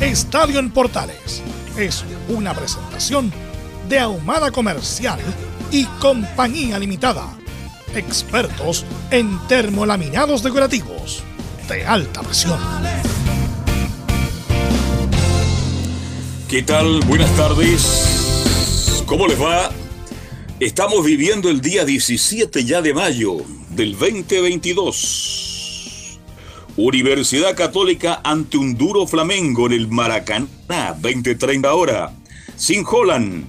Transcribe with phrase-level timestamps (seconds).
[0.00, 1.42] Estadio en Portales
[1.76, 3.32] es una presentación
[3.88, 5.18] de Ahumada Comercial
[5.72, 7.36] y Compañía Limitada.
[7.96, 11.24] Expertos en termolaminados decorativos
[11.68, 12.60] de alta presión.
[16.48, 17.00] ¿Qué tal?
[17.00, 19.02] Buenas tardes.
[19.04, 19.72] ¿Cómo les va?
[20.60, 23.38] Estamos viviendo el día 17 ya de mayo
[23.70, 25.47] del 2022.
[26.80, 32.12] Universidad Católica ante un duro Flamengo en el Maracaná, 20-30 hora,
[32.54, 33.46] sin Holland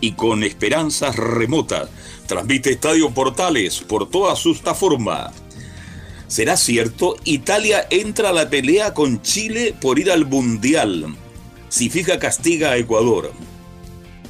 [0.00, 1.88] y con esperanzas remotas.
[2.26, 5.30] Transmite Estadio Portales por toda su forma.
[6.26, 7.14] ¿Será cierto?
[7.22, 11.14] Italia entra a la pelea con Chile por ir al Mundial.
[11.68, 13.32] Si fija castiga a Ecuador.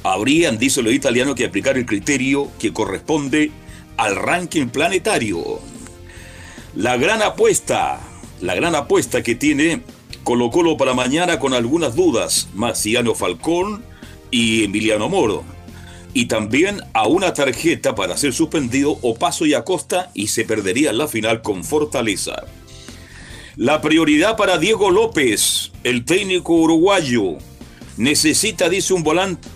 [0.03, 3.49] Habrían, dice lo italiano, que aplicar el criterio que corresponde
[3.97, 5.59] al ranking planetario.
[6.75, 8.12] La gran apuesta
[8.43, 9.81] la gran apuesta que tiene
[10.25, 13.85] Colo Colo para mañana con algunas dudas, Marciano Falcón
[14.31, 15.45] y Emiliano Moro.
[16.13, 20.91] Y también a una tarjeta para ser suspendido o paso y acosta y se perdería
[20.91, 22.43] la final con Fortaleza.
[23.55, 27.37] La prioridad para Diego López, el técnico uruguayo,
[27.95, 29.47] necesita, dice un volante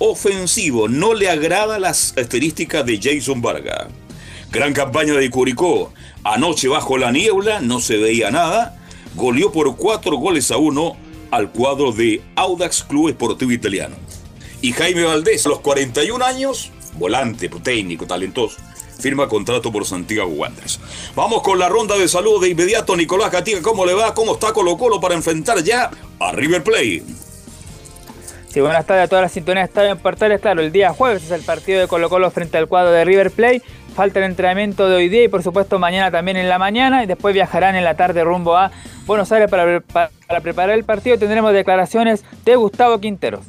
[0.00, 3.86] ofensivo, no le agrada las características de Jason Vargas.
[4.50, 5.92] Gran campaña de Curicó,
[6.24, 8.76] Anoche bajo la niebla no se veía nada.
[9.14, 10.96] Goleó por cuatro goles a uno
[11.30, 13.96] al cuadro de Audax Club Esportivo Italiano.
[14.60, 18.58] Y Jaime Valdés, a los 41 años, volante, técnico, talentoso,
[18.98, 20.80] firma contrato por Santiago Wanderers.
[21.16, 22.94] Vamos con la ronda de salud de inmediato.
[22.94, 24.12] Nicolás Gatica, ¿cómo le va?
[24.12, 27.04] ¿Cómo está Colo Colo para enfrentar ya a River Plate?
[28.52, 29.68] Sí, buenas tardes a todas las sintonías.
[29.68, 32.66] Está en Portales, claro, el día jueves es el partido de Colo Colo frente al
[32.66, 36.36] cuadro de River Plate falta el entrenamiento de hoy día y por supuesto mañana también
[36.36, 38.70] en la mañana y después viajarán en la tarde rumbo a
[39.04, 41.18] Buenos Aires para, para, preparar el partido.
[41.18, 43.44] Tendremos declaraciones de Gustavo Quinteros.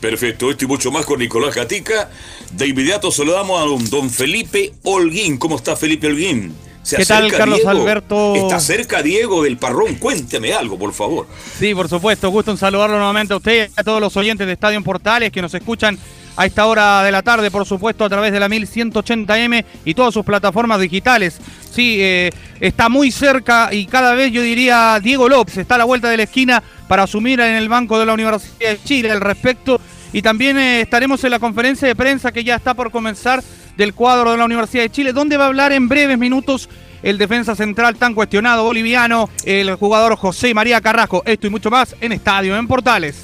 [0.00, 2.10] Perfecto, esto y mucho más con Nicolás Gatica.
[2.52, 5.38] De inmediato saludamos a don Felipe Holguín.
[5.38, 6.54] ¿Cómo está Felipe Holguín?
[6.88, 8.34] ¿Qué tal, Carlos Alberto?
[8.34, 9.94] Está cerca Diego del Parrón.
[9.96, 11.26] Cuénteme algo, por favor.
[11.58, 12.28] Sí, por supuesto.
[12.30, 15.32] Gusto en saludarlo nuevamente a usted y a todos los oyentes de Estadio en Portales
[15.32, 15.98] que nos escuchan
[16.36, 20.12] a esta hora de la tarde, por supuesto, a través de la 1180M y todas
[20.12, 21.38] sus plataformas digitales.
[21.70, 22.30] Sí, eh,
[22.60, 26.16] está muy cerca y cada vez yo diría Diego López está a la vuelta de
[26.16, 29.80] la esquina para asumir en el banco de la Universidad de Chile al respecto.
[30.14, 33.42] Y también eh, estaremos en la conferencia de prensa que ya está por comenzar
[33.76, 36.68] del cuadro de la Universidad de Chile, donde va a hablar en breves minutos
[37.02, 41.24] el defensa central tan cuestionado boliviano, el jugador José María Carrasco.
[41.26, 43.16] Esto y mucho más en Estadio en Portales.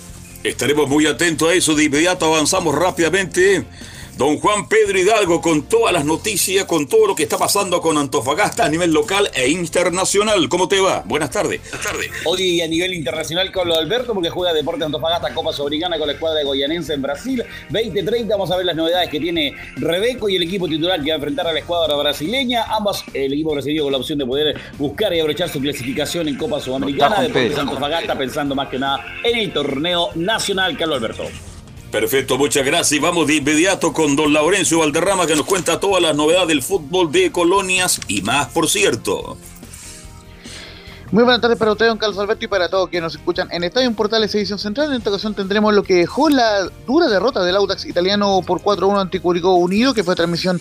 [0.42, 1.76] Estaremos muy atentos a eso.
[1.76, 3.64] De inmediato avanzamos rápidamente.
[4.20, 7.96] Don Juan Pedro Hidalgo con todas las noticias, con todo lo que está pasando con
[7.96, 10.46] Antofagasta a nivel local e internacional.
[10.50, 11.02] ¿Cómo te va?
[11.06, 11.62] Buenas tardes.
[11.62, 12.10] Buenas tardes.
[12.26, 16.40] Hoy a nivel internacional Carlos Alberto, porque juega Deporte Antofagasta Copa Sobrigana con la escuadra
[16.40, 17.42] de Goyanense en Brasil.
[17.70, 21.14] 20-30 vamos a ver las novedades que tiene Rebeco y el equipo titular que va
[21.14, 22.64] a enfrentar a la escuadra brasileña.
[22.68, 26.36] Ambos, el equipo brasileño con la opción de poder buscar y aprovechar su clasificación en
[26.36, 27.22] Copa Sudamericana.
[27.22, 31.49] Deportes Antofagasta pensando más que nada en el torneo nacional, Carlos Alberto.
[31.90, 33.00] Perfecto, muchas gracias.
[33.00, 37.10] Vamos de inmediato con don Laurencio Valderrama que nos cuenta todas las novedades del fútbol
[37.10, 39.36] de colonias y más, por cierto.
[41.10, 43.64] Muy buenas tardes para usted, don Carlos Alberto, y para todos que nos escuchan en
[43.64, 44.90] Estadio Portales Edición Central.
[44.90, 49.00] En esta ocasión tendremos lo que dejó la dura derrota del Audax italiano por 4-1
[49.00, 50.60] ante Curicó Unido, que fue transmisión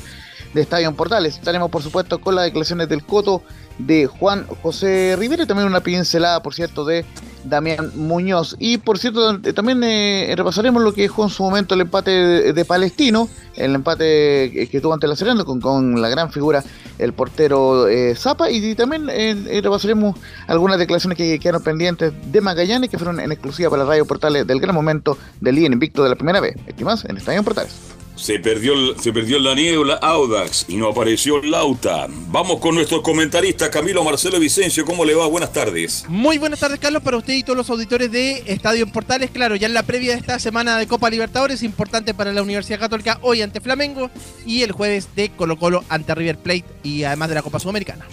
[0.56, 1.36] de Estadio Portales.
[1.36, 3.44] Estaremos, por supuesto, con las declaraciones del Coto
[3.80, 7.06] de Juan José Rivera y también una pincelada, por cierto, de
[7.44, 8.56] Damián Muñoz.
[8.60, 12.66] Y por cierto, también eh, repasaremos lo que dejó en su momento el empate de,
[12.66, 16.64] Palestino, el empate que, tuvo ante la Serena con, la gran figura
[16.98, 18.52] el portero eh, Zapa.
[18.52, 20.18] Y, también eh, repasaremos
[20.48, 24.46] algunas declaraciones que quedaron pendientes de Magallanes que fueron en exclusiva para la radio Portales
[24.46, 26.56] del gran momento del líder invicto de la primera vez.
[26.68, 27.99] Estimados en Estadio Portales.
[28.20, 32.06] Se perdió, se perdió la niebla Audax y no apareció Lauta.
[32.10, 34.84] Vamos con nuestro comentarista Camilo Marcelo Vicencio.
[34.84, 35.26] ¿Cómo le va?
[35.28, 36.04] Buenas tardes.
[36.10, 39.32] Muy buenas tardes, Carlos, para usted y todos los auditores de Estadio en Portales.
[39.32, 42.78] Claro, ya en la previa de esta semana de Copa Libertadores, importante para la Universidad
[42.78, 44.12] Católica hoy ante Flamengo
[44.46, 48.06] y el jueves de Colo Colo ante River Plate y además de la Copa Sudamericana.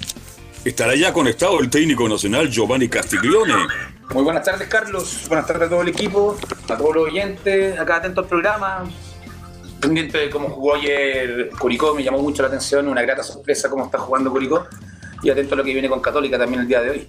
[0.64, 3.54] Estará ya conectado el técnico nacional Giovanni Castiglione.
[4.14, 5.24] Muy buenas tardes, Carlos.
[5.26, 6.38] Buenas tardes a todo el equipo,
[6.68, 8.84] a todos los oyentes, acá atento al programa
[9.80, 13.84] pendiente de cómo jugó ayer Curicó, me llamó mucho la atención, una grata sorpresa cómo
[13.84, 14.66] está jugando Curicó
[15.22, 17.08] y atento a lo que viene con Católica también el día de hoy.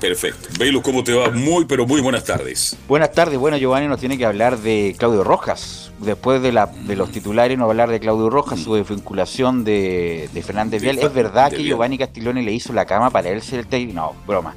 [0.00, 0.48] Perfecto.
[0.58, 1.30] Velo, ¿cómo te va?
[1.30, 2.76] Muy, pero muy buenas tardes.
[2.88, 3.38] Buenas tardes.
[3.38, 5.92] Bueno, Giovanni nos tiene que hablar de Claudio Rojas.
[6.00, 9.62] Después de, la, de los titulares, nos va a hablar de Claudio Rojas, su desvinculación
[9.62, 10.98] de, de Fernández Vial.
[10.98, 13.94] ¿Es verdad que Giovanni Castiglione le hizo la cama para él ser el técnico?
[13.94, 14.56] No, broma.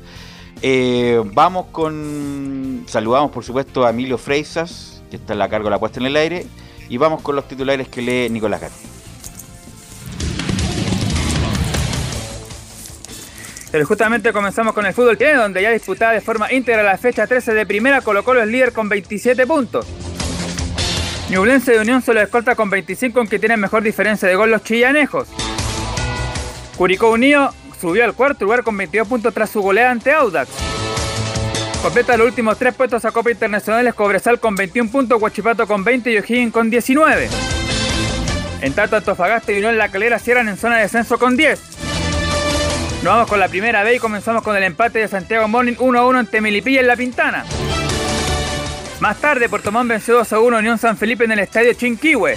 [0.63, 2.83] Eh, vamos con.
[2.87, 6.07] Saludamos, por supuesto, a Emilio Freisas, que está en la cargo de la puesta en
[6.07, 6.47] el aire.
[6.89, 8.75] Y vamos con los titulares que lee Nicolás Gatti.
[13.71, 17.27] Pero justamente comenzamos con el fútbol chileno, donde ya disputada de forma íntegra la fecha
[17.27, 19.85] 13 de primera, colocó los líder con 27 puntos.
[21.29, 25.27] Ñublense de Unión solo escolta con 25, aunque tienen mejor diferencia de gol los chillanejos.
[26.77, 30.49] Curicó Unido subió al cuarto lugar con 22 puntos tras su goleada ante Audax.
[31.85, 36.11] Completa los últimos tres puestos a Copa Internacionales Cobresal con 21 puntos, Huachipato con 20
[36.11, 37.29] y O'Higgins con 19.
[38.61, 41.59] En tanto, Antofagasta y Unión La Calera cierran en zona de descenso con 10.
[43.03, 45.99] Nos vamos con la primera B y comenzamos con el empate de Santiago Morning 1
[45.99, 47.45] a 1 ante Melipilla en La Pintana.
[48.99, 52.35] Más tarde, Puerto Montt venció 2 a 1 Unión San Felipe en el estadio Chinquihue.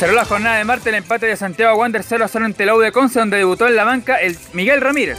[0.00, 2.74] Cerró la jornada de martes el empate de Santiago Wander 0 a 0 ante la
[2.74, 5.18] U de Conce, donde debutó en la banca el Miguel Ramírez.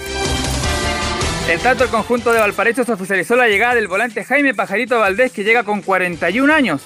[1.49, 5.31] En tanto, el conjunto de Valparaíso se oficializó la llegada del volante Jaime Pajarito Valdés,
[5.31, 6.81] que llega con 41 años.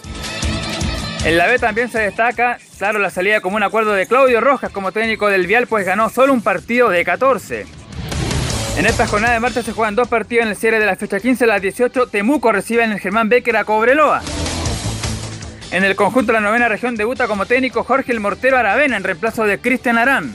[1.26, 4.72] En la B también se destaca, claro, la salida como un acuerdo de Claudio Rojas
[4.72, 7.66] como técnico del Vial, pues ganó solo un partido de 14.
[8.78, 11.20] En esta jornada de martes se juegan dos partidos en el cierre de la fecha
[11.20, 12.08] 15 a las 18.
[12.08, 14.22] Temuco recibe en el Germán Becker a Cobreloa.
[15.72, 19.04] En el conjunto de la novena región debuta como técnico Jorge el Mortero Aravena en
[19.04, 20.34] reemplazo de Cristian Arán.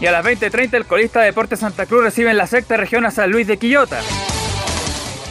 [0.00, 3.10] Y a las 20.30 el colista Deportes Santa Cruz recibe en la sexta región a
[3.10, 4.00] San Luis de Quillota.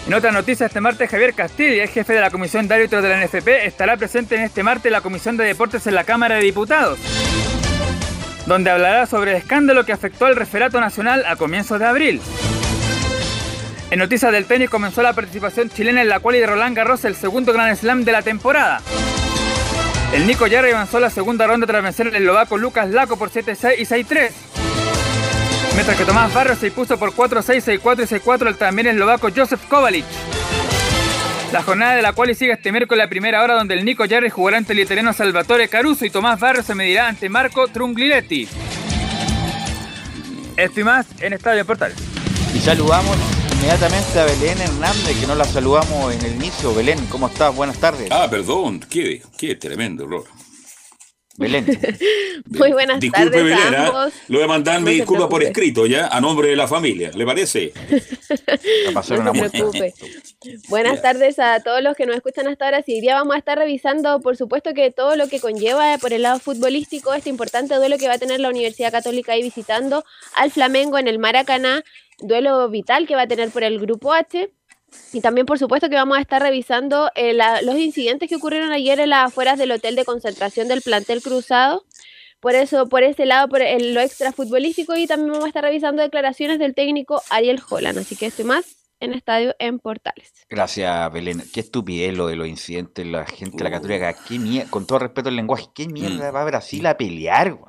[0.08, 3.10] En otra noticia, este martes Javier Castillo, el jefe de la Comisión de Árbitros de
[3.10, 6.42] la NFP, estará presente en este martes la Comisión de Deportes en la Cámara de
[6.42, 7.00] Diputados,
[8.46, 12.22] donde hablará sobre el escándalo que afectó al referato nacional a comienzos de abril.
[13.92, 17.16] En noticias del tenis comenzó la participación chilena en la cual de Roland Garros, el
[17.16, 18.82] segundo Grand Slam de la temporada.
[20.14, 23.76] El Nico Jarry avanzó la segunda ronda tras vencer el eslovaco Lucas Laco por 7-6
[23.78, 24.32] y 6-3.
[25.76, 29.62] Mientras que Tomás Barros se impuso por 4-6, 6-4 y 6-4 el también eslovaco Joseph
[29.70, 30.06] Kovalic.
[31.54, 34.30] La jornada de la cual sigue este miércoles la primera hora donde el Nico Jarry
[34.30, 38.48] jugará ante el italiano Salvatore Caruso y Tomás Barros se medirá ante Marco Trungliletti.
[40.58, 41.94] Esto y más en Estadio Portal.
[42.54, 43.16] Y saludamos
[43.60, 46.74] inmediatamente a Belén Hernández, que no la saludamos en el inicio.
[46.74, 47.54] Belén, ¿cómo estás?
[47.54, 48.10] Buenas tardes.
[48.10, 50.24] Ah, perdón, qué, qué tremendo error.
[51.38, 51.66] Belén.
[52.46, 53.88] Muy buenas Disculpe, tardes Belén, a ¿ah?
[53.88, 54.14] ambos.
[54.30, 56.08] Lo voy a mandar mi disculpa por escrito, ¿ya?
[56.08, 57.74] A nombre de la familia, ¿le parece?
[58.94, 59.94] no se preocupe.
[60.70, 62.82] Buenas tardes a todos los que nos escuchan hasta ahora.
[62.82, 66.14] Sí, hoy día vamos a estar revisando, por supuesto, que todo lo que conlleva por
[66.14, 70.06] el lado futbolístico este importante duelo que va a tener la Universidad Católica ahí visitando
[70.36, 71.84] al Flamengo en el Maracaná.
[72.22, 74.52] Duelo vital que va a tener por el Grupo H.
[75.14, 78.72] Y también, por supuesto, que vamos a estar revisando eh, la, los incidentes que ocurrieron
[78.72, 81.86] ayer en las afueras del hotel de concentración del plantel cruzado.
[82.40, 85.64] Por eso, por ese lado, por el, lo extra futbolístico y también vamos a estar
[85.64, 88.00] revisando declaraciones del técnico Ariel Holland.
[88.00, 90.32] Así que estoy más en estadio en Portales.
[90.50, 91.44] Gracias, Belén.
[91.54, 94.16] Qué estupidez lo de los incidentes, la gente de la Católica.
[94.28, 97.60] Qué mierda, con todo respeto al lenguaje, qué mierda va a Brasil a pelear?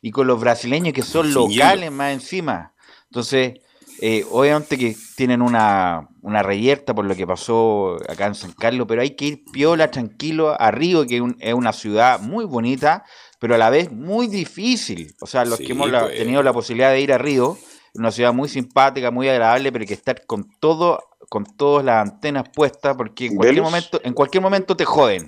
[0.00, 2.74] Y con los brasileños que son locales más encima.
[3.04, 3.60] Entonces,
[4.00, 8.86] eh, obviamente que tienen una, una reyerta por lo que pasó acá en San Carlos,
[8.88, 13.04] pero hay que ir piola, tranquilo, a Río, que es una ciudad muy bonita,
[13.40, 15.14] pero a la vez muy difícil.
[15.20, 16.16] O sea, los Sí, que hemos la- pues.
[16.18, 17.56] tenido la posibilidad de ir a Río,
[17.94, 22.08] una ciudad muy simpática, muy agradable, pero hay que estar con todo, con todas las
[22.08, 23.70] antenas puestas, porque en cualquier ¿Velos?
[23.72, 25.26] momento, en cualquier momento te joden.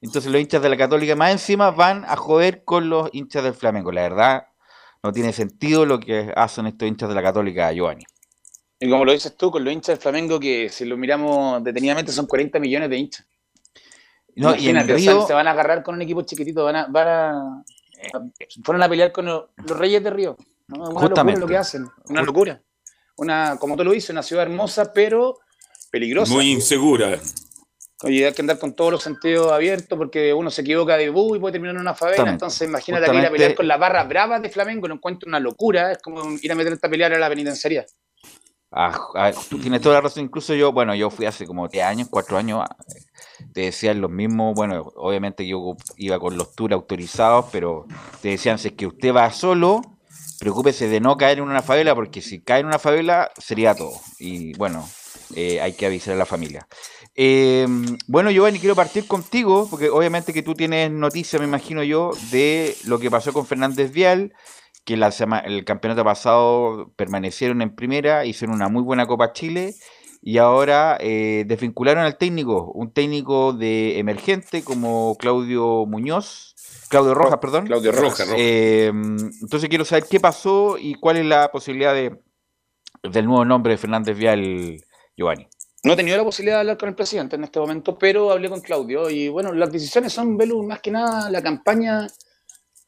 [0.00, 3.54] Entonces los hinchas de la Católica más encima van a joder con los hinchas del
[3.54, 3.90] Flamengo.
[3.92, 4.42] La verdad,
[5.08, 8.04] no tiene sentido lo que hacen estos hinchas de la Católica, Giovanni.
[8.78, 12.12] Y como lo dices tú, con los hinchas del Flamengo, que si lo miramos detenidamente
[12.12, 13.26] son 40 millones de hinchas.
[14.36, 16.62] No, y en Imagínate, o Río- sea, se van a agarrar con un equipo chiquitito,
[16.64, 17.64] van a, van a,
[18.62, 20.36] fueron a pelear con los, los Reyes de Río.
[20.68, 20.90] ¿no?
[20.90, 21.40] Una Justamente.
[21.40, 22.62] locura lo que hacen, una locura.
[23.16, 25.38] Una, como tú lo dices, una ciudad hermosa, pero
[25.90, 26.32] peligrosa.
[26.34, 27.18] Muy insegura.
[28.04, 31.36] Oye, hay que andar con todos los sentidos abiertos porque uno se equivoca de bus
[31.36, 32.16] y puede terminar en una favela.
[32.18, 32.34] Justamente.
[32.34, 35.28] Entonces, imagínate que ir a Justamente- pelear con las barras bravas de Flamengo, lo encuentro
[35.28, 35.92] una locura.
[35.92, 37.84] Es como ir a meterte a pelear a la penitenciaría.
[38.70, 40.22] Ah, ah, tú tienes toda la razón.
[40.24, 42.76] Incluso yo, bueno, yo fui hace como 10 años, 4 años, ah,
[43.52, 44.54] te decían los mismos.
[44.54, 47.86] Bueno, obviamente yo iba con los tours autorizados, pero
[48.20, 49.80] te decían: si es que usted va solo,
[50.38, 53.94] preocúpese de no caer en una favela, porque si cae en una favela sería todo.
[54.18, 54.86] Y bueno,
[55.34, 56.68] eh, hay que avisar a la familia.
[57.20, 57.66] Eh,
[58.06, 62.76] bueno, Giovanni, quiero partir contigo, porque obviamente que tú tienes noticia, me imagino yo, de
[62.84, 64.32] lo que pasó con Fernández Vial,
[64.84, 69.74] que la sema- el campeonato pasado permanecieron en primera, hicieron una muy buena Copa Chile
[70.22, 76.54] y ahora eh, desvincularon al técnico, un técnico de emergente como Claudio Muñoz,
[76.88, 77.66] Claudio Rojas, perdón.
[77.66, 78.28] Claudio Rojas.
[78.28, 78.34] Rojas.
[78.38, 78.92] Eh,
[79.42, 82.16] entonces quiero saber qué pasó y cuál es la posibilidad de,
[83.02, 84.84] del nuevo nombre de Fernández Vial,
[85.16, 85.48] Giovanni.
[85.88, 88.50] No he tenido la posibilidad de hablar con el presidente en este momento, pero hablé
[88.50, 89.08] con Claudio.
[89.08, 92.06] Y bueno, las decisiones son, Belu, más que nada la campaña,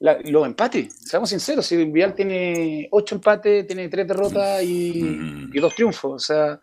[0.01, 0.93] la- los empates.
[1.09, 5.51] Seamos sinceros, si Vial tiene ocho empates, tiene tres derrotas y, Mm.
[5.55, 6.13] y dos triunfos.
[6.13, 6.61] O sea,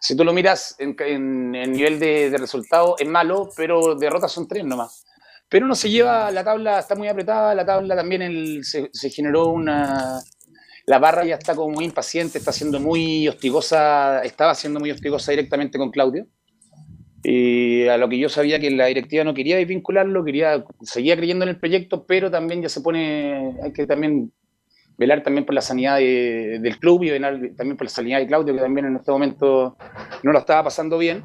[0.00, 4.32] si tú lo miras en, en- en nivel de, de resultado, es malo, pero derrotas
[4.32, 5.04] son tres nomás.
[5.48, 9.10] Pero no se lleva, la tabla está muy apretada, la tabla también el- se, se
[9.10, 10.18] generó una...
[10.88, 15.32] La barra ya está como muy impaciente, está siendo muy hostigosa, estaba siendo muy hostigosa
[15.32, 16.26] directamente con Claudio.
[17.22, 21.44] Y a lo que yo sabía que la directiva no quería desvincularlo, quería, seguía creyendo
[21.44, 24.32] en el proyecto, pero también ya se pone, hay que también
[24.96, 28.26] velar también por la sanidad de- del club y velar también por la sanidad de
[28.26, 29.76] Claudio, que también en este momento
[30.22, 31.22] no lo estaba pasando bien.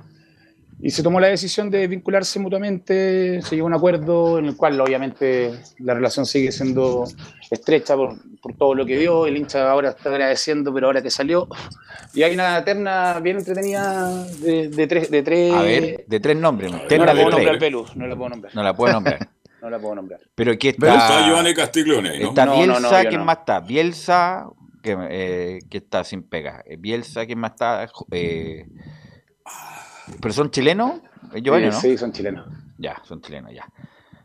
[0.86, 4.58] Y se tomó la decisión de vincularse mutuamente, se llegó a un acuerdo en el
[4.58, 7.06] cual obviamente la relación sigue siendo
[7.50, 11.10] estrecha por, por todo lo que dio, el hincha ahora está agradeciendo, pero ahora que
[11.10, 11.48] salió.
[12.14, 15.10] Y hay una terna bien entretenida de, de tres...
[15.10, 16.70] De tres A ver, de tres nombres.
[16.70, 17.46] no terna la de puedo tres.
[17.46, 18.54] nombrar, Pelu, no la puedo nombrar.
[18.56, 19.30] No la puedo nombrar.
[19.64, 20.20] No la puedo nombrar.
[20.36, 21.26] Pero aquí Está está.
[21.26, 22.28] Giovanni Castiglione, ¿no?
[22.28, 23.26] Está No, no, Bielsa, no, ¿quién no.
[23.26, 23.60] más está?
[23.62, 24.46] Bielsa,
[24.82, 26.62] que, eh, que está sin pega.
[26.66, 27.88] Eh, Bielsa, ¿quién más está?
[28.12, 28.66] Eh,
[30.22, 31.02] ¿Pero son chilenos?
[31.42, 31.80] Giovanni, Eh, ¿no?
[31.80, 32.48] Sí, son chilenos.
[32.78, 33.66] Ya, son chilenos, ya.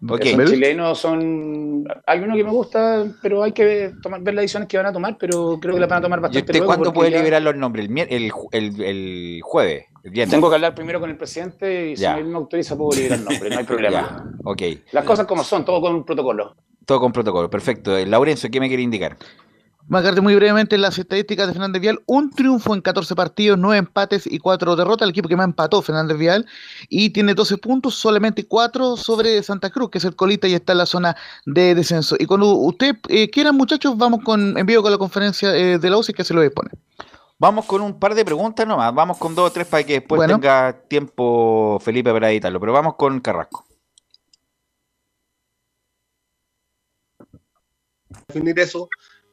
[0.02, 0.12] Ok.
[0.12, 0.24] Ok.
[0.26, 1.84] Son chilenos, son...
[2.06, 4.86] Hay uno que me gusta, pero hay que ver, tomar, ver las decisiones que van
[4.86, 7.10] a tomar, pero creo que las van a tomar ¿Y bastante usted luego cuándo puede
[7.10, 7.88] ya liberar los nombres?
[7.88, 9.86] ¿El, el, el, el jueves?
[10.30, 12.16] Tengo que hablar primero con el presidente y si Ya.
[12.16, 14.24] él me autoriza puedo liberar el nombre, no hay problema.
[14.38, 14.62] Ya, ok.
[14.92, 16.54] Las cosas como son, todo con un protocolo.
[16.86, 17.96] Todo con protocolo, perfecto.
[17.98, 19.16] Eh, Laurencio, ¿qué me quiere indicar?
[19.88, 22.02] Marcarte muy brevemente las estadísticas de Fernández Vial.
[22.04, 25.06] Un triunfo en 14 partidos, 9 empates y 4 derrotas.
[25.06, 26.46] El equipo que más empató, Fernández Vial.
[26.90, 30.72] Y tiene 12 puntos, solamente 4 sobre Santa Cruz, que es el colita y está
[30.72, 31.16] en la zona
[31.46, 32.16] de descenso.
[32.18, 35.90] Y cuando usted eh, quieran, muchachos, vamos con en vivo con la conferencia eh, de
[35.90, 36.70] la UCI que se lo dispone.
[37.38, 38.94] Vamos con un par de preguntas nomás.
[38.94, 40.34] Vamos con dos o tres para que después Bueno.
[40.34, 42.60] tenga tiempo Felipe para editarlo.
[42.60, 43.64] Pero vamos con Carrasco.
[48.28, 48.88] definir eso.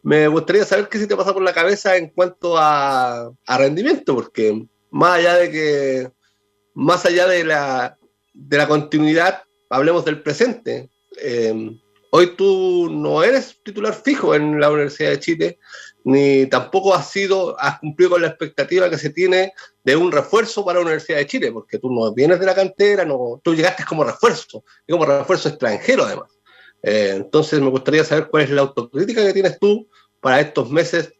[0.06, 4.68] Me gustaría saber qué se te pasa por la cabeza en cuanto a, rendimiento, porque
[4.92, 6.12] más allá de que,
[6.76, 7.98] más allá de la,
[8.32, 10.92] de la continuidad, hablemos del presente.
[11.20, 11.72] Eh,
[12.12, 15.60] hoy tú no eres titular fijo en la Universidad de Chile,
[16.04, 20.64] ni tampoco has sido, has cumplido con la expectativa que se tiene de un refuerzo
[20.64, 23.84] para la Universidad de Chile, porque tú no vienes de la cantera, no, tú llegaste
[23.84, 26.35] como refuerzo, y como refuerzo extranjero además.
[26.88, 29.88] Eh, entonces me gustaría saber cuál es la autocrítica que tienes tú
[30.22, 31.14] para estos meses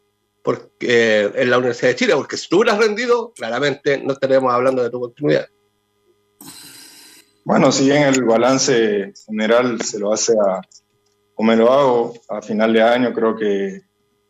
[0.44, 4.54] porque, eh, en la Universidad de Chile, porque si tú hubieras rendido, claramente no estaríamos
[4.54, 5.48] hablando de tu continuidad.
[7.44, 10.60] Bueno, si bien el balance general se lo hace a,
[11.34, 13.80] o me lo hago a final de año, creo que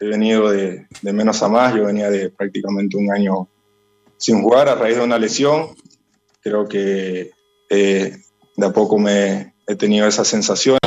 [0.00, 3.50] he venido de, de menos a más, yo venía de prácticamente un año
[4.16, 5.76] sin jugar a raíz de una lesión,
[6.40, 7.30] creo que
[7.68, 8.16] eh,
[8.56, 10.80] de a poco me he tenido esas sensaciones,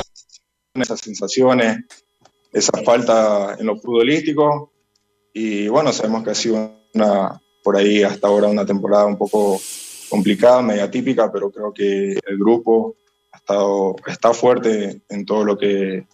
[0.82, 1.80] esas sensaciones,
[2.52, 4.72] esa falta en lo futbolístico
[5.34, 9.60] y bueno, sabemos que ha sido una, por ahí hasta ahora una temporada un poco
[10.10, 12.96] complicada, media típica, pero creo que el grupo
[13.32, 16.08] ha estado, está fuerte en todo lo que,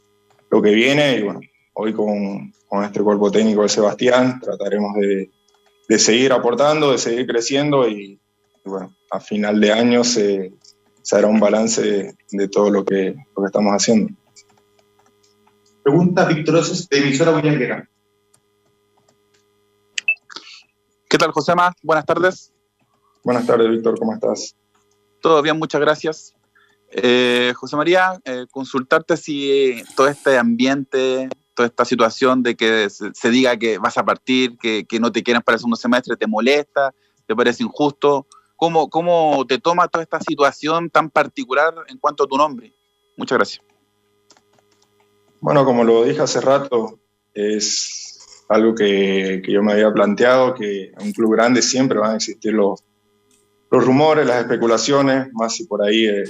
[0.49, 1.39] lo que viene y bueno,
[1.73, 5.31] hoy con, con este cuerpo técnico de Sebastián trataremos de,
[5.87, 8.19] de seguir aportando, de seguir creciendo y,
[8.65, 10.53] y bueno, a final de año se,
[11.01, 14.13] se hará un balance de, de todo lo que, lo que estamos haciendo.
[15.85, 17.29] Pregunta Víctor Oces, de emisora.
[17.29, 17.43] Ok,
[21.07, 21.75] ¿Qué tal, Josema?
[21.83, 22.51] Buenas tardes.
[23.23, 24.55] Buenas tardes, Víctor, ¿cómo estás?
[25.21, 26.33] Todo bien, muchas gracias.
[26.89, 33.29] Eh, José María, eh, consultarte si todo este ambiente, toda esta situación de que se,
[33.29, 36.95] diga que vas a partir, que, no te quieren para el segundo semestre, te molesta,
[37.27, 38.25] te parece injusto.
[38.55, 42.73] ¿Cómo, ¿Cómo te toma toda esta situación tan particular en cuanto a tu nombre?
[43.17, 43.74] Muchas gracias.
[45.45, 48.17] Bueno, como lo dije hace rato, es
[48.49, 52.51] algo que, yo me había planteado, que en un club grande siempre van a existir
[52.51, 52.83] los,
[53.69, 56.23] los rumores, las especulaciones, más si por ahí eh,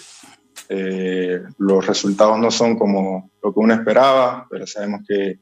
[0.68, 5.40] eh, los resultados no son como lo que uno esperaba, pero sabemos que,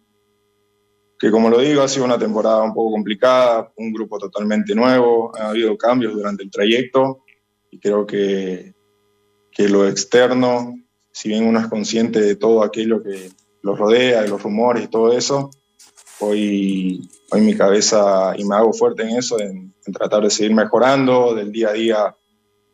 [1.18, 5.36] que, como lo digo, ha sido una temporada un poco complicada, un grupo totalmente nuevo,
[5.36, 7.24] ha habido cambios durante el trayecto
[7.72, 8.76] y creo que,
[9.52, 10.76] que lo externo,
[11.12, 13.32] si bien uno es consciente de todo aquello que
[13.64, 15.50] lo rodea, de los rumores y todo eso,
[16.20, 20.54] hoy, hoy mi cabeza, y me hago fuerte en eso, en, en tratar de seguir
[20.54, 22.16] mejorando, del día a día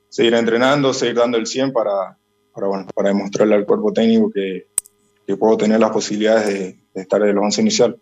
[0.10, 2.18] seguir entrenando, seguir dando el 100 para,
[2.54, 4.68] para, bueno, para demostrarle al cuerpo técnico que,
[5.26, 8.02] que puedo tener las posibilidades de, estar en los 11 inicial.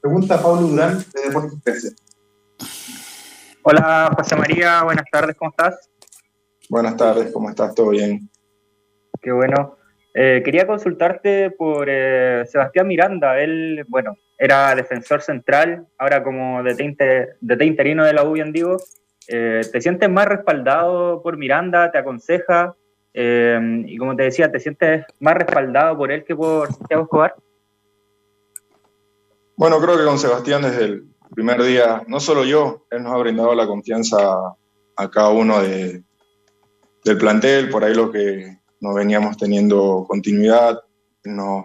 [0.00, 1.96] Pregunta Pablo Durán de Deportes 13.
[3.62, 5.88] Hola José María, buenas tardes, ¿cómo estás?
[6.68, 7.74] Buenas tardes, ¿cómo estás?
[7.74, 8.28] ¿Todo bien?
[9.22, 9.76] Qué bueno.
[10.16, 13.40] Eh, quería consultarte por eh, Sebastián Miranda.
[13.40, 16.74] Él, bueno, era defensor central, ahora como de
[17.40, 18.76] de interino de la U, bien digo.
[19.26, 21.90] Eh, ¿Te sientes más respaldado por Miranda?
[21.90, 22.76] ¿Te aconseja?
[23.16, 27.34] Y como te decía, ¿te sientes más respaldado por él que por Santiago Escobar?
[29.56, 33.18] Bueno, creo que con Sebastián desde el primer día, no solo yo, él nos ha
[33.18, 34.18] brindado la confianza
[34.96, 36.02] a cada uno de,
[37.04, 40.80] del plantel, por ahí lo que nos veníamos teniendo continuidad,
[41.24, 41.64] nos,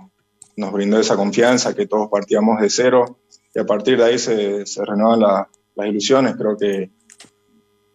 [0.56, 3.20] nos brindó esa confianza, que todos partíamos de cero
[3.54, 6.36] y a partir de ahí se, se renuevan las ilusiones.
[6.36, 6.92] Creo que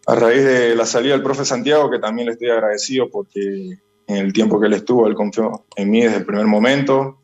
[0.07, 4.17] a raíz de la salida del profe Santiago, que también le estoy agradecido porque en
[4.17, 7.19] el tiempo que él estuvo, él confió en mí desde el primer momento.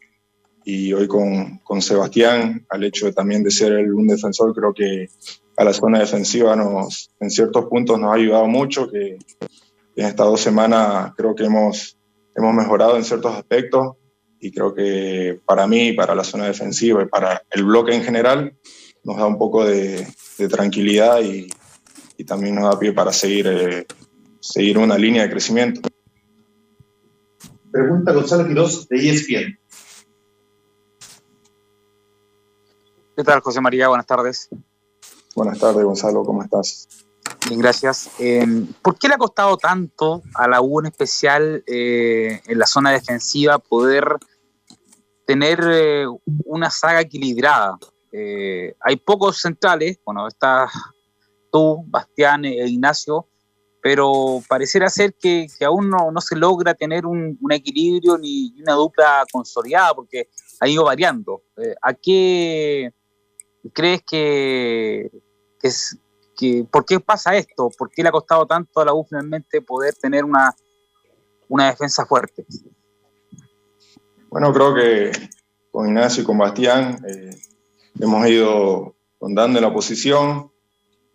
[0.64, 4.74] Y hoy con, con Sebastián, al hecho de también de ser el, un defensor, creo
[4.74, 5.10] que
[5.58, 9.18] a la zona defensiva nos, en ciertos puntos nos ha ayudado mucho, que
[9.96, 11.98] en estas dos semanas creo que hemos,
[12.36, 13.96] hemos mejorado en ciertos aspectos
[14.40, 18.58] y creo que para mí, para la zona defensiva y para el bloque en general,
[19.04, 21.48] nos da un poco de, de tranquilidad y,
[22.18, 23.86] y también nos da pie para seguir, eh,
[24.40, 25.82] seguir una línea de crecimiento.
[27.72, 29.60] Pregunta Gonzalo Quiroz de ESPN.
[33.16, 33.88] ¿Qué tal, José María?
[33.88, 34.50] Buenas tardes.
[35.36, 36.88] Buenas tardes, Gonzalo, ¿cómo estás?
[37.50, 38.12] Gracias.
[38.20, 38.46] Eh,
[38.82, 42.92] ¿Por qué le ha costado tanto a la U en especial eh, en la zona
[42.92, 44.18] defensiva poder
[45.26, 45.60] tener
[46.46, 47.78] una saga equilibrada?
[48.82, 50.68] hay pocos centrales, bueno, está
[51.50, 53.28] tú, Bastián e Ignacio,
[53.82, 59.94] pero pareciera ser que, aún no, se logra tener un, equilibrio ni una dupla consolidada,
[59.96, 61.44] porque ha ido variando.
[61.58, 62.92] Eh, ¿A qué
[63.74, 65.10] crees que,
[65.62, 65.98] es,
[66.42, 67.70] que, por qué pasa esto?
[67.78, 70.54] ¿Por qué le ha costado tanto a la U finalmente poder tener una,
[71.48, 72.46] una defensa fuerte?
[74.30, 75.12] Bueno, creo que
[75.72, 77.30] con Ignacio y con Bastián eh,
[78.00, 80.52] hemos ido rondando en la posición,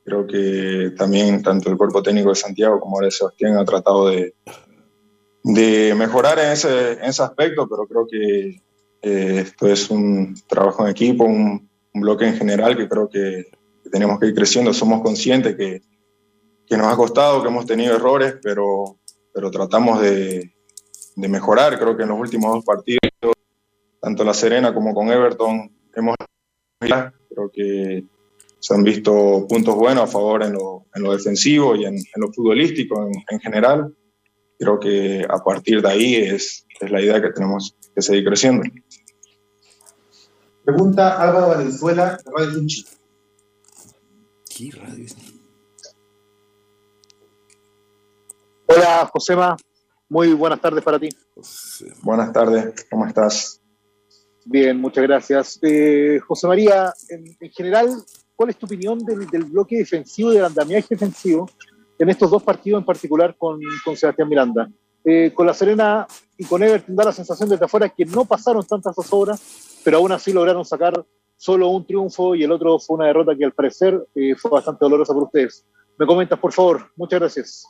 [0.06, 4.08] Creo que también tanto el cuerpo técnico de Santiago como el de Sebastián ha tratado
[4.08, 4.36] de,
[5.42, 8.62] de mejorar en ese, en ese aspecto, pero creo que
[9.02, 13.46] eh, esto es un trabajo en equipo, un, bloque en general que creo que,
[13.90, 14.72] tenemos que ir creciendo.
[14.72, 15.82] Somos conscientes que,
[16.66, 18.98] que, nos ha costado, que hemos tenido errores, pero,
[19.32, 20.54] pero tratamos de,
[21.16, 21.78] de mejorar.
[21.78, 23.00] Creo que en los últimos dos partidos,
[24.00, 26.16] tanto La Serena como con Everton, hemos
[26.78, 28.04] creo que
[28.58, 32.20] se han visto puntos buenos a favor en lo, en lo defensivo y en, en
[32.20, 33.94] lo futbolístico en, en, general.
[34.58, 38.62] Creo que a partir de ahí es, es la idea que tenemos que seguir creciendo.
[40.64, 42.66] Pregunta Álvaro Valenzuela, Radio.
[44.56, 45.16] ¿Qué radio es?
[48.66, 49.56] Hola, Josema.
[50.08, 51.08] Muy buenas tardes para ti.
[52.02, 53.60] Buenas tardes, ¿cómo estás?
[54.46, 55.58] Bien, muchas gracias.
[55.62, 57.90] Eh, José María, en, en, general,
[58.36, 61.50] ¿Cuál es tu opinión del, bloque defensivo y del andamiaje defensivo
[61.98, 64.70] en estos dos partidos en particular con, con Sebastián Miranda?
[65.02, 68.66] Eh, con La Serena y con Everton da la sensación desde afuera que no pasaron
[68.66, 69.40] tantas horas,
[69.82, 71.04] pero aún así lograron sacar
[71.36, 74.84] solo un triunfo y el otro fue una derrota que al parecer eh, fue bastante
[74.84, 75.66] dolorosa para ustedes.
[75.98, 76.90] Me comentas, por favor.
[76.96, 77.66] Muchas gracias.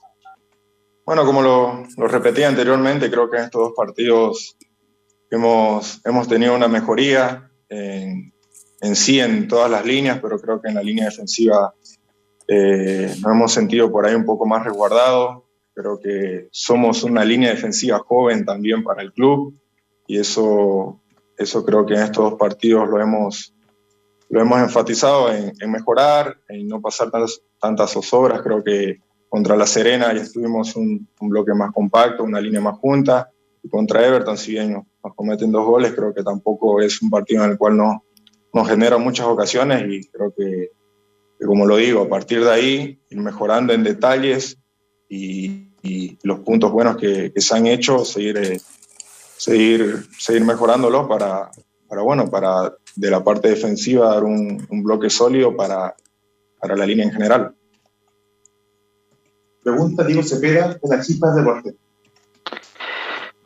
[1.05, 4.57] Bueno, como lo, lo repetí anteriormente, creo que en estos dos partidos
[5.31, 8.33] hemos, hemos tenido una mejoría en,
[8.81, 11.75] en sí en todas las líneas, pero creo que en la línea defensiva
[12.49, 15.45] eh, nos hemos sentido por ahí un poco más resguardados.
[15.75, 19.55] Creo que somos una línea defensiva joven también para el club
[20.07, 21.01] y eso,
[21.37, 23.55] eso creo que en estos dos partidos lo hemos,
[24.29, 28.43] lo hemos enfatizado en, en mejorar, en no pasar tantas, tantas zozobras.
[28.43, 32.79] Creo que contra La Serena ya estuvimos un, un bloque más compacto, una línea más
[32.79, 33.31] junta.
[33.63, 37.45] Y contra Everton, si bien nos, cometen dos goles, creo que tampoco es un partido
[37.45, 38.05] en el cual no,
[38.53, 40.71] nos genera muchas ocasiones y creo que,
[41.39, 44.59] que, como lo digo, a partir de ahí, ir mejorando en detalles
[45.09, 48.61] y, y los puntos buenos que, que, se han hecho, seguir, eh,
[49.37, 51.51] seguir, seguir mejorándolos para,
[51.89, 55.95] para, bueno, para de la parte defensiva dar un, un bloque sólido para,
[56.61, 57.55] para la línea en general.
[59.63, 61.75] Pregunta Diego Cepeda de las Chispas Deportes.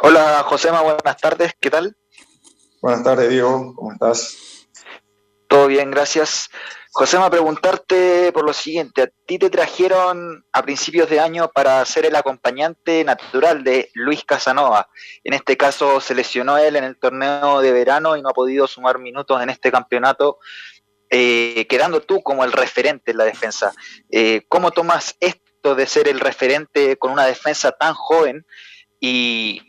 [0.02, 1.96] Hola Josema, buenas tardes, ¿qué tal?
[2.80, 4.36] Buenas tardes Diego, ¿cómo estás?
[5.48, 6.48] Todo bien, gracias.
[6.92, 12.04] Josema, preguntarte por lo siguiente, a ti te trajeron a principios de año para ser
[12.04, 14.88] el acompañante natural de Luis Casanova.
[15.22, 18.66] En este caso se lesionó él en el torneo de verano y no ha podido
[18.66, 20.40] sumar minutos en este campeonato,
[21.10, 23.72] eh, quedando tú como el referente en la defensa.
[24.10, 28.44] Eh, ¿Cómo tomas esto de ser el referente con una defensa tan joven
[28.98, 29.62] y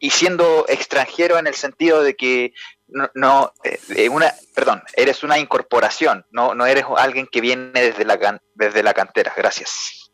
[0.00, 2.52] siendo extranjero en el sentido de que
[2.92, 8.04] no, no eh, una, perdón, eres una incorporación, no, no eres alguien que viene desde
[8.04, 9.32] la, desde la cantera.
[9.36, 10.10] Gracias.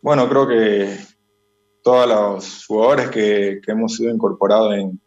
[0.00, 0.98] Bueno, creo que
[1.82, 5.00] todos los jugadores que, que hemos sido incorporados en,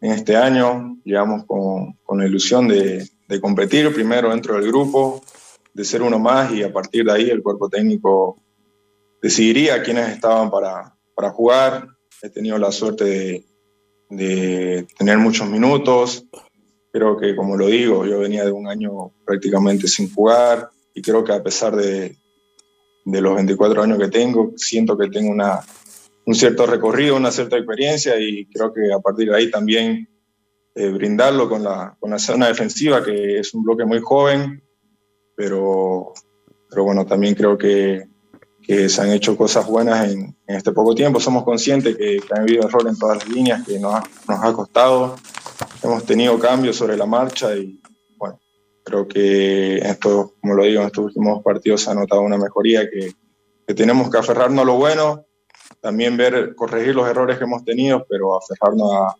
[0.00, 5.22] en, este año, llegamos con, con la ilusión de, de, competir primero dentro del grupo,
[5.72, 8.42] de ser uno más y a partir de ahí el cuerpo técnico
[9.22, 11.88] decidiría quiénes estaban para, para jugar.
[12.22, 13.46] He tenido la suerte de,
[14.08, 16.24] de tener muchos minutos.
[16.92, 21.24] Creo que, como lo digo, yo venía de un año prácticamente sin jugar y creo
[21.24, 22.16] que a pesar de,
[23.04, 25.60] de los 24 años que tengo, siento que tengo una,
[26.26, 30.08] un cierto recorrido, una cierta experiencia y creo que a partir de ahí también
[30.74, 34.62] eh, brindarlo con la, con la zona defensiva, que es un bloque muy joven,
[35.36, 36.12] pero,
[36.68, 38.08] pero bueno, también creo que
[38.66, 41.20] que se han hecho cosas buenas en, este poco tiempo.
[41.20, 44.44] Somos conscientes que, que, han habido errores en todas las líneas, que nos ha, nos
[44.44, 45.16] ha costado.
[45.82, 47.80] Hemos tenido cambios sobre la marcha y,
[48.16, 48.40] bueno,
[48.84, 52.38] creo que en estos, como lo digo, en estos últimos partidos se ha notado una
[52.38, 53.12] mejoría que,
[53.66, 55.24] que tenemos que aferrarnos a lo bueno,
[55.80, 59.14] también ver, corregir los errores que hemos tenido, pero aferrarnos a,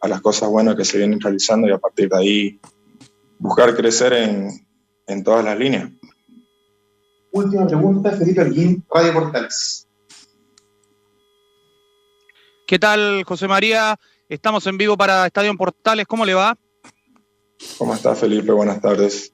[0.00, 2.60] a las cosas buenas que se vienen realizando y a partir de ahí
[3.38, 4.50] buscar crecer en,
[5.06, 5.90] en todas las líneas.
[7.32, 9.86] Última pregunta, Felipe Arguín, Radio Portales.
[12.66, 13.98] ¿Qué tal, José María?
[14.28, 16.06] Estamos en vivo para Estadio Portales.
[16.06, 16.56] ¿Cómo le va?
[17.78, 18.52] ¿Cómo está, Felipe?
[18.52, 19.32] Buenas tardes.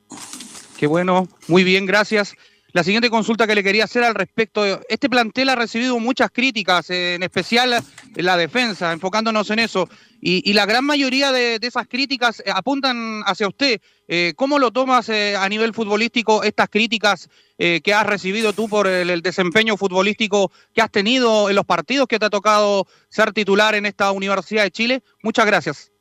[0.79, 2.35] Qué bueno, muy bien, gracias.
[2.77, 6.91] La siguiente consulta que le quería hacer al respecto, este plantel ha recibido muchas críticas,
[6.91, 7.75] en especial
[8.17, 9.89] la defensa, enfocándonos en eso,
[10.21, 13.81] y, la gran mayoría de, esas críticas apuntan hacia usted.
[14.09, 18.69] Eh, ¿Cómo lo tomas eh, a nivel futbolístico estas críticas eh, que has recibido tú
[18.69, 23.33] por el, desempeño futbolístico que has tenido en los partidos que te ha tocado ser
[23.33, 25.03] titular en esta Universidad de Chile?
[25.23, 25.93] Muchas gracias.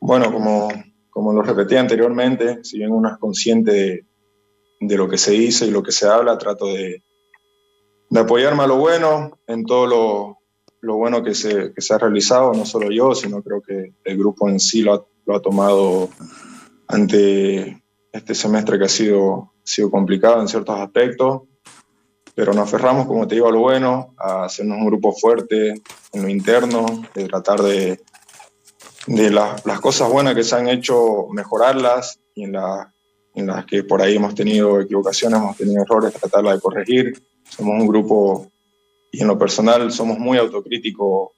[0.00, 0.70] Bueno, como,
[1.10, 4.06] como lo repetí anteriormente, si bien uno es consciente
[4.86, 7.02] de lo que se dice y lo que se habla, trato de,
[8.10, 10.38] de apoyarme a lo bueno, en todo lo,
[10.80, 14.18] lo bueno que se, que se, ha realizado, no solo yo, sino creo que el
[14.18, 16.10] grupo en sí lo ha, lo ha tomado
[16.88, 21.42] ante este semestre que ha sido, sido complicado en ciertos aspectos,
[22.34, 25.74] pero nos aferramos, como te digo, a lo bueno, a hacernos un grupo fuerte
[26.12, 28.00] en lo interno, de tratar de,
[29.06, 32.92] de la, las cosas buenas que se han hecho, mejorarlas y en la,
[33.34, 37.22] en las que por ahí hemos tenido equivocaciones, hemos tenido errores, tratarla de corregir.
[37.48, 38.50] Somos un grupo
[39.10, 41.30] y en lo personal somos muy autocríticos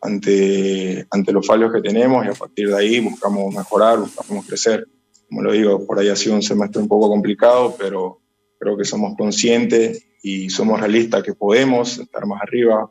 [0.00, 4.86] ante, ante los fallos que tenemos y a partir de ahí buscamos mejorar, buscamos crecer.
[5.28, 8.20] Como lo digo, por ahí ha sido un semestre un poco complicado, pero
[8.58, 12.90] creo que somos conscientes y somos realistas que podemos estar más arriba.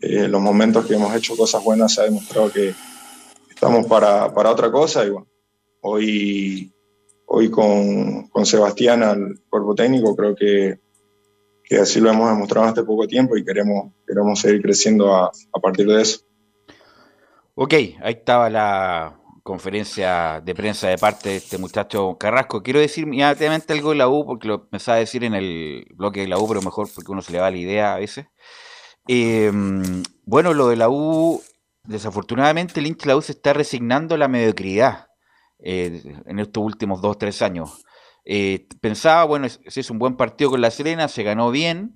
[0.00, 2.74] Eh, los momentos que hemos hecho cosas buenas se ha demostrado que
[3.50, 5.28] estamos para, para otra cosa y bueno,
[5.82, 6.72] hoy
[7.26, 10.78] hoy con, con, Sebastián al cuerpo técnico, creo que,
[11.64, 15.30] que, así lo hemos demostrado en este poco tiempo y queremos, queremos seguir creciendo a,
[15.60, 16.20] partir de eso.
[17.54, 22.62] Ok, ahí estaba la conferencia de prensa de parte de este muchacho Carrasco.
[22.62, 26.28] Quiero decir inmediatamente algo de la U, porque lo pensaba decir en el bloque de
[26.28, 28.26] la U, pero mejor porque uno se le va la idea a veces.
[29.08, 29.52] Eh,
[30.24, 31.40] bueno, lo de la U
[31.84, 35.06] desafortunadamente el hincha la U se está resignando a la mediocridad
[35.58, 37.84] eh, en estos últimos dos o tres años.
[38.24, 41.94] Eh, pensaba, bueno, se hizo un buen partido con la Serena, se ganó bien,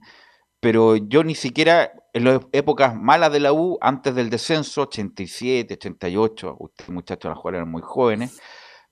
[0.61, 5.75] pero yo ni siquiera en las épocas malas de la U, antes del descenso, 87,
[5.75, 8.41] 88, ustedes muchachos jugar eran muy jóvenes,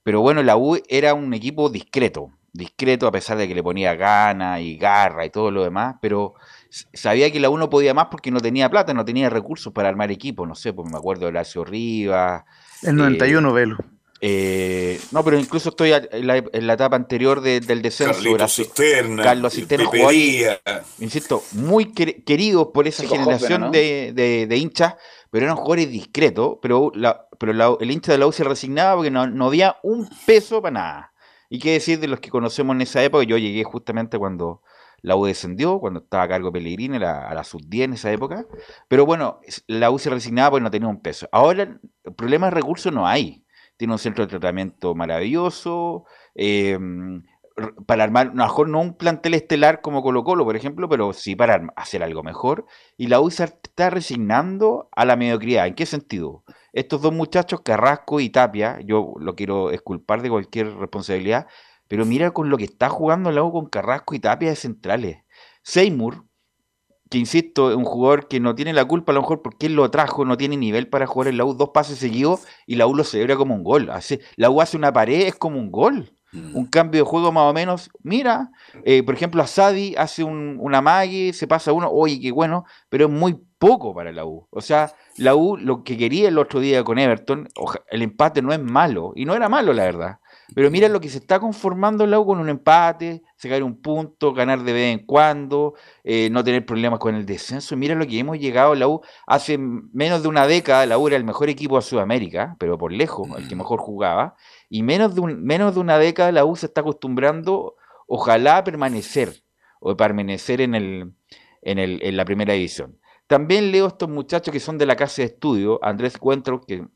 [0.02, 3.94] pero bueno, la U era un equipo discreto, discreto a pesar de que le ponía
[3.94, 6.34] gana y garra y todo lo demás, pero
[6.70, 9.88] sabía que la U no podía más porque no tenía plata, no tenía recursos para
[9.88, 12.44] armar equipo, no sé, porque me acuerdo de Horacio Rivas.
[12.82, 13.76] El 91, Velo.
[14.20, 18.14] Eh, no, pero incluso estoy en la, etapa anterior del descenso.
[18.14, 19.88] Carlos Cisterna, Carlos Cisterna
[20.98, 24.96] insisto, muy queridos por esa generación de, hinchas,
[25.30, 26.58] pero eran jugadores discretos.
[26.60, 26.92] Pero,
[27.38, 30.72] pero el hincha de la U se resignaba porque no, no había un peso para
[30.72, 31.12] nada.
[31.48, 34.62] Y qué decir de los que conocemos en esa época, yo llegué justamente cuando
[35.00, 38.46] la U descendió, cuando estaba a cargo Pellegrini, a la sub-10 en esa época.
[38.88, 41.28] Pero bueno, la U se resignaba porque no tenía un peso.
[41.30, 43.44] Ahora, el problema de recursos no hay
[43.78, 47.22] tiene un centro de tratamiento maravilloso, em,
[47.86, 51.12] para armar, a lo mejor no un plantel estelar como Colo Colo, por ejemplo, pero
[51.12, 52.66] sí para hacer algo mejor.
[52.96, 55.66] Y la U está resignando a la mediocridad.
[55.66, 56.44] ¿En qué sentido?
[56.72, 61.46] Estos dos muchachos, Carrasco y Tapia, yo lo quiero esculpar de cualquier responsabilidad,
[61.88, 65.18] pero mira con lo que está jugando la U con Carrasco y Tapia de centrales.
[65.62, 66.24] Seymour,
[67.10, 69.74] que insisto, es un jugador que no tiene la culpa a lo mejor porque él
[69.74, 72.86] lo trajo, no tiene nivel para jugar en la U, dos pases seguidos y la
[72.86, 73.90] U lo celebra como un gol.
[73.90, 76.12] Hace, la U hace una pared, es como un gol.
[76.32, 76.56] Mm.
[76.56, 77.90] Un cambio de juego más o menos.
[78.02, 78.50] Mira,
[78.84, 83.06] eh, por ejemplo, Asadi hace un, una mague, se pasa uno, oye, qué bueno, pero
[83.06, 84.46] es muy poco para la U.
[84.50, 87.48] O sea, la U lo que quería el otro día con Everton,
[87.90, 90.18] el empate no es malo, y no era malo, la verdad.
[90.54, 94.32] Pero mira lo que se está conformando el U con un empate, sacar un punto,
[94.32, 97.76] ganar de vez en cuando, eh, no tener problemas con el descenso.
[97.76, 100.86] Mira lo que hemos llegado la U hace menos de una década.
[100.86, 103.58] La U era el mejor equipo de Sudamérica, pero por lejos, el que mm.
[103.58, 104.36] mejor jugaba.
[104.70, 108.64] Y menos de, un, menos de una década la U se está acostumbrando, ojalá, a
[108.64, 109.42] permanecer
[109.80, 111.12] o permanecer en, el,
[111.62, 112.98] en, el, en la primera división.
[113.26, 116.86] También leo estos muchachos que son de la casa de estudio, Andrés Cuentro, que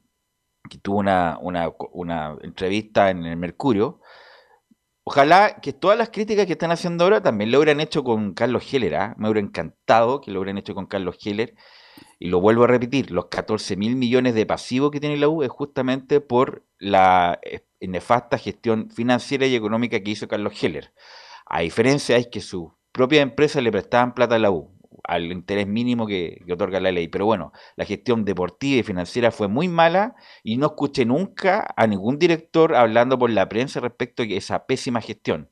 [0.68, 4.00] que tuvo una, una, entrevista en el Mercurio.
[5.04, 8.72] Ojalá que todas las críticas que están haciendo ahora también lo hubieran hecho con Carlos
[8.72, 8.94] Heller.
[8.94, 9.14] ¿ah?
[9.18, 11.54] Me hubiera encantado que lo hubieran hecho con Carlos Heller.
[12.18, 15.42] Y lo vuelvo a repetir, los 14 mil millones de pasivos que tiene la U
[15.42, 20.92] es justamente por la eh, nefasta gestión financiera y económica que hizo Carlos Heller.
[21.46, 24.72] A diferencia es que su propia empresa le prestaban plata a la U
[25.04, 27.08] al interés mínimo que, otorga la ley.
[27.08, 31.86] Pero bueno, la gestión deportiva y financiera fue muy mala y no escuché nunca a
[31.86, 35.48] ningún director hablando por la prensa respecto a esa pésima gestión.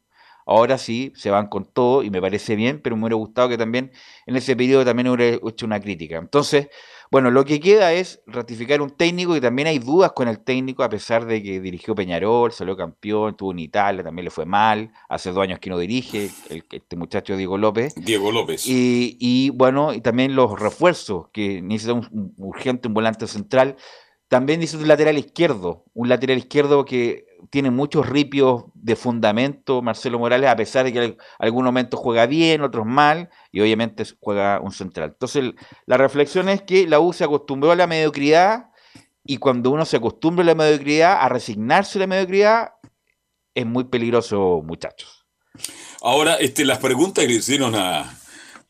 [0.47, 3.59] Ahora sí, se van con todo y me parece bien, pero me hubiera gustado que
[3.59, 3.93] también
[4.27, 6.19] en ese periodo también hubiera hecho una crítica.
[6.19, 6.69] Entonces,
[7.11, 10.85] bueno, lo que queda es ratificar un técnico y también hay dudas con el técnico,
[10.85, 14.93] a pesar de que dirigió Peñarol, salió campeón, estuvo en Italia, también le fue mal.
[15.09, 17.95] Hace dos años que no dirige, este muchacho Diego López.
[17.97, 18.63] Diego López.
[18.65, 23.77] Y, bueno, y también los refuerzos, que necesita un, urgente un volante central.
[24.29, 30.19] También dice un lateral izquierdo, un lateral izquierdo que tiene muchos ripios de fundamento Marcelo
[30.19, 34.61] Morales, a pesar de que en algún momento juega bien, otros mal, y obviamente juega
[34.61, 35.11] un central.
[35.11, 35.55] Entonces,
[35.87, 38.67] la reflexión es que la U se acostumbró a la mediocridad,
[39.25, 42.73] y cuando uno se acostumbra a la mediocridad, a resignarse a la mediocridad,
[43.55, 45.27] es muy peligroso, muchachos.
[46.03, 48.01] Ahora, este, las preguntas que le hicieron a,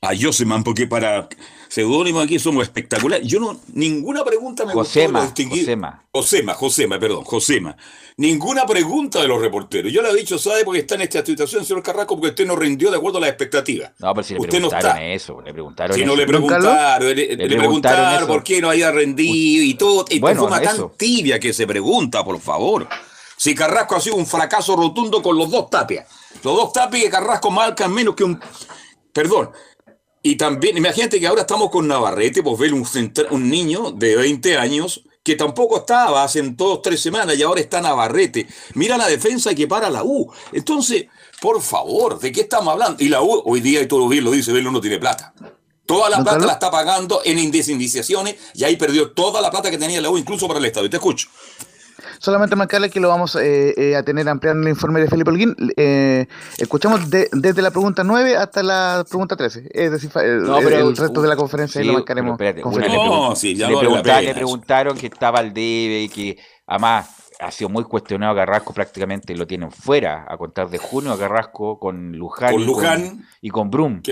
[0.01, 1.29] a Joseman, porque para
[1.71, 3.27] seudónimo aquí somos espectaculares.
[3.27, 5.61] Yo no, ninguna pregunta me Josema, distinguir.
[5.61, 6.05] Josema.
[6.13, 7.77] Josema, Josema, perdón, Josema.
[8.17, 9.93] Ninguna pregunta de los reporteros.
[9.93, 12.17] Yo le he dicho, ¿sabe por qué está en esta situación, señor Carrasco?
[12.17, 13.93] Porque usted no rindió de acuerdo a las expectativas.
[13.99, 15.05] No, pero si le usted preguntaron no está.
[15.07, 16.11] eso, le preguntaron Si eso.
[16.11, 20.05] no le preguntaron, le, preguntaron, por qué no había rendido y todo.
[20.11, 22.89] Y bueno, forma tan tibia que se pregunta, por favor.
[23.37, 26.07] Si Carrasco ha sido un fracaso rotundo con los dos tapias.
[26.43, 28.39] Los dos tapias que Carrasco marcan menos que un...
[29.13, 29.51] Perdón,
[30.23, 32.87] y también, imagínate que ahora estamos con Navarrete, pues ver un,
[33.31, 37.81] un niño de 20 años que tampoco estaba hace dos, tres semanas y ahora está
[37.81, 38.47] Navarrete.
[38.75, 40.31] Mira la defensa que para la U.
[40.53, 41.07] Entonces,
[41.41, 43.03] por favor, ¿de qué estamos hablando?
[43.03, 45.33] Y la U, hoy día, y todo bien lo dice, Velo no tiene plata.
[45.87, 49.79] Toda la plata la está pagando en indemnizaciones y ahí perdió toda la plata que
[49.79, 50.87] tenía la U, incluso para el Estado.
[50.87, 51.29] Y te escucho.
[52.21, 55.57] Solamente marcarle que lo vamos eh, eh, a tener ampliando el informe de Felipe Holguín.
[55.75, 56.27] Eh,
[56.59, 59.71] escuchamos desde la pregunta 9 hasta la pregunta 13.
[59.73, 62.39] Es decir, el, resto de la conferencia y lo marcaremos.
[62.39, 67.09] no, sí, ya le, preguntaron, le preguntaron que estaba al debe y que además
[67.41, 71.79] ha sido muy cuestionado Carrasco, prácticamente lo tienen fuera a contar de junio a Carrasco
[71.79, 74.03] con Luján, con Luján y con, Brum.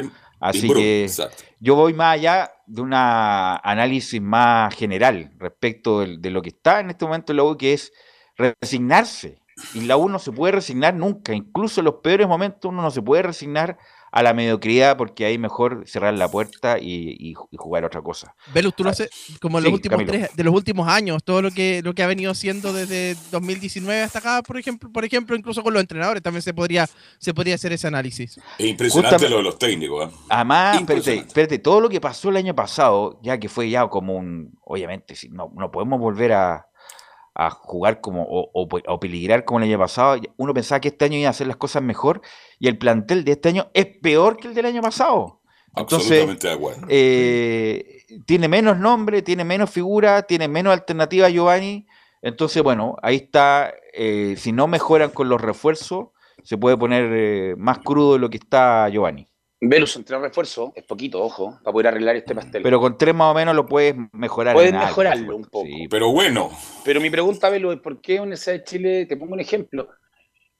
[0.40, 1.42] Así Bruno, que exacto.
[1.60, 6.80] yo voy más allá de un análisis más general respecto del- de, lo que está
[6.80, 7.92] en este momento en la U, que es
[8.36, 9.40] resignarse.
[9.74, 12.90] Y la U no se puede resignar nunca, incluso en los peores momentos uno no
[12.92, 13.76] se puede resignar
[14.10, 18.34] a la mediocridad porque ahí mejor cerrar la puerta y, y- y jugar otra cosa.
[18.54, 21.42] Velus, tú lo haces como en los Sí, últimos tres, de los últimos años, todo
[21.42, 25.36] lo que lo que ha venido haciendo desde 2019 hasta acá, por ejemplo, por ejemplo,
[25.36, 28.38] incluso con los entrenadores también se podría se podría hacer ese análisis.
[28.58, 30.08] Es impresionante Justamente- lo de los técnicos.
[30.12, 30.16] ¿eh?
[30.28, 34.14] Además, espérate, espérate, todo lo que pasó el año pasado, ya que fue ya como
[34.14, 36.66] un, obviamente, si no, no podemos volver a,
[37.38, 40.20] a jugar como o, o pe- o peligrar como el año pasado.
[40.36, 42.20] Uno pensaba que este año iba a hacer las cosas mejor
[42.58, 45.40] y el plantel de este año es peor que el del año pasado.
[45.76, 46.48] Entonces, Absolutamente
[46.88, 51.86] eh, tiene menos nombre, tiene menos figura, tiene menos alternativa Giovanni.
[52.22, 53.72] Entonces, bueno, ahí está.
[53.94, 56.08] eh, si no mejoran con los refuerzos,
[56.42, 59.28] se puede poner eh, más crudo de lo que está Giovanni.
[59.60, 62.62] Velus en tres refuerzos, es poquito, ojo, para poder arreglar este pastel.
[62.62, 64.54] Pero con tres más o menos lo puedes mejorar.
[64.54, 65.66] Puedes en algo, mejorarlo por un poco.
[65.66, 66.50] Sí, Pero bueno,
[66.84, 69.88] Pero mi pregunta, Velo, es ¿por qué Universidad de Chile, te pongo un ejemplo,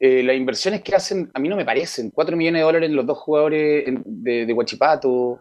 [0.01, 2.97] eh, las inversiones que hacen, a mí no me parecen, 4 millones de dólares en
[2.97, 5.41] los dos jugadores de, de Guachipato,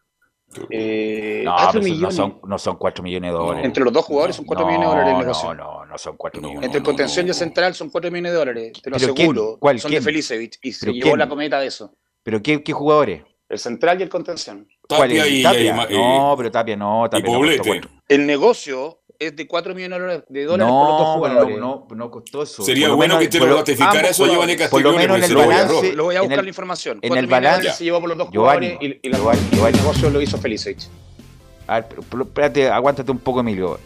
[0.69, 3.65] eh, No, 4 pero eso no son, no son 4 millones de dólares.
[3.65, 5.37] Entre los dos jugadores son 4 millones de dólares.
[5.43, 6.63] No, no, no son 4 millones.
[6.63, 9.29] Entre contención y central son 4 millones de dólares, te lo ¿Pero quién?
[9.31, 9.57] aseguro.
[9.59, 9.79] ¿Cuál?
[9.79, 10.01] Son ¿Quién?
[10.01, 11.19] de Felicevich y se ¿Pero llevó quién?
[11.19, 11.95] la cometa de eso.
[12.23, 13.23] ¿Pero qué, qué jugadores?
[13.49, 14.67] El central y el contención.
[14.89, 15.31] ¿Cuál Tapia es?
[15.31, 15.61] y- ¿Tapia?
[15.89, 17.09] y- y- no, pero Tapia no.
[17.09, 17.69] Tapia no costó Poblete.
[17.69, 17.89] cuatro.
[18.09, 19.97] El negocio es de 4 millones
[20.29, 21.57] de dólares, dólares por los dos No, jugadores.
[21.59, 22.61] no, no, no costó eso.
[22.63, 24.69] Sería Por bueno menos- que te lo ratificara eso, Giovanni jugadores.
[24.69, 25.93] Por lo menos en el balance-.
[25.93, 26.99] Lo voy a buscar el- la información.
[27.01, 29.39] en 4 el balance- se llevó por los dos Giovanni, jugadores y, y la- Giovanni,
[29.43, 29.77] el Giovanni.
[29.77, 30.87] negocio lo hizo Felicevich.
[31.67, 33.79] A ver, pero- pero espérate, aguántate un poco, Emilio.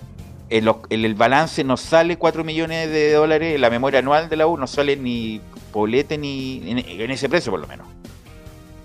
[0.50, 4.28] En, los- en el balance no sale 4 millones de dólares, en la memoria anual
[4.28, 5.40] de la U no sale ni
[5.72, 7.88] Poblete ni en, en ese precio, por lo menos.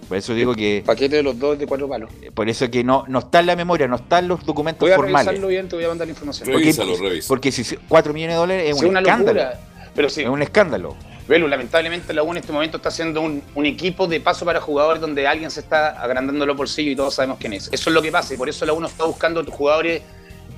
[0.08, 2.10] Por eso digo que, Paquete de los dos de cuatro palos.
[2.34, 4.96] por eso que no, no está en la memoria, no están los documentos Voy a
[4.96, 5.26] formales.
[5.26, 6.44] revisarlo bien, te voy a mandar la información.
[6.46, 7.28] Porque, Revísalo, revísalo.
[7.28, 9.40] porque si 4 millones de dólares es Sí, un una escándalo.
[9.42, 9.60] locura.
[9.94, 10.96] Pero sí, Es un escándalo.
[11.26, 14.60] Velu, lamentablemente la U en este momento está haciendo un, un equipo de paso para
[14.60, 17.68] jugadores donde alguien se está agrandando los bolsillos y todos sabemos quién es.
[17.72, 20.02] Eso es lo que pasa y por eso la U no está buscando jugadores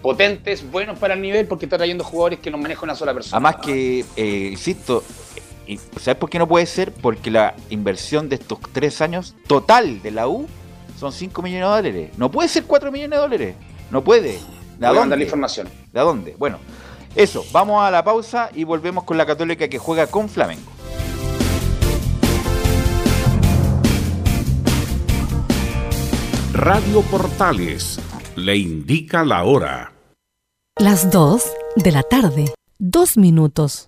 [0.02, 3.36] potentes, buenos para el nivel, porque está trayendo jugadores que los maneja una sola persona.
[3.48, 5.02] Además que, eh, insisto,
[5.68, 6.92] y- ¿sabes por qué no puede ser?
[6.92, 10.46] Porque la inversión de estos tres años total de la U
[10.98, 12.10] son 5 millones de dólares.
[12.18, 13.56] No puede ser 4 millones de dólares.
[13.90, 14.32] No puede.
[14.32, 15.24] ¿De Voy a mandar la dónde?
[15.24, 15.68] información.
[15.92, 16.34] ¿De dónde?
[16.38, 16.58] Bueno,
[17.14, 17.44] eso.
[17.52, 20.70] Vamos a la pausa y volvemos con la Católica que juega con Flamengo.
[26.52, 28.00] Radio Portales
[28.36, 29.92] le indica la hora.
[30.78, 31.42] Las 2
[31.76, 32.52] de la tarde.
[32.78, 33.87] Dos minutos.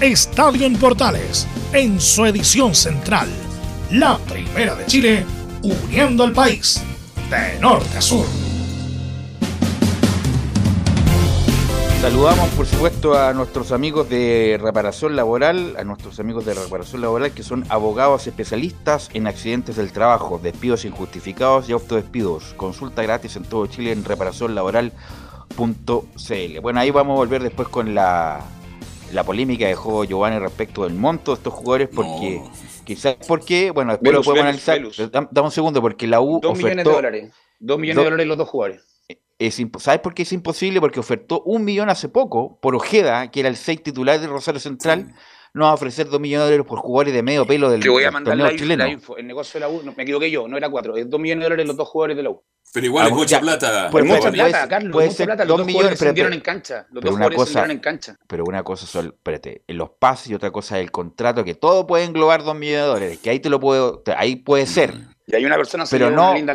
[0.00, 3.28] Estadio en Portales en su edición central.
[3.90, 5.26] La primera de Chile,
[5.62, 6.82] uniendo al país
[7.28, 8.24] de norte a sur.
[12.00, 17.32] Saludamos, por supuesto, a nuestros amigos de reparación laboral, a nuestros amigos de reparación laboral
[17.32, 22.54] que son abogados especialistas en accidentes del trabajo, despidos injustificados y autodespidos.
[22.56, 26.60] Consulta gratis en todo Chile en reparacionlaboral.cl.
[26.62, 28.46] Bueno, ahí vamos a volver después con la,
[29.12, 32.42] la polémica que dejó Giovanni respecto del monto de estos jugadores, porque
[32.84, 35.28] quizás porque, bueno, después Velus, lo podemos Velus, analizar.
[35.32, 37.32] Dame un segundo, porque la U Dos millones de ofertó- dólares.
[37.58, 38.82] Dos millones Do- de dólares los dos jugadores.
[39.38, 40.80] es ¿Sabes por qué es imposible?
[40.80, 44.60] Porque ofertó un millón hace poco por Ojeda, que era el 6 titular de Rosario
[44.60, 45.14] Central.
[45.52, 47.88] No va a ofrecer dos millones de dólares por jugadores de medio pelo del, Te
[47.88, 48.84] voy a del mandar la, info, chileno.
[48.84, 49.16] la info.
[49.16, 51.40] El negocio de la U, no, me equivoqué yo, no era cuatro, es dos millones
[51.42, 52.42] de dólares los dos jugadores de la U.
[52.72, 53.88] Pero igual es Ah, mucha ya, plata.
[53.90, 55.44] pues, Es mucha plata, puede- Carlos, puede mucha ser plata.
[55.44, 56.76] Los dos millones, jugadores se pero- en cancha.
[56.76, 58.16] Los pero dos una jugadores se cosa- en cancha.
[58.28, 61.54] Pero una cosa son, espérate, en los pases y otra cosa es el contrato, que
[61.56, 64.66] todo puede englobar dos millones de dólares, que ahí te lo puedo, te- ahí puede
[64.66, 64.94] ser,
[65.26, 66.54] Y hay una persona se pero no, una linda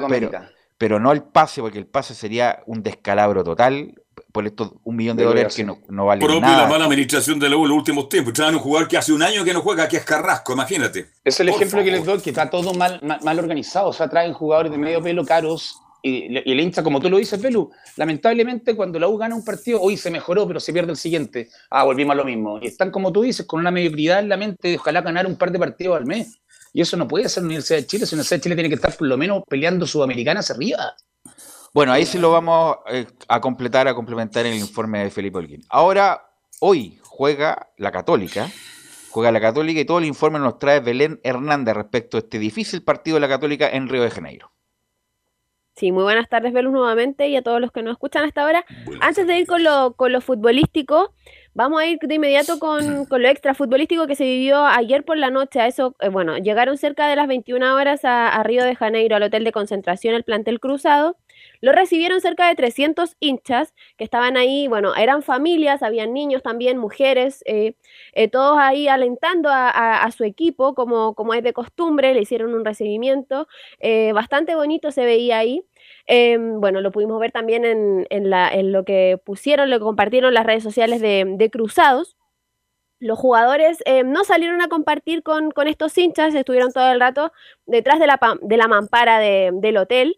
[0.77, 3.93] pero no el pase, porque el pase sería un descalabro total
[4.35, 6.67] por estos un millón de Pero dólares que no, no vale Propio de la nada.
[6.67, 8.33] mala administración de la U en los últimos tiempos.
[8.33, 11.05] Traen un jugador que hace un año que no juega, que es Carrasco, imagínate.
[11.23, 13.87] Es el Por ejemplo que les doy, que está todo mal, mal, mal organizado.
[13.87, 17.17] O sea, traen jugadores de medio pelo caros y, y el hincha, como tú lo
[17.17, 20.91] dices, Pelu, lamentablemente cuando la U gana un partido, hoy se mejoró, pero se pierde
[20.91, 21.47] el siguiente.
[21.71, 22.59] Ah, volvimos a lo mismo.
[22.61, 25.37] Y están, como tú dices, con una mediocridad en la mente de ojalá ganar un
[25.37, 26.41] par de partidos al mes.
[26.73, 28.05] Y eso no puede ser la Universidad de Chile.
[28.05, 30.93] Si la Universidad de Chile tiene que estar por lo menos peleando Sudamericana hacia arriba.
[31.75, 35.39] Bueno, ahí sí lo vamos eh, a completar, a complementar en el informe de Felipe
[35.39, 35.61] Holguín.
[35.69, 36.29] Ahora,
[36.61, 38.47] hoy juega la Católica,
[39.09, 42.81] juega la Católica y todo el informe nos trae Belén Hernández respecto a este difícil
[42.81, 44.53] partido de la Católica en Río de Janeiro.
[45.75, 48.63] Sí, muy buenas tardes, Velus, nuevamente, y a todos los que nos escuchan hasta ahora.
[49.01, 51.13] Antes de ir con lo, con lo futbolístico,
[51.53, 55.17] vamos a ir de inmediato con, con lo extra futbolístico que se vivió ayer por
[55.17, 55.59] la noche.
[55.59, 59.17] A eso, eh, bueno, llegaron cerca de las 21 horas a, a Río de Janeiro,
[59.17, 61.17] al hotel de concentración, el plantel cruzado.
[61.65, 66.77] Lo recibieron cerca de 300 hinchas que estaban ahí, bueno, eran familias, habían niños también,
[66.77, 67.73] mujeres, eh,
[68.13, 72.65] eh, todos ahí alentando a, su equipo, como, como es de costumbre, le hicieron un
[72.65, 73.47] recibimiento,
[73.79, 75.63] eh, bastante bonito se veía ahí.
[76.05, 80.45] Eh, bueno, lo pudimos ver también en, en lo que pusieron, lo que compartieron las
[80.45, 82.15] redes sociales de, Cruzados.
[82.99, 87.31] Los jugadores no salieron a compartir con, con estos hinchas, estuvieron todo el rato
[87.65, 90.15] detrás de la, de la mampara de- del hotel.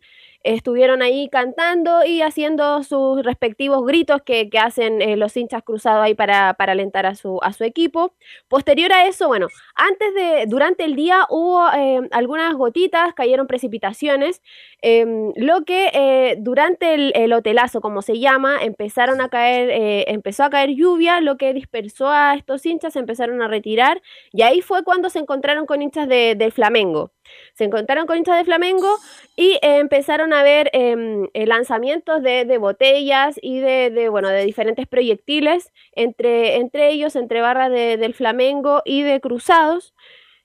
[0.47, 6.05] Estuvieron ahí cantando y haciendo sus respectivos gritos que, que hacen eh, los hinchas cruzados
[6.05, 8.13] ahí para, para alentar a su, a su equipo.
[8.47, 14.41] Posterior a eso, bueno, antes de, durante el día hubo eh, algunas gotitas, cayeron precipitaciones,
[14.81, 20.45] em, lo que eh, durante el, el hotelazo, como se llama, empezaron a caer, empezó
[20.45, 24.85] a caer lluvia, lo que dispersó a estos hinchas, empezaron a retirar, y ahí fue
[24.85, 27.11] cuando se encontraron con hinchas de, del Flamengo.
[27.53, 28.87] Se encontraron con hinchas de Flamengo
[29.35, 34.29] y eh, empezaron a ver em, eh, lanzamientos de, de botellas y de, de, bueno,
[34.29, 39.93] de diferentes proyectiles entre, entre ellos, entre barras de- del Flamengo y de Cruzados.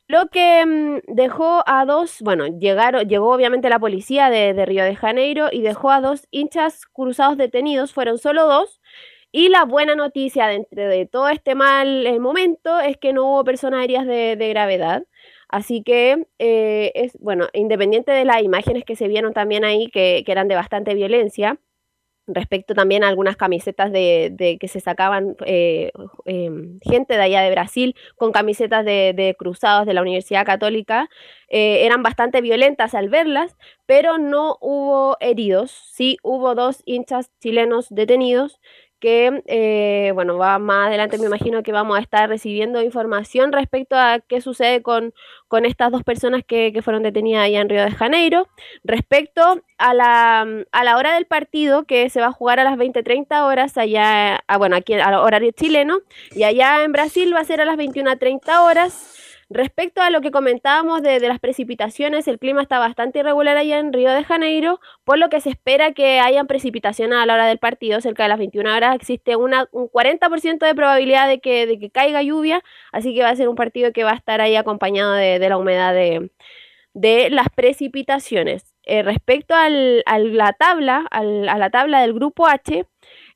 [0.09, 4.85] Lo que mm, dejó a dos, bueno, llegaron, llegó obviamente la policía de, de Río
[4.85, 8.81] de Janeiro y dejó a dos hinchas cruzados detenidos, fueron solo dos.
[9.35, 13.45] Y la buena noticia dentro de todo este mal eh, momento es que no hubo
[13.45, 15.05] personas heridas de, de gravedad.
[15.53, 20.23] Así que eh, es, bueno, independiente de las imágenes que se vieron también ahí, que,
[20.27, 21.61] que eran de bastante violencia,
[22.27, 25.91] respecto también a algunas camisetas de, de que se sacaban eh,
[26.25, 26.51] eh,
[26.83, 31.09] gente de allá de Brasil con camisetas de, de cruzados de la Universidad Católica,
[31.49, 37.89] eh, eran bastante violentas al verlas, pero no hubo heridos, sí hubo dos hinchas chilenos
[37.91, 38.61] detenidos
[39.03, 43.97] que, eh, bueno, va más adelante me imagino que vamos a estar recibiendo información respecto
[43.97, 45.13] a qué sucede con,
[45.49, 48.49] con estas dos personas que, que fueron detenidas allá en Río de Janeiro.
[48.85, 52.79] Respecto a la, a la hora del partido, que se va a jugar a las
[52.79, 55.99] 20.30 horas allá, ah, bueno, aquí al horario chileno,
[56.31, 59.32] y allá en Brasil va a ser a las 21.30 horas.
[59.55, 63.93] Respecto a lo que comentábamos de, las precipitaciones, el clima está bastante irregular allá en
[63.93, 67.59] Río de Janeiro, por lo que se espera que hayan precipitaciones a la hora del
[67.59, 71.79] partido, cerca de las 21 horas existe una, un 40% de probabilidad de que, de
[71.79, 74.57] que caiga lluvia, así que va a ser un partido que va a estar ahí
[74.57, 76.31] acompañado de, la humedad de,
[76.95, 78.65] de las precipitaciones.
[78.85, 82.87] Eh, respecto al, a la tabla, al- a la tabla del grupo H,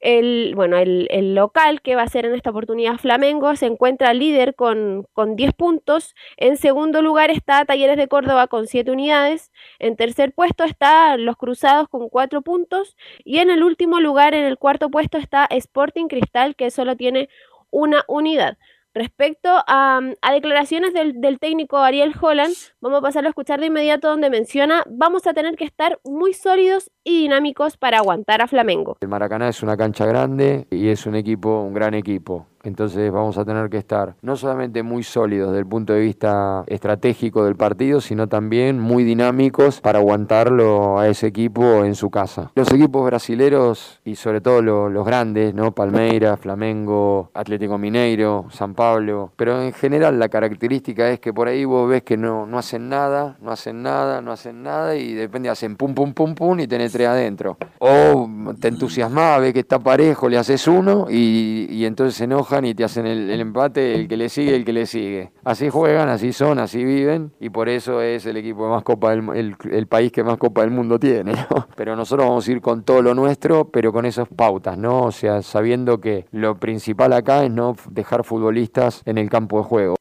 [0.00, 4.14] El, bueno, el, el, local que va a ser en esta oportunidad Flamengo se encuentra
[4.14, 6.14] líder con, con 10 puntos.
[6.36, 9.50] En segundo lugar está Talleres de Córdoba con 7 unidades.
[9.78, 12.96] En tercer puesto está Los Cruzados con 4 puntos.
[13.24, 17.28] Y en el último lugar, en el cuarto puesto, está Sporting Cristal que solo tiene
[17.70, 18.58] una unidad.
[18.94, 23.66] Respecto a, a declaraciones del, del, técnico Ariel Holland, vamos a pasarlo a escuchar de
[23.66, 28.48] inmediato donde menciona, vamos a tener que estar muy sólidos y dinámicos para aguantar a
[28.48, 28.96] Flamengo.
[29.00, 32.46] El Maracaná es una cancha grande y es un equipo, un gran equipo.
[32.66, 36.64] Entonces vamos a tener que estar no solamente muy sólidos desde el punto de vista
[36.66, 42.50] estratégico del partido, sino también muy dinámicos para aguantarlo a ese equipo en su casa.
[42.56, 45.76] Los equipos brasileros y sobre todo los, los grandes, ¿no?
[45.76, 51.64] Palmeiras, Flamengo, Atlético Mineiro, San Pablo, pero en general la característica es que por ahí
[51.64, 55.50] vos ves que no, no hacen nada, no hacen nada, no hacen nada y depende
[55.50, 57.58] hacen pum pum pum pum y tenés adentro.
[57.78, 58.28] O
[58.60, 62.74] te entusiasmás, ves que está parejo, le haces uno y, y entonces se enoja y
[62.74, 65.32] te hacen el, empate, el que le sigue, el que le sigue.
[65.44, 69.28] Así juegan, así son, así viven y por eso es el equipo más copa del
[69.34, 71.34] el, el país que más copa del mundo tiene.
[71.76, 75.02] Pero nosotros vamos a ir con todo lo nuestro, pero con esas pautas, ¿no?
[75.02, 79.64] O sea, sabiendo que lo principal acá es no dejar futbolistas en el campo de
[79.64, 79.96] juego.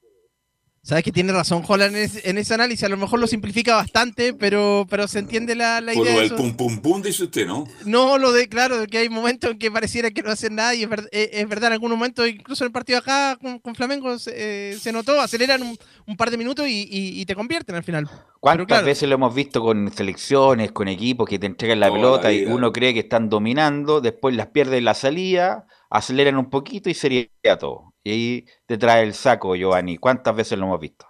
[0.86, 3.74] Sabes que tiene razón Holland en ese, en ese, análisis, a lo mejor lo simplifica
[3.74, 6.14] bastante, pero, pero se entiende la, la Por idea.
[6.14, 7.66] lo de del pum pum pum, dice usted, ¿no?
[7.86, 10.84] No, lo de, claro, que hay momentos en que pareciera que no hacen nada y
[10.84, 13.74] es, ver, es, es verdad, en algún momento, incluso en el partido acá con, con
[13.74, 15.76] Flamengo se, eh, se, notó, aceleran un,
[16.06, 18.08] un, par de minutos y, y, y te convierten al final.
[18.40, 22.28] ¿Cuántas claro, veces lo hemos visto con selecciones, con equipos que te entregan la pelota
[22.28, 26.92] la y uno cree que están dominando, después las pierden la salida, aceleran un poquito
[26.92, 27.28] y sería
[27.60, 27.95] todo?
[28.06, 29.98] Y ahí te trae el saco, Giovanni.
[29.98, 31.08] ¿Cuántas veces lo hemos visto?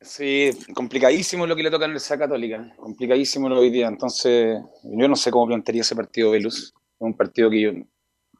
[0.00, 3.86] Sí, complicadísimo lo que le toca a la Universidad Católica, complicadísimo lo hoy día.
[3.86, 6.64] Entonces, yo no sé cómo plantearía ese partido Velus.
[6.64, 7.70] Es un partido que yo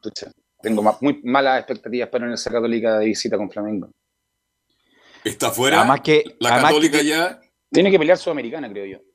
[0.01, 0.29] pucha,
[0.61, 3.91] tengo muy malas expectativas para la Universidad Católica de visita con Flamengo.
[5.23, 5.79] ¿Está fuera?
[5.79, 7.39] Además que, la además Católica que, ya.
[7.71, 9.10] Tiene que pelear Sudamericana, creo yo.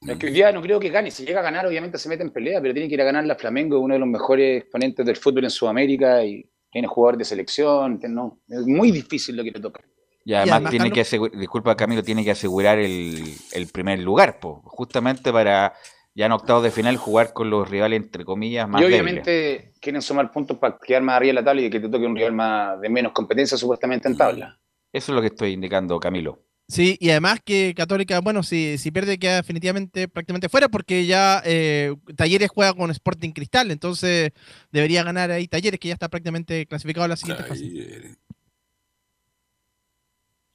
[0.00, 1.10] Es que hoy día no creo que gane.
[1.10, 3.24] Si llega a ganar, obviamente se mete en pelea, pero tiene que ir a ganar
[3.24, 7.24] la Flamengo, uno de los mejores exponentes del fútbol en Sudamérica y tiene jugadores de
[7.24, 8.00] selección.
[8.08, 9.82] No, es muy difícil lo que le toca.
[10.24, 10.94] Y además, y además tiene Carlos...
[10.94, 13.22] que asegurar, disculpa Camilo, tiene que asegurar el,
[13.52, 15.72] el primer lugar, po, justamente para
[16.16, 19.78] ya en octavos de final jugar con los rivales entre comillas más Y obviamente débiles.
[19.80, 22.16] quieren sumar puntos para quedar más arriba de la tabla y que te toque un
[22.16, 24.58] rival más de menos competencia supuestamente en tabla.
[24.92, 26.45] Eso es lo que estoy indicando, Camilo.
[26.68, 31.40] Sí, y además que Católica, bueno, si, si pierde queda definitivamente prácticamente fuera porque ya
[31.44, 34.32] eh, Talleres juega con Sporting Cristal, entonces
[34.72, 38.16] debería ganar ahí Talleres que ya está prácticamente clasificado a la siguiente fase.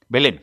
[0.08, 0.42] Belén.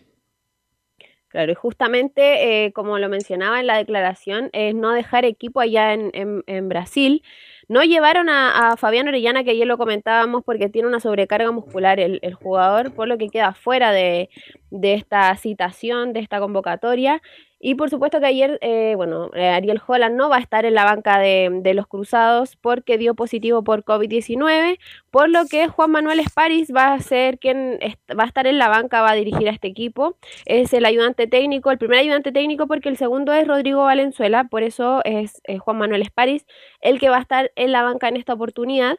[1.27, 5.93] Claro, y justamente, eh, como lo mencionaba en la declaración, es no dejar equipo allá
[5.93, 7.21] en, en, en Brasil.
[7.69, 12.17] No llevaron a, Fabián Orellana, que ayer lo comentábamos, porque tiene una sobrecarga muscular el,
[12.23, 14.29] el jugador, por lo que queda fuera de,
[14.71, 17.21] de, esta citación, de esta convocatoria.
[17.59, 20.85] Y por supuesto que ayer, eh, bueno, Ariel Holland no va a estar en la
[20.85, 24.79] banca de, de los Cruzados porque dio positivo por COVID-19,
[25.11, 27.79] por lo que Juan Manuel Esparis va a ser quien
[28.17, 30.17] va a estar en la banca, va a dirigir a este equipo.
[30.45, 34.63] Es el ayudante técnico, el primer ayudante técnico porque el segundo es Rodrigo Valenzuela, por
[34.63, 36.45] eso es, es Juan Manuel Esparis
[36.81, 38.97] el que va a estar en la banca en esta oportunidad.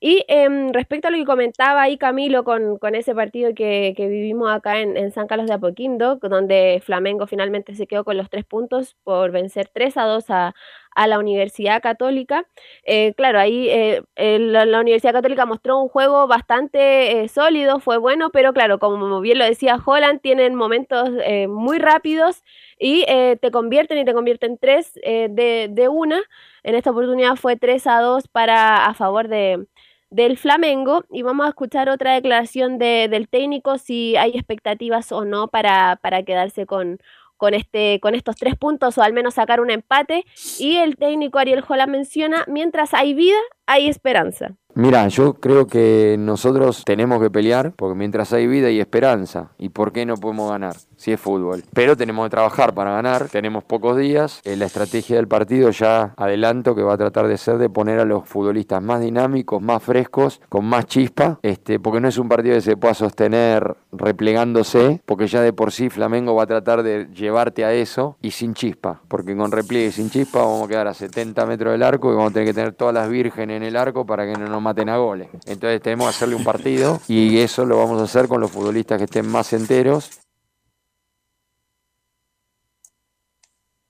[0.00, 4.06] Y eh, respecto a lo que comentaba ahí Camilo con, con ese partido que, que
[4.06, 8.30] vivimos acá en, en, San Carlos de Apoquindo, donde Flamengo finalmente se quedó con los
[8.30, 10.54] tres puntos por vencer 3 a 2 a,
[10.98, 12.44] a la Universidad Católica.
[12.84, 18.30] Eh, claro, ahí eh, la, Universidad Católica mostró un juego bastante eh, sólido, fue bueno,
[18.30, 21.10] pero claro, como bien lo decía Holland, tienen momentos
[21.48, 22.42] muy rápidos
[22.78, 26.20] y te convierten y te convierten tres de, de una.
[26.62, 29.66] En esta oportunidad fue 3 a 2 para, a favor de,
[30.10, 35.24] del Flamengo y vamos a escuchar otra declaración de, del técnico si hay expectativas o
[35.24, 36.98] no para, para quedarse con,
[37.36, 40.24] con, este, con estos tres puntos o al menos sacar un empate.
[40.58, 43.38] Y el técnico Ariel Jola menciona, mientras hay vida,
[43.68, 44.56] hay esperanza.
[44.74, 49.50] Mira, yo creo que nosotros tenemos que pelear porque mientras hay vida hay esperanza.
[49.58, 50.76] ¿Y por qué no podemos ganar?
[50.94, 51.64] Si es fútbol.
[51.72, 53.28] Pero tenemos que trabajar para ganar.
[53.28, 54.40] Tenemos pocos días.
[54.44, 57.98] Eh, la estrategia del partido ya adelanto que va a tratar de ser de poner
[57.98, 61.40] a los futbolistas más dinámicos, más frescos, con más chispa.
[61.42, 65.00] Este, porque no es un partido que se pueda sostener replegándose.
[65.04, 68.54] Porque ya de por sí Flamengo va a tratar de llevarte a eso y sin
[68.54, 69.02] chispa.
[69.08, 72.14] Porque con repliegue y sin chispa vamos a quedar a 70 metros del arco y
[72.14, 74.62] vamos a tener que tener todas las vírgenes en el arco para que no nos
[74.62, 75.28] maten a goles.
[75.46, 78.98] Entonces tenemos que hacerle un partido y eso lo vamos a hacer con los futbolistas
[78.98, 80.22] que estén más enteros.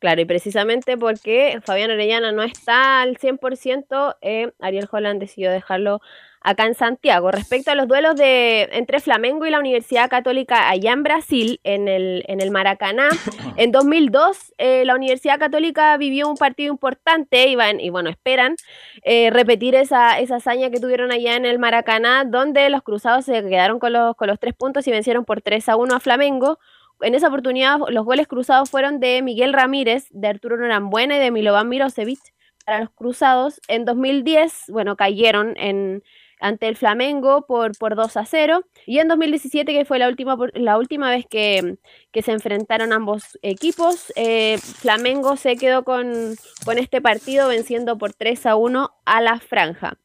[0.00, 6.00] Claro, y precisamente porque Fabián Orellana no está al 100%, eh, Ariel Holland decidió dejarlo
[6.49, 7.30] acá en Santiago.
[7.30, 11.88] Respecto a los duelos de entre Flamengo y la Universidad Católica allá en Brasil, en
[11.88, 13.09] el, en el Maracaná,
[13.57, 18.57] en 2002 eh, la Universidad Católica vivió un partido importante y, van, y bueno, esperan
[19.03, 23.42] eh, repetir esa, esa hazaña que tuvieron allá en el Maracaná, donde los cruzados se
[23.42, 26.59] quedaron con los, con los tres puntos y vencieron por 3 a 1 a Flamengo.
[27.01, 31.30] En esa oportunidad los goles cruzados fueron de Miguel Ramírez, de Arturo Norambuena y de
[31.30, 32.20] Milovan Mirosevic
[32.64, 33.61] para los cruzados.
[33.68, 36.03] En 2010, bueno, cayeron en,
[36.41, 38.64] ante el Flamengo por, por 2 a 0.
[38.86, 41.76] Y en 2017, que fue la última, la última vez que,
[42.12, 46.34] que se enfrentaron ambos equipos, eh, Flamengo se quedó con,
[46.64, 49.99] con este partido venciendo por 3 a 1 a la franja.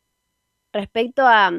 [0.74, 1.52] Respecto a,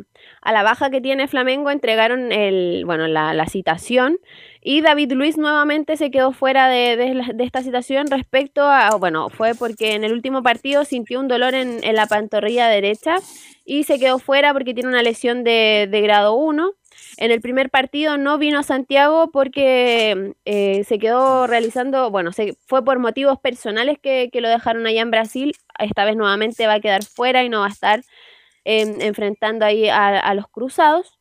[0.43, 4.19] a, la baja que tiene Flamengo, entregaron el, bueno, la, la, citación
[4.61, 9.55] y David Luis nuevamente se quedó fuera de, de, esta citación respecto a, bueno, fue
[9.55, 13.19] porque en el último partido sintió un dolor en, en la pantorrilla derecha
[13.65, 16.73] y se quedó fuera porque tiene una lesión de, de grado 1.
[17.17, 22.57] En el primer partido no vino a Santiago porque eh, se quedó realizando, bueno, se,
[22.67, 25.55] fue por motivos personales que, que, lo dejaron allá en Brasil.
[25.79, 28.03] Esta vez nuevamente va a quedar fuera y no va a estar
[28.65, 31.19] eh, enfrentando ahí a, los cruzados.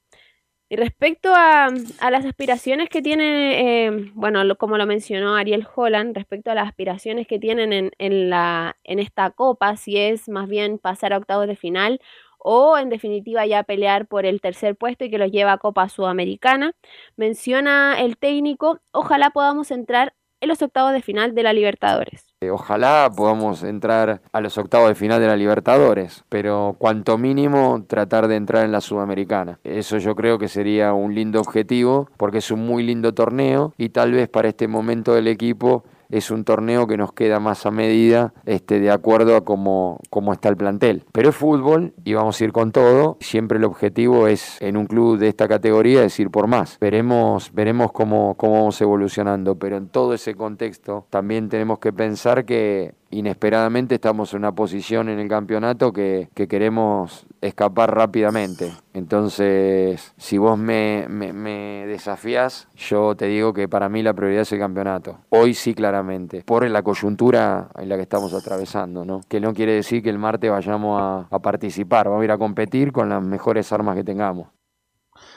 [0.69, 1.69] Y respecto a,
[2.09, 7.27] las aspiraciones que tiene, eh, bueno, como lo mencionó Ariel Holland, respecto a las aspiraciones
[7.27, 11.47] que tienen en, en, la, en esta copa, si es más bien pasar a octavos
[11.47, 11.99] de final
[12.43, 15.89] o en definitiva ya pelear por el tercer puesto y que los lleva a Copa
[15.89, 16.73] Sudamericana.
[17.15, 22.32] Menciona el técnico, ojalá podamos entrar en los octavos de final de la Libertadores.
[22.51, 28.27] Ojalá podamos entrar a los octavos de final de la Libertadores, pero cuanto mínimo tratar
[28.27, 29.59] de entrar en la Sudamericana.
[29.63, 33.89] Eso yo creo que sería un lindo objetivo porque es un muy lindo torneo y
[33.89, 35.83] tal vez para este momento del equipo
[36.13, 40.31] es un torneo que nos queda más a medida este, de acuerdo a cómo, cómo
[40.31, 41.03] está el plantel.
[41.11, 43.17] Pero es fútbol y vamos a ir con todo.
[43.19, 46.77] Siempre el objetivo es en un club de esta categoría es ir por más.
[46.79, 52.45] Veremos, veremos cómo, cómo vamos evolucionando, pero en todo ese contexto también tenemos que pensar
[52.45, 58.73] que inesperadamente estamos en una posición en el campeonato que, que queremos escapar rápidamente.
[58.93, 64.41] Entonces, si vos me, me, me, desafías, yo te digo que para mí la prioridad
[64.41, 65.19] es el campeonato.
[65.29, 69.21] Hoy sí, claramente, por la coyuntura en la que estamos atravesando, ¿no?
[69.27, 72.37] Que no quiere decir que el martes vayamos a, a participar, vamos a ir a
[72.37, 74.47] competir con las mejores armas que tengamos.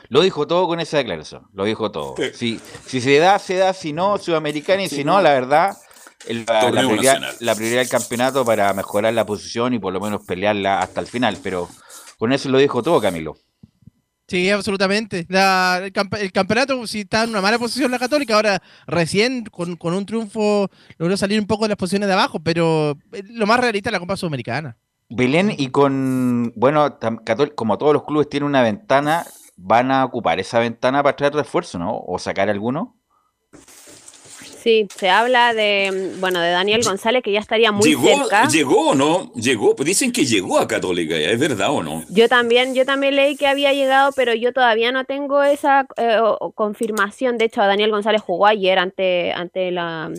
[0.09, 2.15] Lo dijo todo con esa declaración, lo dijo todo.
[2.33, 5.77] Si, si se da, se da, si no, Sudamericana y si no, la verdad,
[6.27, 10.01] el, la, la, prioridad, la, prioridad, del campeonato para mejorar la posición y por lo
[10.01, 11.39] menos pelearla hasta el final.
[11.43, 11.69] Pero
[12.19, 13.37] con eso lo dijo todo, Camilo.
[14.29, 15.25] Sí, absolutamente.
[15.29, 19.45] La, el, camp el, campeonato, si está en una mala posición la Católica, ahora recién
[19.45, 23.47] con, con, un triunfo logró salir un poco de las posiciones de abajo, pero lo
[23.47, 24.77] más realista es la Copa Sudamericana.
[25.09, 26.99] Belén y con, bueno,
[27.55, 29.25] como todos los clubes tienen una ventana,
[29.57, 31.97] van a ocupar esa ventana para traer refuerzo, ¿no?
[31.97, 32.97] O sacar alguno.
[34.67, 38.49] Sí, se habla de, bueno, de Daniel González que ya estaría muy llegó, cerca.
[38.49, 39.33] Llegó, ¿no?
[39.35, 42.03] Llegó, pues dicen que llegó a Católica, ¿es verdad o no?
[42.09, 46.19] Yo también, yo también leí que había llegado, pero yo todavía no tengo esa eh,
[46.57, 47.39] confirmación.
[47.39, 50.11] De hecho, Daniel González jugó ayer ante, ante la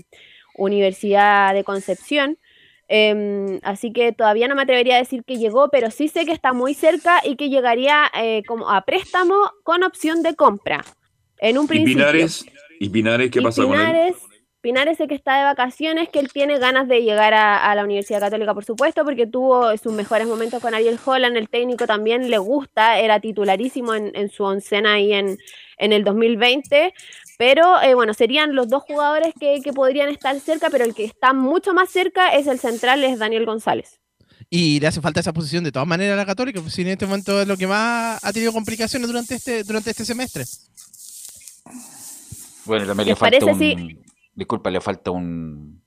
[0.56, 2.38] Universidad de Concepción.
[2.88, 6.32] Eh, así que todavía no me atrevería a decir que llegó, pero sí sé que
[6.32, 10.86] está muy cerca y que llegaría eh, como a préstamo con opción de compra.
[11.40, 11.98] En un ¿Y principio.
[11.98, 12.46] Pinares?
[12.80, 14.16] ¿Y Pinares qué Y pasa con él?
[14.68, 17.86] Pinares sé que está de vacaciones, que él tiene ganas de llegar a, a la
[17.86, 22.30] Universidad Católica, por supuesto, porque tuvo sus mejores momentos con Ariel Holland, el técnico también
[22.30, 25.38] le gusta, era titularísimo en, en su oncena ahí en,
[25.78, 26.94] en el 2020,
[27.38, 31.06] pero eh, bueno, serían los dos jugadores que, que podrían estar cerca, pero el que
[31.06, 34.02] está mucho más cerca es el central, es Daniel González.
[34.50, 36.90] Y le hace falta esa posición de todas maneras a la Católica, pues si en
[36.90, 40.44] este momento es lo que más ha tenido complicaciones durante este, durante este semestre.
[42.66, 44.07] Bueno, también le ¿Les falta parece un...
[44.38, 45.82] Disculpa, le falta un,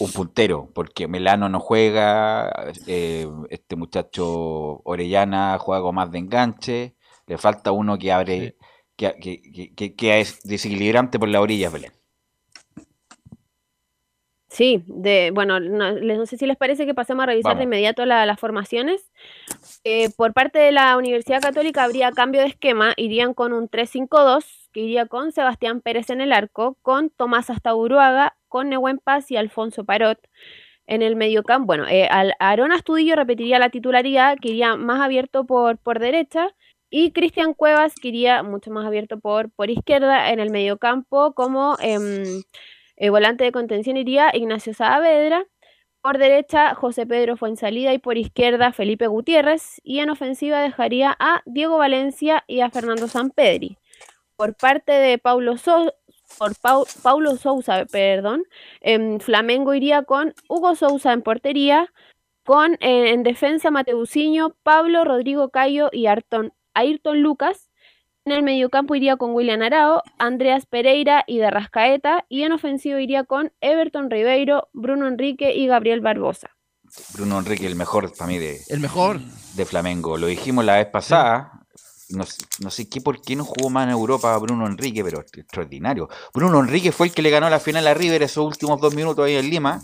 [0.00, 2.52] un puntero, porque Melano no juega,
[2.86, 6.94] eh, este muchacho Orellana juega con más de enganche,
[7.26, 8.54] le falta uno que abre,
[8.96, 11.92] que, que, que, que es desequilibrante por las orillas, Belén.
[14.48, 17.62] Sí, de, bueno, no, les- no sé si les parece que pasemos a revisar de
[17.64, 19.10] inmediato la- las formaciones.
[19.84, 24.59] Eh, por parte de la Universidad Católica habría cambio de esquema, irían con un 3-5-2,
[24.72, 29.36] que iría con Sebastián Pérez en el arco, con Tomás Astaburuaga, con Nehuen Paz y
[29.36, 30.18] Alfonso Parot.
[30.86, 32.34] En el mediocampo, bueno, eh, al,
[32.72, 36.50] Astudillo repetiría la titularidad, que iría más abierto por, por derecha,
[36.90, 41.76] y Cristian Cuevas, que iría mucho más abierto por, por izquierda en el mediocampo, como...
[41.80, 42.42] em,
[42.96, 45.46] El volante de contención iría Ignacio Saavedra.
[46.02, 49.80] Por derecha, José Pedro Fuensalida y por izquierda, Felipe Gutiérrez.
[49.82, 53.78] Y en ofensiva dejaría a Diego Valencia y a Fernando Sampedri.
[54.40, 55.92] Por parte de Paulo, so
[56.38, 56.52] por
[57.02, 58.44] Paulo Sousa, perdón,
[58.80, 61.92] en Flamengo iría con Hugo Sousa en portería,
[62.46, 67.68] con eh, en defensa Mateusinho, Pablo, Rodrigo Cayo y Ayrton, Ayrton Lucas.
[68.24, 72.24] En el mediocampo iría con William Arao, Andreas Pereira y de Rascaeta.
[72.30, 76.48] Y en ofensivo iría con Everton Ribeiro, Bruno Enrique y Gabriel Barbosa.
[77.12, 79.20] Bruno Enrique, el mejor para mí de, el mejor.
[79.20, 80.16] de Flamengo.
[80.16, 81.59] Lo dijimos la vez pasada.
[82.10, 82.24] No,
[82.60, 86.08] no, sé qué por qué no jugó más en Europa Bruno Enrique, pero extraordinario.
[86.34, 89.24] Bruno Enrique fue el que le ganó la final a River esos últimos dos minutos
[89.24, 89.80] ahí en Lima,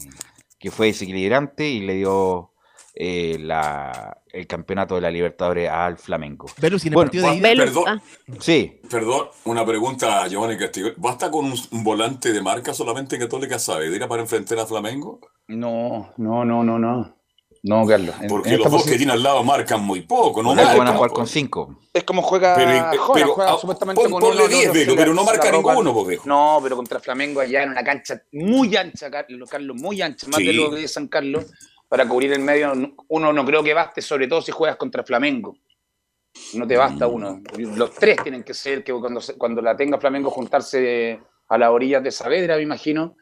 [0.59, 2.53] que fue desequilibrante y le dio
[2.95, 6.47] eh, la, el campeonato de la Libertadores al Flamengo.
[6.59, 8.01] Velus, el partido de Perdón, Ah.
[8.41, 8.81] sí.
[8.91, 10.95] Perdón, una pregunta a Giovanni Castillo.
[10.97, 15.21] ¿Basta con un, un volante de marca solamente en Católica Saavedra para enfrentar a Flamengo?
[15.49, 17.16] No, no, no, no, no.
[17.69, 18.15] No, Carlos.
[18.21, 20.71] en- Porque en los dos que tiene al lado marcan muy poco, no algo van
[20.73, 20.97] a marcan.
[20.97, 21.81] jugar con cinco.
[21.93, 22.71] Es como juega Pero-
[23.13, 25.25] pero, juega ah, supuestamente pon- con ponle uno, 10, otro Beto, se pero la- no
[25.25, 26.25] marca ninguno, pues.
[26.27, 30.37] No, pero contra Flamengo allá en una cancha muy ancha, Carlos, Carlos, muy ancha, más
[30.39, 30.47] Sí.
[30.47, 31.47] de lo que es San Carlos,
[31.89, 32.73] para cubrir el medio,
[33.09, 35.57] uno no creo que baste, sobre todo si juegas contra Flamengo.
[36.55, 36.79] No te Mm.
[36.79, 37.41] basta uno.
[37.57, 41.71] Los tres tienen que ser que cuando, se- cuando la tenga Flamengo juntarse a las
[41.71, 43.17] orillas de Saavedra, me imagino,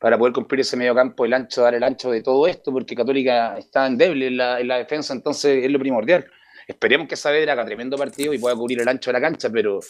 [0.00, 2.96] para poder cumplir ese medio campo, el ancho, dar el ancho de todo esto, porque
[2.96, 6.24] Católica está endeble en la, en la defensa, entonces es lo primordial.
[6.66, 9.80] Esperemos que Saavedra haga tremendo partido y pueda cubrir el ancho de la cancha, pero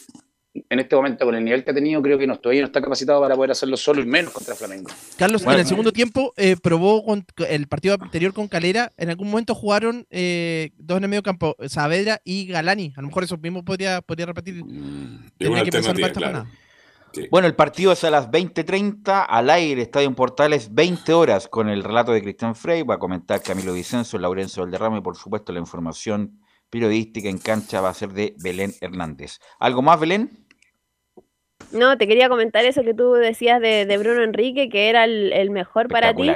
[0.53, 2.81] en este momento, con el nivel que ha tenido, creo que no, todavía no está
[2.81, 4.89] capacitado para poder hacerlo solo y menos contra Flamengo.
[5.17, 5.59] Carlos, Bueno.
[5.59, 8.91] en el segundo tiempo eh, probó con, el partido anterior con Calera.
[8.97, 12.93] En algún momento jugaron eh, dos en el medio campo, Saavedra y Galani.
[12.97, 14.61] A lo mejor eso mismo podría, podría repetir.
[14.61, 16.47] Una Tendría que pensar para esta claro.
[17.29, 21.69] Bueno, el partido es a las 20.30 al aire, Estadio en Portales, 20 horas, con
[21.69, 22.83] el relato de Cristian Frey.
[22.83, 26.39] Va a comentar Camilo Vicenzo, Laurencio Valderrama y, por supuesto, la información
[26.69, 29.39] periodística en cancha va a ser de Belén Hernández.
[29.59, 30.47] ¿Algo más, Belén?
[31.71, 35.31] No, te quería comentar eso que tú decías de, de Bruno Enrique, que era el,
[35.33, 36.31] el mejor para ti.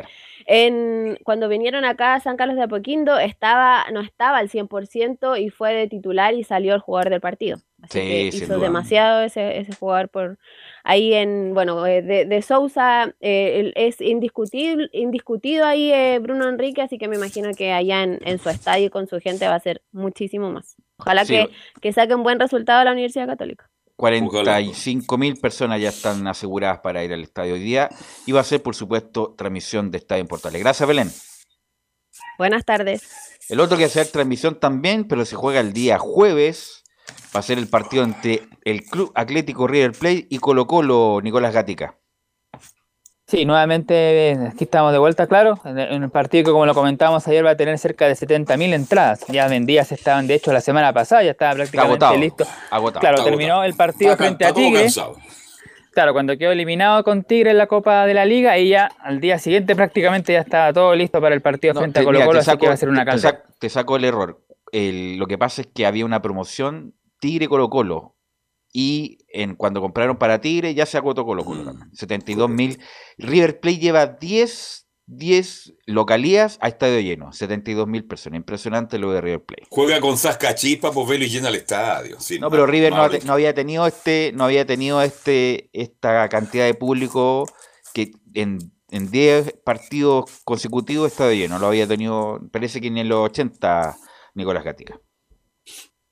[0.47, 5.49] En, cuando vinieron acá a San Carlos de Apoquindo, estaba, no estaba al 100% y
[5.49, 7.57] fue de titular y salió el jugador del partido.
[7.85, 8.65] Así Sí, que hizo duda.
[8.65, 10.37] demasiado ese, ese jugador por
[10.83, 16.81] ahí en, bueno, eh, de, de Sousa eh, es indiscutible, indiscutido ahí eh, Bruno Enrique,
[16.81, 19.59] así que me imagino que allá en, en su estadio con su gente va a
[19.59, 20.75] ser muchísimo más.
[20.97, 21.33] Ojalá Sí.
[21.33, 21.49] que,
[21.81, 23.69] que saque un buen resultado a la Universidad Católica.
[23.97, 27.89] 45 mil personas ya están aseguradas para ir al estadio hoy día
[28.25, 30.61] y va a ser, por supuesto, transmisión de Estadio en Portales.
[30.61, 31.09] Gracias, Belén.
[32.37, 33.03] Buenas tardes.
[33.49, 36.83] El otro que hacer transmisión también, pero se juega el día jueves.
[37.35, 41.53] Va a ser el partido entre el Club Atlético River Plate y Colo Colo, Nicolás
[41.53, 41.95] Gatica.
[43.27, 47.43] Sí, nuevamente aquí estamos de vuelta, claro, en un partido que como lo comentábamos ayer
[47.43, 49.25] va a tener cerca de 70.000 entradas.
[49.27, 52.17] Ya vendidas estaban, de hecho, la semana pasada ya estaba prácticamente Agotado.
[52.21, 52.45] listo.
[52.69, 52.99] Agotado.
[53.01, 53.69] Claro, Está terminó agotado.
[53.69, 54.81] el partido Está frente a Tigre.
[54.83, 55.15] cansado.
[55.91, 59.19] Claro, cuando quedó eliminado con Tigre en la Copa de la Liga y ya al
[59.19, 62.25] día siguiente prácticamente ya estaba todo listo para el partido No, frente a Colo mira,
[62.27, 63.05] Colo, te así que va a ser una
[63.59, 64.39] te- saco el error.
[64.71, 68.15] El- lo que pasa es que había una promoción Tigre Colo Colo.
[68.71, 71.89] Y en, cuando compraron para Tigre ya se agotó Colo Colo también.
[71.95, 72.79] 72 mil.
[73.17, 77.31] River Plate lleva 10, 10 localías a estadio lleno.
[77.31, 78.37] 72 mil personas.
[78.37, 79.67] Impresionante lo de River Plate.
[79.69, 82.19] Juega con Zasca Chispa, pues velo y llena el estadio.
[82.19, 86.73] sí, No, pero River no, había tenido este, no había tenido este, esta cantidad de
[86.73, 87.45] público
[87.93, 88.59] que en,
[88.89, 91.59] en 10 partidos consecutivos estado lleno.
[91.59, 93.97] Lo había tenido, parece que en los 80,
[94.33, 94.99] Nicolás Gatica.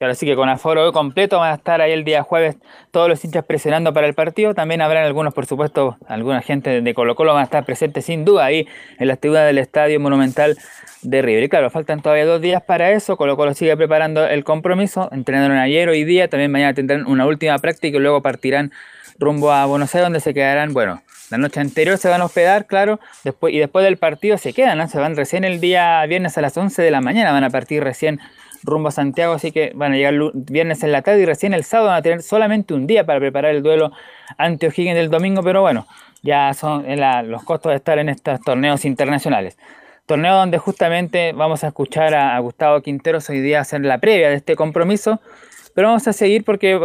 [0.04, 2.58] Claro, así que con aforo completo van a estar ahí el día jueves
[2.92, 4.54] todos los hinchas presionando para el partido.
[4.54, 8.26] También habrán algunos, por supuesto, alguna gente de Colo Colo van a estar presentes sin
[8.26, 8.68] duda ahí
[9.00, 10.58] en la actividad del Estadio Monumental
[11.04, 11.44] de River.
[11.44, 13.16] Y claro, faltan todavía dos días para eso.
[13.16, 15.08] Colo Colo sigue preparando el compromiso.
[15.14, 16.28] Entrenaron ayer, hoy día.
[16.28, 18.74] También mañana tendrán una última práctica y luego partirán
[19.20, 22.66] rumbo a Buenos Aires donde se quedarán, bueno, la noche anterior se van a hospedar,
[22.66, 24.88] claro, después, y después del partido se quedan, ¿no?
[24.90, 27.84] se van recién el día viernes a las 11 de la mañana, van a partir
[27.84, 28.20] recién
[28.64, 31.64] rumbo a Santiago, así que van a llegar viernes en la tarde y recién el
[31.64, 33.92] sábado van a tener solamente un día para preparar el duelo
[34.38, 35.86] ante O'Higgins del domingo, pero bueno,
[36.22, 39.58] ya son eh, la- los costos de estar en estos torneos internacionales.
[40.06, 44.30] Torneo donde justamente vamos a escuchar a, a Gustavo Quinteros hoy día hacer la previa
[44.30, 45.22] de este compromiso,
[45.76, 46.78] pero vamos a seguir porque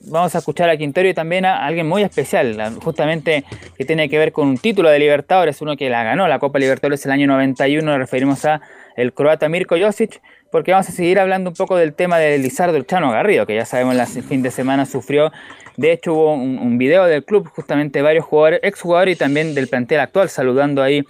[0.00, 3.44] vamos a escuchar a Quintero y también a alguien muy especial, justamente
[3.78, 6.58] que tiene que ver con un título de Libertadores, uno que la ganó la Copa
[6.58, 8.60] Libertadores el año 91, nos referimos a
[8.96, 10.20] el croata Mirko Josic,
[10.54, 13.56] porque vamos a seguir hablando un poco del tema de Lizardo el Chano Garrido, que
[13.56, 15.32] ya sabemos el fin de semana sufrió.
[15.76, 19.66] De hecho, hubo un, un video del club, justamente varios jugadores, exjugadores y también del
[19.66, 21.02] plantel actual, saludando ahí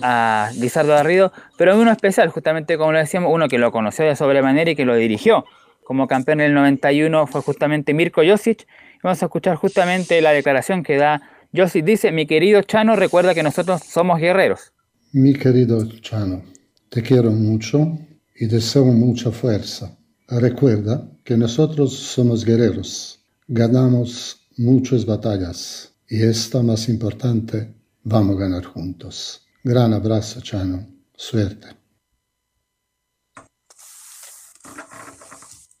[0.00, 4.14] a Lizardo Garrido, pero uno especial, justamente como lo decíamos, uno que lo conoció de
[4.14, 5.44] sobremanera y que lo dirigió
[5.82, 8.64] como campeón en el 91 fue justamente Mirko Josic.
[9.02, 11.20] Vamos a escuchar justamente la declaración que da
[11.52, 11.84] Josic.
[11.84, 14.72] Dice, mi querido Chano, recuerda que nosotros somos guerreros.
[15.12, 16.44] Mi querido Chano,
[16.90, 17.98] te quiero mucho
[18.34, 19.96] y deseo mucha fuerza.
[20.28, 23.20] Recuerda que nosotros somos guerreros.
[23.46, 29.46] Ganamos muchas batallas y esta más importante, vamos a ganar juntos.
[29.62, 30.86] Gran abrazo, Chano.
[31.16, 31.68] Suerte.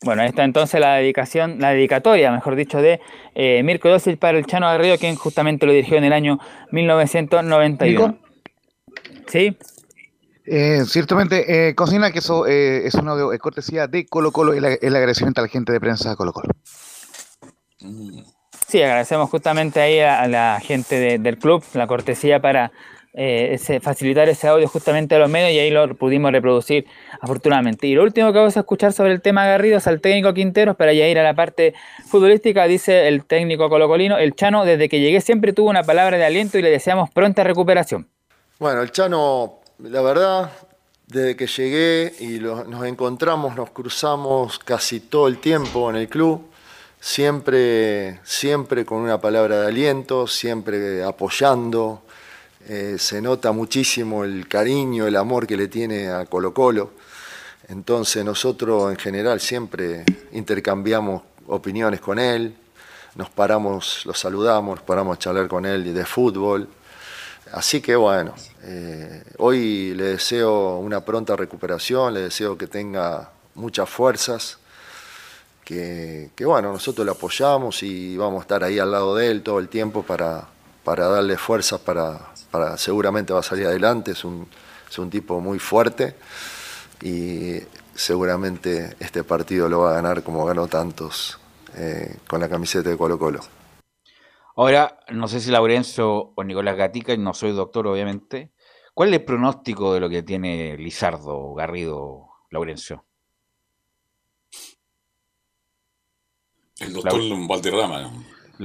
[0.04, 3.00] Bueno, ahí está entonces la dedicación, la dedicatoria, mejor dicho, de
[3.34, 6.38] eh, Mirko Dócil para el Chano Garrido, quien justamente lo dirigió en el año
[6.72, 8.18] 1991.
[9.26, 9.56] ¿Sí?
[10.46, 14.64] Eh, ciertamente, eh, Cocina, que eso eh, es una de- cortesía de Colo Colo, el,
[14.64, 16.50] el agradecimiento a la gente de prensa de Colo Colo.
[18.68, 22.72] Sí, agradecemos justamente ahí a, a la gente de- del club la cortesía para
[23.14, 26.84] eh, ese- facilitar ese audio justamente a los medios y ahí lo pudimos reproducir
[27.20, 27.86] afortunadamente.
[27.86, 30.76] Y lo último que vamos a escuchar sobre el tema Garrido es al técnico Quinteros
[30.76, 31.74] para ya ir a la parte
[32.06, 36.24] futbolística, dice el técnico colocolino, el Chano desde que llegué siempre tuvo una palabra de
[36.24, 38.08] aliento y le deseamos pronta recuperación.
[38.58, 40.52] Bueno, el Chano, la verdad,
[41.06, 46.46] desde que llegué y nos encontramos, nos cruzamos casi todo el tiempo en el club,
[47.00, 52.02] siempre, siempre con una palabra de aliento, siempre apoyando.
[52.66, 56.92] eh, se nota muchísimo el cariño, el amor que le tiene a Colo Colo.
[57.68, 62.54] Entonces nosotros en general siempre intercambiamos opiniones con él,
[63.16, 66.68] nos paramos, lo saludamos, paramos a charlar con él de fútbol.
[67.52, 68.34] Así que bueno,
[68.66, 74.58] eh, hoy le deseo una pronta recuperación, le deseo que tenga muchas fuerzas,
[75.64, 79.58] que, bueno, nosotros le apoyamos y vamos a estar ahí al lado de él todo
[79.58, 80.48] el tiempo para,
[80.82, 84.48] para darle fuerzas para, para seguramente va a salir adelante, es un,
[84.88, 86.14] es un tipo muy fuerte
[87.02, 87.58] y
[87.94, 91.38] seguramente este partido lo va a ganar como ganó tantos
[91.76, 93.40] eh, con la camiseta de Colo Colo.
[94.56, 98.52] Ahora, no sé si Laurencio o Nicolás Gatica, y no soy doctor obviamente,
[98.94, 103.04] ¿cuál es el pronóstico de lo que tiene Lizardo, Garrido, Laurencio?
[106.78, 108.12] El doctor Valderrama.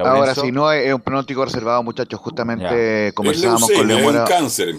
[0.03, 2.19] Ahora, si no, es un pronóstico reservado, muchachos.
[2.19, 4.23] Justamente conversábamos con leucemia, Leonora.
[4.23, 4.75] es un cáncer.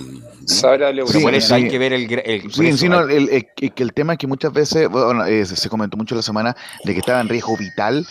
[0.46, 2.09] Sabrá Pero por eso hay que ver el,
[2.53, 5.24] Sí, eso sí, no, el, el- el- que el tema es que muchas veces, bueno,
[5.26, 8.07] eh, se comentó mucho la semana de que estaba en riesgo vital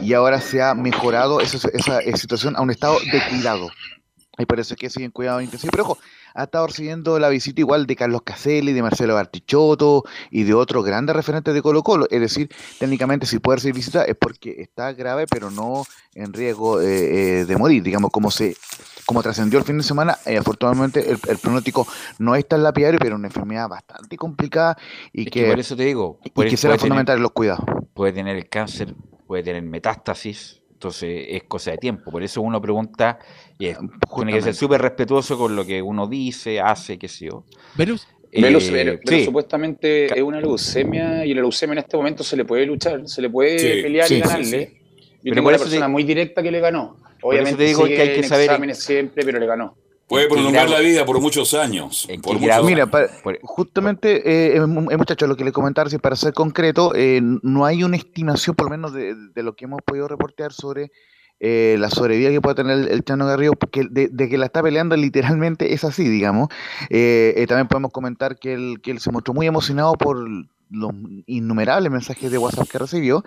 [0.00, 3.68] y ahora se ha mejorado esa, esa situación a un estado de cuidado.
[4.38, 5.70] Y por eso es que siguen cuidado intensivo.
[5.70, 5.98] Pero ojo,
[6.34, 10.84] ha estado recibiendo la visita igual de Carlos Caselli, de Marcelo Bartichotto y de otros
[10.84, 12.06] grandes referentes de Colo Colo.
[12.10, 16.80] Es decir, técnicamente si puede recibir visita es porque está grave, pero no en riesgo
[16.80, 17.82] eh, eh, de morir.
[17.82, 18.56] Digamos, como se
[19.04, 21.86] como trascendió el fin de semana, eh, afortunadamente el, el pronóstico
[22.18, 24.76] no es tan lapidario, pero una enfermedad bastante complicada
[25.12, 27.32] y Es que, que por eso te digo, y que será puede tener- fundamental los
[27.32, 27.64] cuidados.
[27.94, 28.94] puede tener el cáncer,
[29.26, 32.10] puede tener metástasis, entonces es cosa de tiempo.
[32.10, 33.16] Por eso uno pregunta
[33.56, 33.78] y es-
[34.16, 37.44] tiene que ser súper respetuoso con lo que uno dice, hace, qué sé yo.
[37.76, 38.08] ¿Velus?
[38.32, 39.24] Velus, Eh, sí.
[39.24, 43.22] supuestamente es una leucemia y la leucemia en este momento se le puede luchar, se
[43.22, 44.44] le puede Sí, pelear sí, y ganarle.
[44.44, 44.78] sí.
[44.98, 46.96] Yo Pero tengo por una eso te- persona muy directa que le ganó.
[47.20, 49.76] Por eso Obviamente te digo que hay que en saber siempre, pero le ganó.
[50.12, 52.06] Puede ¿En qué prolongar la vida por muchos años.
[52.22, 52.86] Por muchos Mira,
[53.40, 57.64] justamente, eh, eh, eh, muchachos, lo que le comentaba, si para ser concreto, eh, no
[57.64, 60.92] hay una estimación, por lo menos de, de lo que hemos podido reportear sobre
[61.40, 64.46] eh, la sobrevida que puede tener el, el Chano Garrido, porque de, de que la
[64.46, 66.50] está peleando literalmente es así, digamos.
[66.90, 70.24] Eh, eh, también podemos comentar que él, que él se mostró muy emocionado por
[70.72, 70.92] los
[71.26, 73.24] innumerables mensajes de WhatsApp que recibió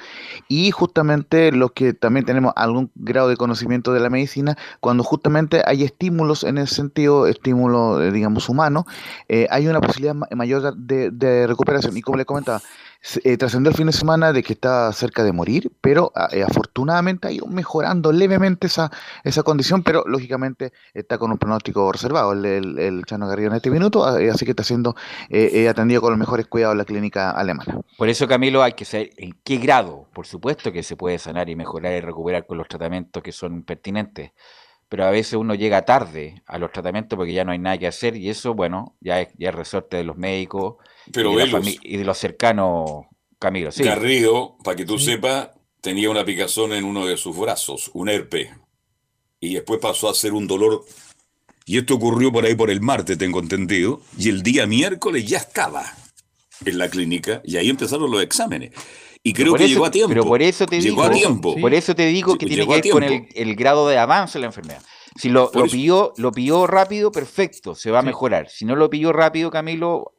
[0.47, 5.61] y justamente los que también tenemos algún grado de conocimiento de la medicina, cuando justamente
[5.65, 8.85] hay estímulos en ese sentido, estímulos, eh, digamos, humanos,
[9.29, 11.95] eh, hay una posibilidad ma- mayor de, de recuperación.
[11.95, 12.61] Y como le comentaba,
[13.23, 16.43] eh, trascendió el fin de semana de que está cerca de morir, pero a- eh,
[16.43, 18.91] afortunadamente ha ido mejorando levemente esa,
[19.23, 22.45] esa condición, pero lógicamente está con un pronóstico reservado el,
[22.79, 24.95] el, Chano Garrido en este minuto, a- eh, así que está siendo
[25.29, 27.79] eh, atendido con los mejores cuidados en la clínica alemana.
[27.97, 31.49] Por eso, Camilo, hay que saber en qué grado, por supuesto que se puede sanar
[31.49, 34.31] y mejorar y recuperar con los tratamientos que son pertinentes,
[34.89, 37.87] pero a veces uno llega tarde a los tratamientos porque ya no hay nada que
[37.87, 40.75] hacer y eso, bueno, ya es, ya es resorte de los médicos
[41.11, 43.05] Pero, y, de y de los cercanos,
[43.39, 43.71] Camilo.
[43.71, 43.83] Sí.
[43.83, 45.49] Garrido, para que tú sepas,
[45.81, 48.49] tenía una picazón en uno de sus brazos, un herpes.
[49.39, 50.83] Y después pasó a ser un dolor.
[51.65, 54.01] Y esto ocurrió por ahí por el martes, tengo entendido.
[54.17, 55.85] Y el día miércoles ya estaba.
[56.65, 58.71] en la clínica y ahí empezaron los exámenes.
[59.21, 60.09] Y creo que llegó a tiempo.
[60.09, 61.55] Pero por eso te llegó digo, a tiempo.
[61.59, 64.41] por eso te digo que tiene Llegó que ver con el, grado de avance de
[64.41, 64.83] la enfermedad.
[65.15, 68.49] Si lo, lo pilló, lo pilló rápido, perfecto, se va a mejorar.
[68.49, 70.14] Si no lo pilló rápido, Camilo,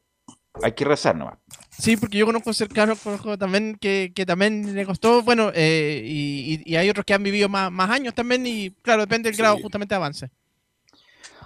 [0.62, 1.38] hay que rezar nomás.
[1.70, 6.62] Sí, porque yo conozco cercanos conozco también que, que también le costó, bueno, eh, y,
[6.64, 9.58] y- hay otros que han vivido más, más años también, y claro, depende del grado
[9.58, 10.30] justamente de avance.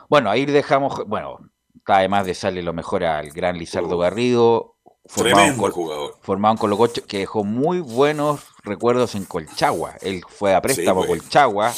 [0.09, 1.39] Bueno, ahí dejamos, bueno,
[1.77, 6.15] está además de darle lo mejor al gran Lizardo Garrido, formado Col- jugador.
[6.23, 9.95] formado en Colo Colo, que dejó muy buenos recuerdos en Colchagua.
[10.01, 11.23] Él fue a préstamo a pues.
[11.23, 11.73] Colchagua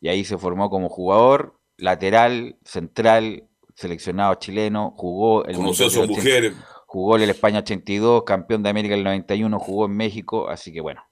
[0.00, 5.90] y ahí se formó como jugador, lateral, central, seleccionado chileno, jugó el Conoció a Mundial
[5.90, 6.44] su del mujer.
[6.52, 10.72] 80 jugó en el España 82, campeón de América el 91, jugó en México, así
[10.72, 11.04] que bueno,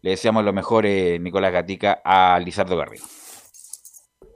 [0.00, 3.04] le deseamos lo mejor, eh, Nicolás Gatica, a Lizardo Garrido.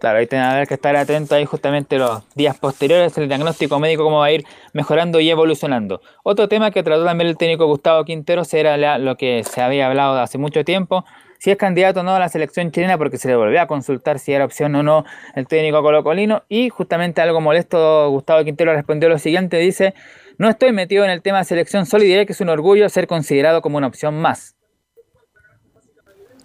[0.00, 4.18] Claro, ahí haber que estar atento ahí justamente los días posteriores, el diagnóstico médico, cómo
[4.18, 6.00] va a ir mejorando y evolucionando.
[6.24, 9.86] Otro tema que trató también el técnico Gustavo Quinteros era la- lo que se había
[9.86, 11.04] hablado hace mucho tiempo,
[11.38, 14.18] si es candidato o no a la selección chilena, porque se le volvió a consultar
[14.18, 15.04] si era opción o no
[15.36, 19.94] el técnico colocolino, y justamente algo molesto, Gustavo Quintero respondió lo siguiente, dice,
[20.40, 23.06] no estoy metido en el tema de selección, solo diré que es un orgullo ser
[23.06, 24.54] considerado como una opción más.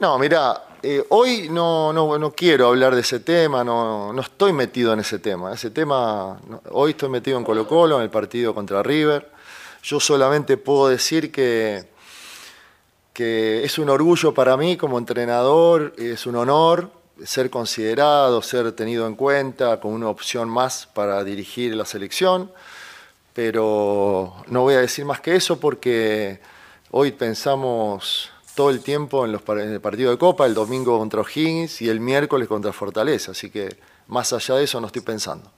[0.01, 4.51] No, mira, eh, hoy no, no, no quiero hablar de ese tema, no, no estoy
[4.51, 5.53] metido en ese tema.
[5.53, 6.37] Ese tema,
[6.71, 9.31] hoy estoy metido en Colo Colo, en el partido contra River.
[9.81, 11.87] Yo solamente puedo decir que,
[13.13, 16.91] que es un orgullo para mí como entrenador, es un honor
[17.23, 22.51] ser considerado, ser tenido en cuenta como una opción más para dirigir la selección,
[23.35, 26.39] pero no voy a decir más que eso porque
[26.91, 30.97] hoy pensamos todo el tiempo en, los, par- en el partido de Copa, el domingo
[30.97, 33.75] contra O'Higgins y el miércoles contra Fortaleza, así que
[34.07, 35.51] más allá de eso no estoy pensando.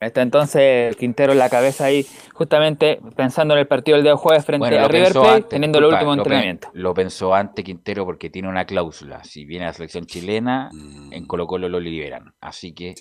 [0.00, 4.44] Está entonces Quintero en la cabeza ahí, justamente pensando en el partido del día jueves
[4.44, 6.68] frente Bueno, a River Plate, antes, teniendo el disculpa, último lo pen- entrenamiento.
[6.72, 9.22] Lo pensó antes Quintero porque tiene una cláusula.
[9.22, 12.34] Si viene a la selección chilena, en Colo Colo lo liberan.
[12.40, 12.94] Así que,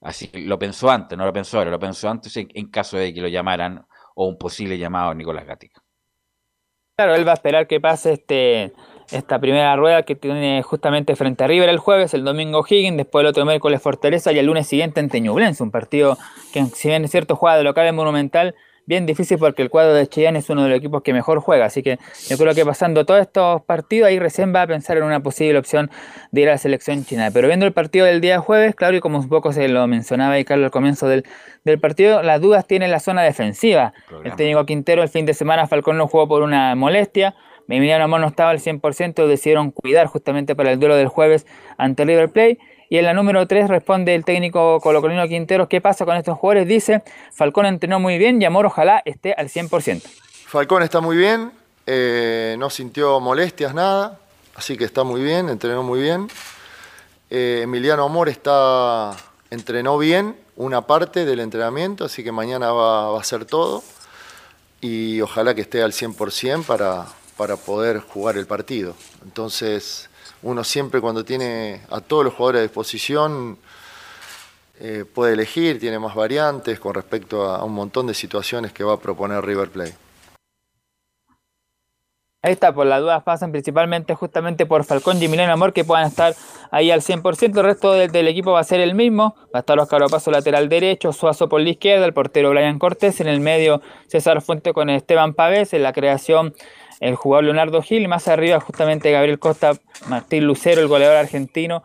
[0.00, 3.12] así que lo pensó antes, no lo pensó ahora, lo pensó antes en, caso de
[3.12, 5.80] que lo llamaran o un posible llamado a Nicolás Gatica.
[6.96, 8.72] Claro, él va a esperar que pase este
[9.10, 13.22] esta primera rueda que tiene justamente frente a River el jueves, el domingo Higgins, después
[13.22, 16.18] el otro miércoles Fortaleza y el lunes siguiente en Teñublense, un partido
[16.52, 18.54] que si bien es cierto juega de local en Monumental,
[18.88, 21.66] bien difícil porque el cuadro de Chillán es uno de los equipos que mejor juega,
[21.66, 25.02] así que yo creo que pasando todos estos partidos ahí recién va a pensar en
[25.02, 25.90] una posible opción
[26.32, 29.00] de ir a la selección china, pero viendo el partido del día jueves, claro, y
[29.00, 31.26] como un poco se lo mencionaba ahí Carlos al comienzo del,
[31.64, 33.92] del partido, las dudas tiene la zona defensiva,
[34.24, 37.36] el técnico Quintero el fin de semana Falcón no jugó por una molestia,
[37.68, 42.06] Emiliano Amor no estaba al 100%, decidieron cuidar justamente para el duelo del jueves ante
[42.06, 42.58] River Plate.
[42.90, 46.66] Y en la número 3 responde el técnico colocolino Quinteros, ¿qué pasa con estos jugadores?
[46.66, 50.02] Dice, Falcón entrenó muy bien y Amor ojalá esté al 100%.
[50.46, 51.52] Falcón está muy bien,
[51.86, 54.18] eh, no sintió molestias, nada,
[54.54, 56.28] así que está muy bien, entrenó muy bien.
[57.28, 59.14] Eh, Emiliano Amor está,
[59.50, 63.82] entrenó bien una parte del entrenamiento, así que mañana va, va a hacer todo
[64.80, 68.94] y ojalá que esté al 100% para, para poder jugar el partido.
[69.24, 70.07] Entonces,
[70.42, 73.58] uno siempre cuando tiene a todos los jugadores a disposición
[74.80, 78.94] eh, puede elegir, tiene más variantes con respecto a un montón de situaciones que va
[78.94, 79.94] a proponer River Plate.
[82.40, 86.06] Ahí está, por las dudas pasan principalmente justamente por Falcón y Emiliano Amor que puedan
[86.06, 86.34] estar
[86.70, 87.58] ahí al 100%.
[87.58, 89.34] El resto del, del equipo va a ser el mismo.
[89.46, 93.20] Va a estar Oscar Opaso lateral derecho, Suazo por la izquierda, el portero Brian Cortés,
[93.20, 96.54] en el medio César Fuente con Esteban Pavés, en la creación
[97.00, 99.78] el jugador Leonardo Gil, más arriba justamente Gabriel Costa,
[100.08, 101.82] Martín Lucero, el goleador argentino,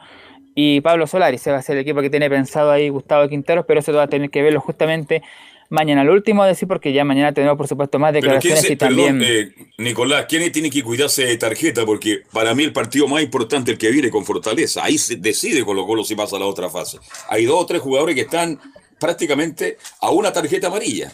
[0.55, 1.35] y Pablo Solari.
[1.35, 4.03] Ese va a ser el equipo que tiene pensado ahí Gustavo Quinteros, pero eso va
[4.03, 5.23] a tener que verlo justamente
[5.69, 6.03] mañana.
[6.03, 9.19] Lo último a decir, porque ya mañana tenemos por supuesto más declaraciones se, y también...
[9.19, 11.85] perdón, eh, Nicolás, ¿quién tiene que cuidarse de tarjeta?
[11.85, 14.83] Porque para mí el partido más importante es el que viene con Fortaleza.
[14.83, 16.99] Ahí se decide Colo Colo si pasa a la otra fase.
[17.27, 18.59] Hay dos o tres jugadores que están
[18.99, 21.11] prácticamente a una tarjeta amarilla.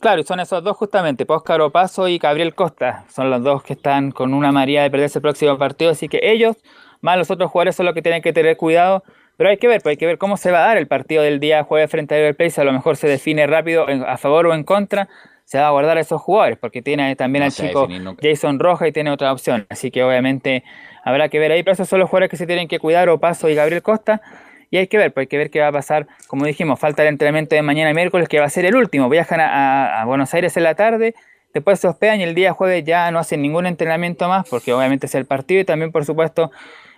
[0.00, 3.04] Claro, y son esos dos justamente, Óscar Opaso y Gabriel Costa.
[3.10, 5.90] Son los dos que están con una María de perderse el próximo partido.
[5.90, 6.56] Así que ellos,
[7.02, 9.04] más los otros jugadores, son los que tienen que tener cuidado.
[9.36, 11.22] Pero hay que ver, pues hay que ver cómo se va a dar el partido
[11.22, 12.60] del día jueves frente a River Plate.
[12.62, 15.08] A lo mejor se define rápido a favor o en contra.
[15.44, 17.88] Se va a guardar a esos jugadores, porque tiene también No al chico.
[18.22, 19.66] Jason Roja y tiene otra opción.
[19.68, 20.64] Así que obviamente
[21.04, 21.62] habrá que ver ahí.
[21.62, 24.22] Pero esos son los jugadores que se tienen que cuidar, Opaso y Gabriel Costa.
[24.70, 26.06] Y hay que ver, pues hay que ver qué va a pasar.
[26.28, 29.08] Como dijimos, falta el entrenamiento de mañana miércoles, que va a ser el último.
[29.08, 31.14] Viajan a, Buenos Aires en la tarde,
[31.52, 35.06] después se hospedan y el día jueves ya no hacen ningún entrenamiento más, porque obviamente
[35.06, 36.52] es el partido y también, por supuesto,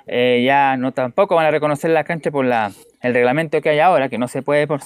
[0.06, 3.78] eh, ya no tampoco van a reconocer la cancha por la, el reglamento que hay
[3.78, 4.80] ahora, que no se puede por,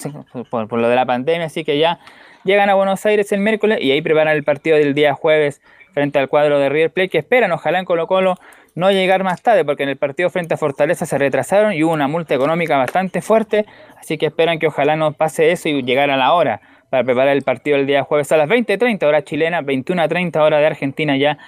[0.50, 1.98] por, por, lo de la pandemia, así que ya
[2.44, 5.60] llegan a Buenos Aires el miércoles y ahí preparan el partido del día jueves
[5.92, 8.36] frente al cuadro de River Plate, que esperan, ojalá en Colo Colo
[8.76, 11.92] no llegar más tarde, porque en el partido frente a Fortaleza se retrasaron y hubo
[11.92, 13.64] una multa económica bastante fuerte,
[13.98, 16.60] así que esperan que ojalá no pase eso y llegar a la hora
[16.90, 20.66] para preparar el partido el día jueves a las 20.30 hora chilena, 21.30 hora de
[20.66, 21.38] Argentina ya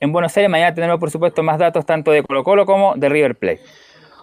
[0.00, 0.48] en Buenos Aires.
[0.48, 3.60] Mañana tendremos por supuesto más datos tanto de Colo Colo como de River Plate.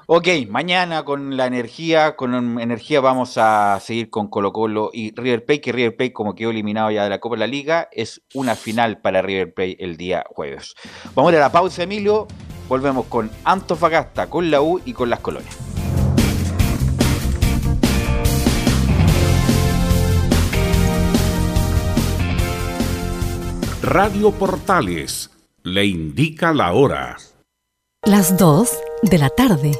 [0.08, 5.44] Ok, mañana con la energía, con energía vamos a seguir con Colo Colo y River
[5.44, 8.22] Plate, que River Plate como quedó eliminado ya de la Copa de la Liga, es
[8.36, 10.76] una final para River Plate el día jueves.
[11.16, 12.28] Vamos a ir a la pausa, Emilio,
[12.70, 15.58] volvemos con Antofagasta, con la U y con las colonias.
[23.82, 25.32] Radio Portales
[25.64, 27.18] le indica la hora.
[28.04, 28.70] Las 2
[29.02, 29.80] de la tarde,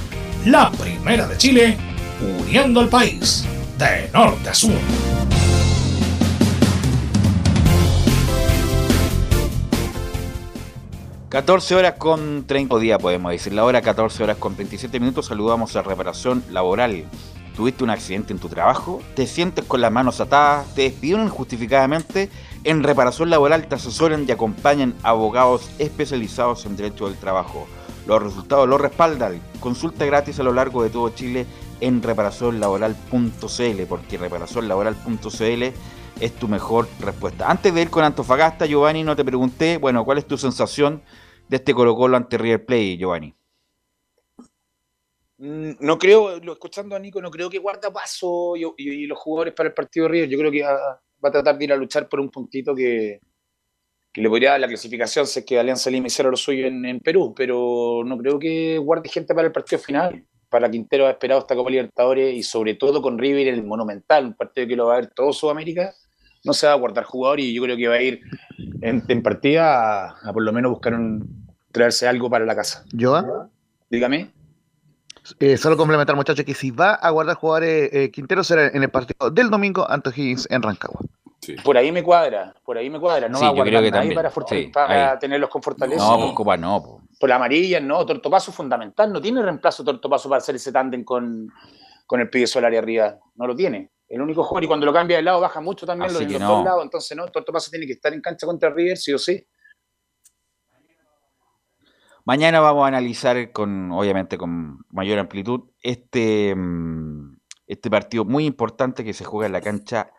[0.45, 1.77] La primera de Chile,
[2.19, 3.45] uniendo al país
[3.77, 4.73] de norte a sur.
[11.29, 13.53] 14 horas con 30 días, podemos decir.
[13.53, 15.27] La hora 14 horas con 27 minutos.
[15.27, 17.05] Saludamos a Reparación Laboral.
[17.55, 18.99] ¿Tuviste un accidente en tu trabajo?
[19.15, 20.73] ¿Te sientes con las manos atadas?
[20.73, 22.31] ¿Te despidieron injustificadamente?
[22.63, 27.67] En Reparación Laboral te asesoran y acompañan abogados especializados en derecho del trabajo.
[28.07, 29.39] Los resultados los respaldan.
[29.59, 31.45] Consulta gratis a lo largo de todo Chile
[31.79, 35.63] en reparacionlaboral.cl porque reparacionlaboral.cl
[36.19, 37.49] es tu mejor respuesta.
[37.49, 41.01] Antes de ir con Antofagasta, Giovanni, no te pregunté, bueno, ¿cuál es tu sensación
[41.47, 43.33] de este Colo Colo ante River Play, Giovanni?
[45.37, 49.17] Mm, No creo, lo- escuchando a Nico, no creo que guarda paso y, y- los
[49.17, 50.29] jugadores para el partido de River.
[50.29, 53.19] Yo creo que va a tratar de ir a luchar por un puntito que,
[54.13, 56.85] que le podría dar la clasificación si es que Alianza Lima hiciera lo suyo en,
[56.85, 60.25] en Perú, pero no creo que guarde gente para el partido final.
[60.49, 64.25] Para Quintero ha esperado esta Copa Libertadores y sobre todo con River en el Monumental,
[64.25, 65.93] un partido que lo va a ver todo Sudamérica,
[66.43, 68.21] no se va a guardar jugador y yo creo que va a ir
[68.81, 71.41] en, en partida a, a por lo menos buscar un,
[71.71, 72.83] traerse algo para la casa.
[72.97, 73.49] ¿Joa?
[73.89, 74.31] Dígame.
[75.39, 78.89] Eh, solo complementar, muchachos, que si va a guardar jugadores eh, Quintero será en el
[78.89, 81.01] partido del domingo ante Higgins en Rancagua.
[81.63, 83.27] Por ahí me cuadra, por ahí me cuadra.
[83.27, 86.05] No Sí, va a guardar nadie también, para, sí, para tenerlos con fortaleza.
[86.05, 86.83] No, pues Copa no.
[86.83, 87.01] po.
[87.19, 88.05] Por la amarilla, no.
[88.05, 89.11] Tortopaso es fundamental.
[89.11, 91.47] No tiene reemplazo Tortopaso para hacer ese tándem con,
[92.05, 93.17] con el pibe Solari arriba.
[93.35, 93.91] No lo tiene.
[94.07, 96.27] El único jugador, y cuando lo cambia de lado baja mucho también Así lo de
[96.27, 96.55] que los no.
[96.57, 96.83] dos lados.
[96.83, 99.43] Entonces, no, Tortopaso tiene que estar en cancha contra River, sí o sí.
[102.23, 109.03] Mañana vamos a analizar con, obviamente, con mayor amplitud este, mm, este partido muy importante
[109.03, 110.11] que se juega en la cancha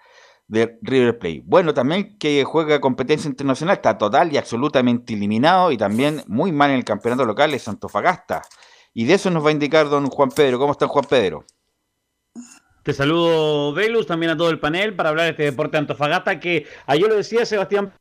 [0.48, 1.43] de River Plate.
[1.44, 6.70] Bueno, también que juega competencia internacional, está total y absolutamente eliminado y también muy mal
[6.70, 8.43] en el campeonato local es Antofagasta.
[8.94, 10.59] Y de eso nos va a indicar don Juan Pedro.
[10.59, 11.47] ¿Cómo está Juan Pedro?
[12.82, 16.40] Te saludo, Velus, también a todo el panel para hablar de este deporte de Antofagasta
[16.40, 17.93] que ayer lo decía Sebastián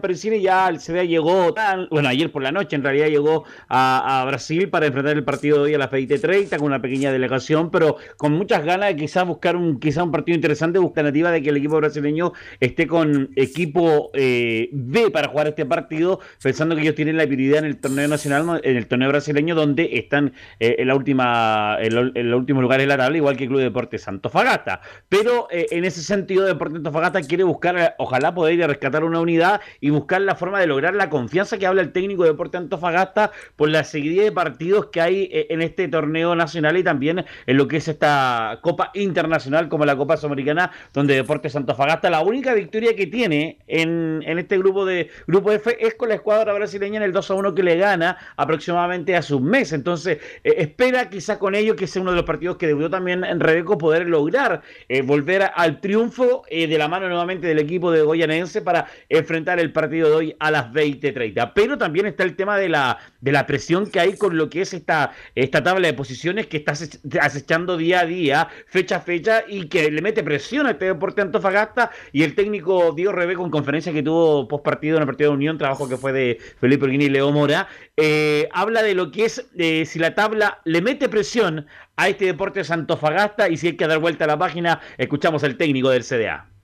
[0.00, 1.52] Parisini ya el CDA llegó,
[1.90, 5.62] bueno, ayer por la noche en realidad llegó a, Brasil para enfrentar el partido de
[5.64, 9.56] hoy a las 20.30 con una pequeña delegación, pero con muchas ganas de quizás buscar
[9.56, 14.68] un, quizá un partido interesante, nativa de que el equipo brasileño esté con equipo eh,
[14.72, 18.60] B para jugar este partido, pensando que ellos tienen la prioridad en el torneo nacional,
[18.62, 22.84] en el torneo brasileño, donde están eh, en la última, en, en, los últimos lugares
[22.84, 24.80] de la tabla, igual que el Club de Deportes Antofagasta.
[25.08, 29.20] Pero eh, en ese sentido, Deportes Antofagasta quiere buscar, ojalá poder ir a rescatar una
[29.20, 32.56] unidad y buscar la forma de lograr la confianza que habla el técnico de Deporte
[32.56, 37.24] Antofagasta por la seguidilla de partidos que hay eh, en este torneo nacional y también
[37.46, 42.20] en lo que es esta Copa Internacional como la Copa Sudamericana, donde Deportes Antofagasta la
[42.20, 46.52] única victoria que tiene en, en este grupo de grupo F es con la escuadra
[46.52, 49.72] brasileña en el 2 a 1 que le gana aproximadamente hace un mes.
[49.72, 53.24] Entonces, eh, espera quizás con ello que sea uno de los partidos que debutó también
[53.24, 57.90] en Rebeco poder lograr eh, volver al triunfo eh, de la mano nuevamente del equipo
[57.90, 61.52] de Goyanense para enfrentar el partido de hoy a las 20:30.
[61.54, 64.62] Pero también está el tema de la, de la presión que hay con lo que
[64.62, 66.72] es esta, esta tabla de posiciones que está
[67.20, 71.22] acechando día a día, fecha a fecha, y que le mete presión a este deporte
[71.22, 71.90] Antofagasta.
[72.12, 75.36] Y el técnico Diego Rebeco, en conferencia que tuvo post partido en el partido de
[75.36, 79.26] Unión, trabajo que fue de Felipe Urguini y Leo Mora, eh, habla de lo que
[79.26, 83.76] es eh, si la tabla le mete presión a este deporte Antofagasta y si hay
[83.76, 86.57] que dar vuelta a la página, escuchamos al técnico del CDA.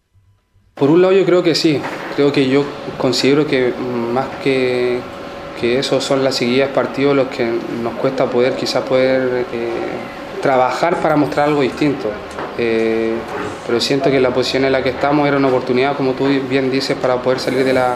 [0.74, 1.80] Por un lado yo creo que sí,
[2.16, 2.64] creo que yo
[2.98, 3.72] considero que
[4.12, 4.98] más que,
[5.60, 7.48] que eso son las seguidas partidos los que
[7.80, 9.70] nos cuesta poder quizás poder eh,
[10.42, 12.08] trabajar para mostrar algo distinto.
[12.58, 13.12] Eh,
[13.64, 16.72] pero siento que la posición en la que estamos era una oportunidad, como tú bien
[16.72, 17.94] dices, para poder salir de la,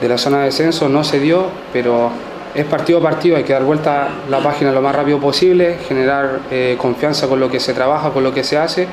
[0.00, 0.88] de la zona de descenso.
[0.88, 2.10] No se dio, pero
[2.54, 6.40] es partido a partido, hay que dar vuelta la página lo más rápido posible, generar
[6.50, 8.88] eh, confianza con lo que se trabaja, con lo que se hace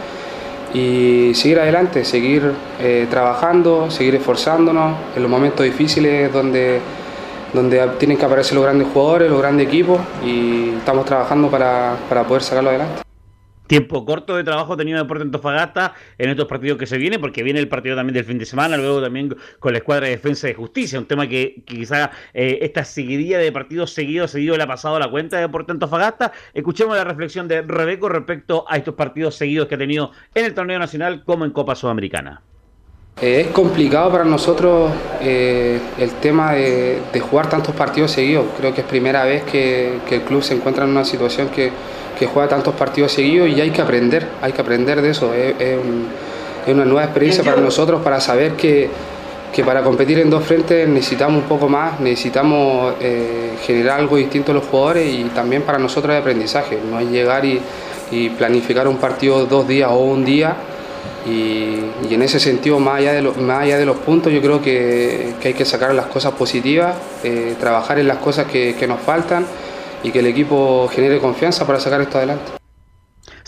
[0.73, 6.79] y seguir adelante, seguir eh, trabajando, seguir esforzándonos en los momentos difíciles donde,
[7.53, 12.23] donde tienen que aparecer los grandes jugadores, los grandes equipos y estamos trabajando para, para
[12.23, 13.08] poder sacarlo adelante
[13.69, 17.59] tiempo corto de trabajo tenido Deporte Antofagasta en estos partidos que se vienen, porque viene
[17.59, 20.55] el partido también del fin de semana, luego también con la escuadra de defensa de
[20.55, 24.67] justicia, un tema que, que quizá eh, esta seguidilla de partidos seguidos, seguido le ha
[24.67, 26.31] pasado a la cuenta de Deporte Antofagasta.
[26.51, 30.55] Escuchemos la reflexión de Rebeco respecto a estos partidos seguidos que ha tenido en el
[30.55, 32.41] torneo nacional como en Copa Sudamericana.
[33.21, 34.91] Eh, es complicado para nosotros
[35.21, 38.47] eh, el tema de, de, jugar tantos partidos seguidos.
[38.57, 41.71] Creo que es primera vez que el club se encuentra en una situación que
[42.19, 45.33] que juega tantos partidos seguidos y hay que aprender, hay que aprender de eso.
[45.33, 46.07] Es, es, un,
[46.67, 48.89] es una nueva experiencia para nosotros para saber que,
[49.53, 54.51] que, para competir en dos frentes necesitamos un poco más, necesitamos eh, generar algo distinto
[54.51, 57.61] a los jugadores y también para nosotros es aprendizaje, no es llegar y,
[58.11, 60.55] y planificar un partido dos días o un día.
[61.25, 61.79] Y,
[62.09, 64.61] y, en ese sentido, más allá de, lo, más allá de los puntos, yo creo
[64.61, 68.87] que, que hay que sacar las cosas positivas, eh, trabajar en las cosas que, que
[68.87, 69.45] nos faltan
[70.03, 72.59] y que el equipo genere confianza para sacar esto adelante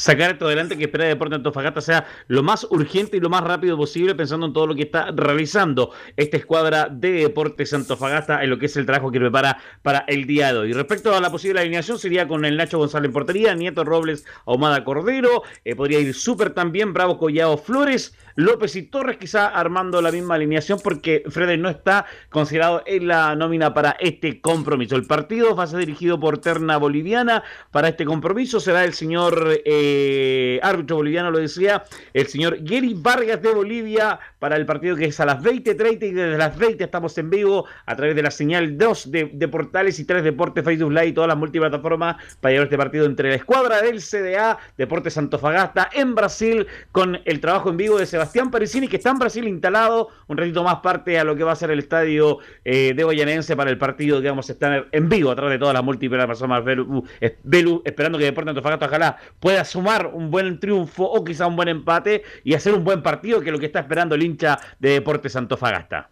[0.02, 3.78] sacar esto adelante que espera Deporte Antofagasta sea lo más urgente y lo más rápido
[3.78, 8.57] posible, pensando en todo lo que está realizando esta escuadra de Deportes Antofagasta en lo
[8.57, 10.73] que es el trabajo que prepara para el día de hoy.
[10.73, 14.84] Respecto a la posible alineación, sería con el Nacho González en portería, Nieto Robles, Ahumada
[14.84, 20.12] Cordero, eh, podría ir súper también, Bravo Collado Flores, López y Torres, quizá armando la
[20.12, 24.95] misma alineación porque Freddy no está considerado en la nómina para este compromiso.
[24.95, 27.44] El partido va a ser dirigido por Terna Boliviana.
[27.72, 31.84] Para este compromiso será el señor eh, árbitro boliviano, lo decía,
[32.14, 36.12] el señor Gary Vargas de Bolivia para el partido que es a las 20.30 y
[36.12, 39.99] desde las 20 estamos en vivo a través de la señal 2 de, de Portales
[39.99, 43.36] y 3 Deportes, Facebook Live y todas las multiplataformas para llevar este partido entre la
[43.36, 48.20] escuadra del CDA, Deportes Antofagasta en Brasil con el trabajo en vivo de Sebastián
[48.52, 51.56] Parisini, que está en Brasil instalado, un ratito más parte a lo que va a
[51.56, 55.31] ser el estadio eh, de Guayanense para el partido que vamos a estar en vivo
[55.31, 57.03] a través de todas las múltiples personas Belu,
[57.43, 61.69] Belu esperando que Deportes Antofagasta ojalá pueda sumar un buen triunfo o quizá un buen
[61.69, 64.91] empate y hacer un buen partido, que es lo que está esperando el hincha de
[64.91, 66.10] Deportes Antofagasta.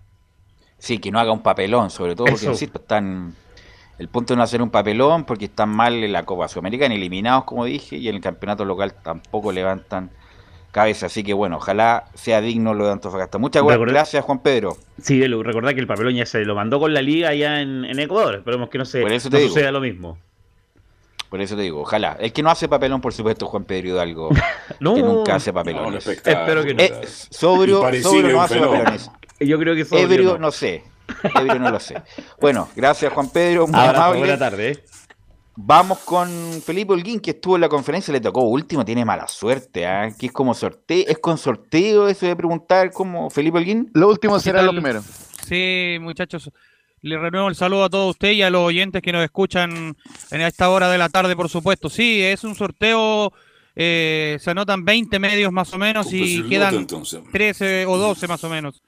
[0.77, 3.33] Sí, que no haga un papelón, sobre todo porque, insisto, están...
[3.97, 7.43] El punto de no hacer un papelón porque están mal en la Copa Sudamericana, eliminados,
[7.43, 10.09] como dije, y en el campeonato local tampoco levantan
[10.71, 11.07] cabeza.
[11.07, 13.37] Así que bueno, ojalá sea digno lo de Antofagasta.
[13.37, 14.77] Muchas gracias, Juan Pedro.
[15.01, 17.99] Sí, recordad que el papelón ya se lo mandó con la liga allá en, en
[17.99, 18.35] Ecuador.
[18.35, 20.17] Esperemos que no, se, no suceda lo mismo.
[21.29, 22.17] Por eso te digo, ojalá.
[22.19, 24.29] El que no hace papelón, por supuesto, Juan Pedro Hidalgo.
[24.79, 24.95] no.
[24.95, 25.93] Que nunca hace papelón.
[25.93, 26.81] No, Espero que no.
[26.81, 29.11] Eh, sobrio, sobrio no hace papelones.
[29.39, 30.37] Yo creo que sobrio Ebrio, no.
[30.39, 30.83] no sé.
[31.35, 32.01] Ebrio no lo sé.
[32.41, 33.67] Bueno, gracias Juan Pedro.
[33.67, 34.19] Muy Ahora, amable.
[34.19, 34.83] Buena tarde.
[35.61, 36.29] Vamos con
[36.61, 40.09] Felipe Holguín, que estuvo en la conferencia, le tocó último, tiene mala suerte, ¿ah?
[40.17, 43.91] que es como sorteo, es con sorteo eso de preguntar como Felipe Holguín.
[43.93, 45.03] Lo último ¿Qué será lo primero.
[45.45, 46.49] Sí, muchachos.
[47.01, 49.97] Le renuevo el saludo a todos ustedes y a los oyentes que nos escuchan
[50.31, 51.89] en esta hora de la tarde, por supuesto.
[51.89, 53.33] Sí, es un sorteo,
[53.75, 57.21] eh, se anotan 20 medios más o menos y quedan lote, entonces.
[57.33, 58.81] 13 o 12 más o menos.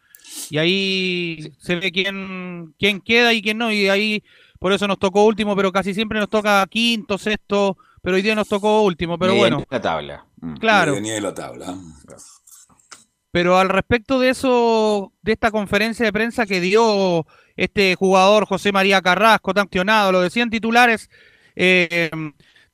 [0.50, 3.72] Y ahí se ve quién, quién queda y quién no.
[3.74, 4.24] Y ahí,
[4.62, 8.36] por eso nos tocó último, pero casi siempre nos toca quinto, sexto, pero hoy día
[8.36, 9.18] nos tocó último.
[9.18, 10.26] Pero Mediante bueno, la tabla.
[10.40, 10.54] Mm.
[10.58, 10.94] Claro.
[10.94, 11.76] Venía de la tabla.
[13.32, 17.26] Pero al respecto de eso, de esta conferencia de prensa que dio
[17.56, 21.10] este jugador José María Carrasco, tan accionado, lo decían titulares,
[21.56, 22.12] eh,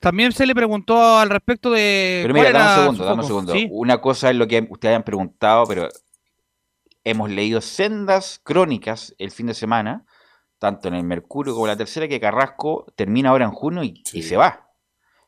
[0.02, 2.20] también se le preguntó al respecto de...
[2.24, 3.54] Pero mira, dame un segundo, dame un segundo.
[3.54, 3.70] ¿Sí?
[3.72, 5.88] Una cosa es lo que ustedes hayan preguntado, pero
[7.06, 10.04] hemos leído sendas crónicas el fin de semana,
[10.60, 14.02] tanto en el Mercurio como en la tercera, que Carrasco termina ahora en junio y,
[14.14, 14.68] y se va.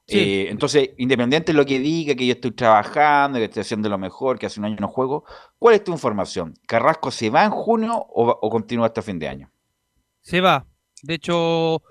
[0.09, 0.17] Sí.
[0.17, 3.99] Eh, entonces, independiente de lo que diga, que yo estoy trabajando, que estoy haciendo lo
[3.99, 5.23] mejor, que hace un año no juego,
[5.59, 6.55] ¿cuál es tu información?
[6.65, 9.51] ¿Carrasco se va en junio o, continúa hasta fin de año?
[10.21, 10.65] Se va.
[11.03, 11.83] De hecho,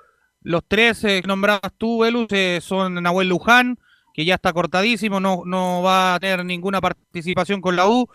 [0.43, 3.78] los tres eh, que nombrabas tú, Velus, eh, son Nahuel Luján,
[4.12, 8.09] que ya está cortadísimo, no, no va a tener ninguna participación con la U.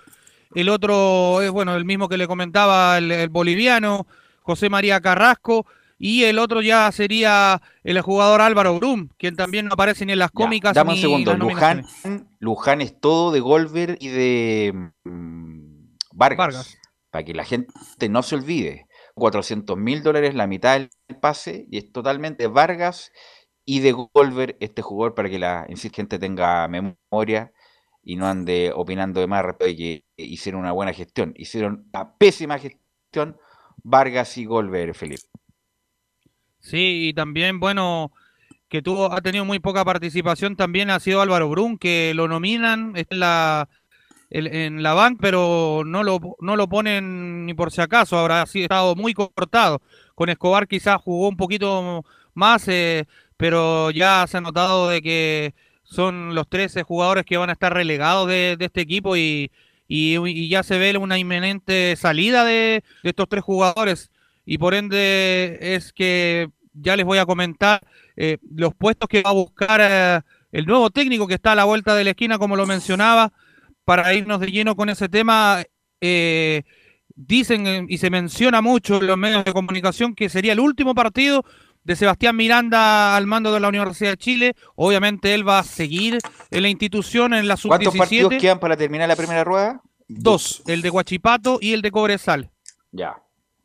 [0.53, 4.05] El otro es, bueno, el mismo que le comentaba el, el boliviano,
[4.43, 5.65] José María Carrasco.
[5.97, 10.19] Y el otro ya sería el jugador Álvaro Brum, quien también no aparece ni en
[10.19, 11.33] las Ya, cómicas dame un segundo.
[11.35, 11.85] Luján.
[12.39, 16.77] Luján es todo de Golver y de mm, Vargas, Vargas.
[17.09, 17.71] Para que la gente
[18.09, 18.87] no se olvide.
[19.15, 20.89] 400 mil dólares la mitad del
[21.21, 23.11] pase y es totalmente Vargas
[23.63, 27.53] y de Golver este jugador para que la gente tenga memoria
[28.01, 31.33] y no ande opinando de más respecto de que hicieron una buena gestión.
[31.37, 33.37] Hicieron una pésima gestión
[33.83, 35.23] Vargas y Golver, Felipe.
[36.59, 38.11] Sí, y también, bueno,
[38.69, 42.93] que tuvo, ha tenido muy poca participación también ha sido Álvaro Brun, que lo nominan
[42.95, 43.69] en la,
[44.29, 48.63] en la bank, pero no lo, no lo ponen ni por si acaso, habrá sido,
[48.63, 49.81] estado muy cortado.
[50.15, 52.03] Con Escobar quizás jugó un poquito
[52.33, 53.05] más, eh,
[53.37, 55.53] pero ya se ha notado de que
[55.83, 59.51] son los 13 jugadores que van a estar relegados de, de este equipo y,
[59.87, 64.11] y- ya se ve una inminente salida de, de estos tres jugadores
[64.45, 67.81] y por ende es que ya les voy a comentar
[68.15, 71.63] eh, los puestos que va a buscar eh, el nuevo técnico que está a la
[71.65, 73.31] vuelta de la esquina, como lo mencionaba,
[73.85, 75.63] para irnos de lleno con ese tema.
[76.01, 76.63] eh,
[77.15, 80.95] dicen eh, y se menciona mucho en los medios de comunicación que sería el último
[80.95, 81.45] partido
[81.83, 84.55] de Sebastián Miranda al mando de la Universidad de Chile.
[84.75, 86.19] Obviamente él va a seguir
[86.51, 88.41] en la institución en la ¿Cuántos partidos sub-17.
[88.41, 89.81] quedan para terminar la primera rueda?
[90.07, 92.51] Dos, el de Huachipato y el de Cobresal.
[92.91, 93.15] Ya.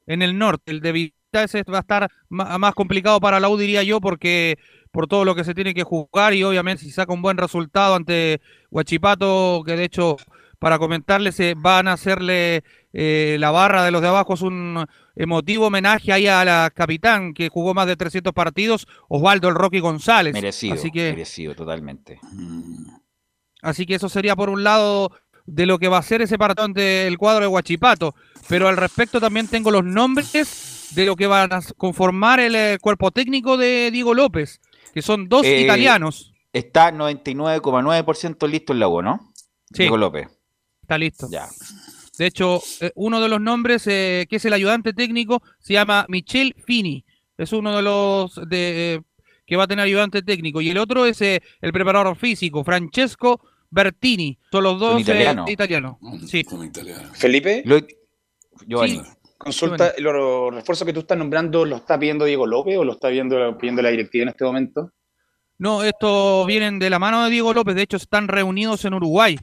[0.06, 3.56] En el norte, el de Vita ese va a estar más complicado para la U,
[3.56, 4.58] diría yo, porque
[4.90, 7.94] por todo lo que se tiene que jugar y obviamente si saca un buen resultado
[7.94, 8.40] ante
[8.70, 10.16] Huachipato, que de hecho,
[10.58, 14.86] para comentarles, eh, van a hacerle eh, la barra de los de abajo, es un
[15.18, 19.80] emotivo homenaje ahí a la capitán que jugó más de 300 partidos, Osvaldo el Rocky
[19.80, 20.32] González.
[20.32, 22.20] Merecido, Así que merecido, totalmente.
[23.62, 25.10] Así que eso sería por un lado
[25.46, 28.14] de lo que va a ser ese partido ante el cuadro de Huachipato.
[28.48, 32.78] Pero al respecto también tengo los nombres de lo que van a conformar el eh,
[32.80, 34.60] cuerpo técnico de Diego López,
[34.94, 36.32] que son dos Eh, italianos.
[36.52, 39.32] Está 99,9% listo el lago, ¿no?
[39.66, 39.82] Sí.
[39.82, 40.28] Diego López.
[40.82, 41.28] Está listo.
[41.30, 41.46] Ya.
[42.18, 46.04] De hecho, eh, uno de los nombres eh, que es el ayudante técnico se llama
[46.08, 47.04] Michel Fini.
[47.38, 49.00] Es uno de los de, eh,
[49.48, 50.60] que va a tener ayudante técnico.
[50.60, 53.40] Y el otro es eh, el preparador físico, Francesco
[53.70, 54.38] Bertini.
[54.52, 55.44] Son los dos eh, italiano.
[55.48, 55.96] italianos.
[56.26, 56.44] Sí.
[57.14, 57.64] Felipe,
[58.66, 59.00] Giovanni.
[59.38, 63.08] consulta, ¿los refuerzos que tú estás nombrando lo está pidiendo Diego López o lo está
[63.08, 64.92] viendo, pidiendo la directiva en este momento?
[65.56, 67.74] No, estos vienen de la mano de Diego López.
[67.74, 69.38] De hecho, están reunidos en Uruguay.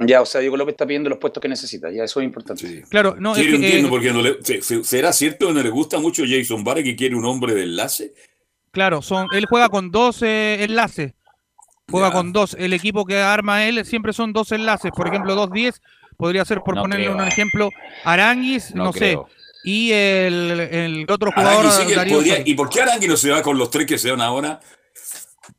[0.00, 2.84] Ya, o sea, Diego López está pidiendo los puestos que necesita, ya eso es importante.
[2.88, 5.52] Claro, no, Sí, es que, entiendo eh, porque no le- se- se- ¿será cierto que
[5.54, 8.14] no le gusta mucho Jason Barre que quiere un hombre de enlace?
[8.70, 11.14] claro, son, él juega con dos eh, enlaces.
[11.90, 12.54] Juega con dos.
[12.58, 14.92] El equipo que arma él siempre son dos enlaces.
[14.94, 15.80] Por ejemplo, dos 10
[16.18, 17.28] podría ser, por No ponerle creo, un eh.
[17.28, 17.70] ejemplo,
[18.04, 19.18] Aranguis, no, No sé.
[19.64, 23.08] Y el, el otro jugador, Arangui sí que Darío podría- Osorio, ¿Y por qué Arangui
[23.08, 24.60] no se va con los tres que se van ahora?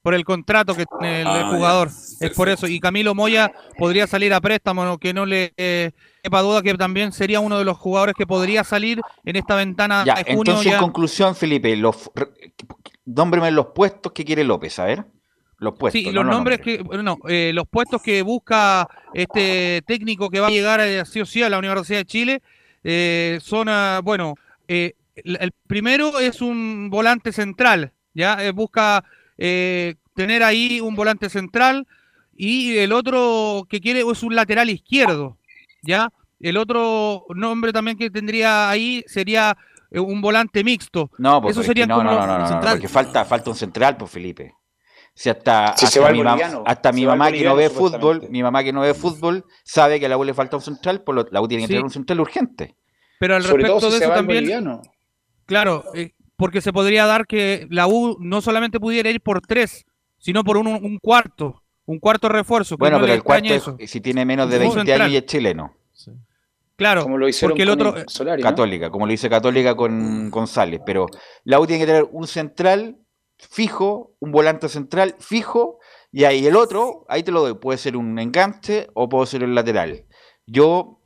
[0.02, 1.56] Por el contrato que tiene el, Ah, ya.
[1.58, 1.90] jugador.
[2.22, 2.68] Es por eso.
[2.68, 4.98] Y Camilo Moya podría salir a préstamo, ¿no?
[4.98, 5.92] que no le eh,
[6.24, 10.04] quepa duda que también sería uno de los jugadores que podría salir en esta ventana
[10.06, 10.40] Ya, de junio.
[10.54, 12.30] entonces en conclusión, Felipe, los, re-
[13.06, 15.06] nómbreme los puestos que quiere López, a ver.
[15.58, 16.00] Los puestos.
[16.00, 20.30] Sí, no los los nombres que, bueno, no, eh, los puestos que busca este técnico
[20.30, 22.42] que va a llegar eh, sí o sí a la Universidad de Chile
[22.86, 24.36] eh, son, ah, bueno,
[24.70, 29.04] eh, el, el primero es un volante central, ya Eh, busca
[29.40, 31.88] eh, tener ahí un volante central
[32.36, 35.38] y el otro que quiere es un lateral izquierdo,
[35.82, 36.10] ¿ya?
[36.40, 39.58] El otro nombre también que tendría ahí sería
[39.92, 41.10] eh, un volante mixto.
[41.18, 43.56] No, pues Eso es sería que no, como no, no, no, porque falta, falta un
[43.56, 44.54] central, pues Felipe.
[45.14, 48.64] Si hasta, Si se hasta mi, boliviano, hasta mamá que no ve fútbol, mi mamá
[48.64, 51.26] que no ve fútbol, sabe que a la U le falta un central, por lo
[51.32, 51.74] la U tiene que Sí.
[51.74, 52.76] tener un central urgente.
[53.20, 54.82] Pero al Sobre todo respecto si de eso también, boliviano.
[55.46, 59.86] claro, eh, porque se podría dar que la U no solamente pudiera ir por tres,
[60.18, 62.78] sino por un, un cuarto, un cuarto refuerzo.
[62.78, 65.02] Bueno, no pero el cuarto, es- si tiene menos de Un 20 central.
[65.02, 65.76] años y es chileno.
[66.78, 68.50] Claro, Como lo porque el otro, el Solari, ¿no?
[68.50, 70.80] Católica, como lo dice Católica con González.
[70.86, 71.08] Pero
[71.44, 72.96] la U tiene que tener un central
[73.38, 75.80] fijo, un volante central fijo,
[76.10, 79.44] y ahí el otro, ahí te lo doy, puede ser un enganche o puede ser
[79.44, 80.06] el lateral.
[80.46, 81.02] Yo,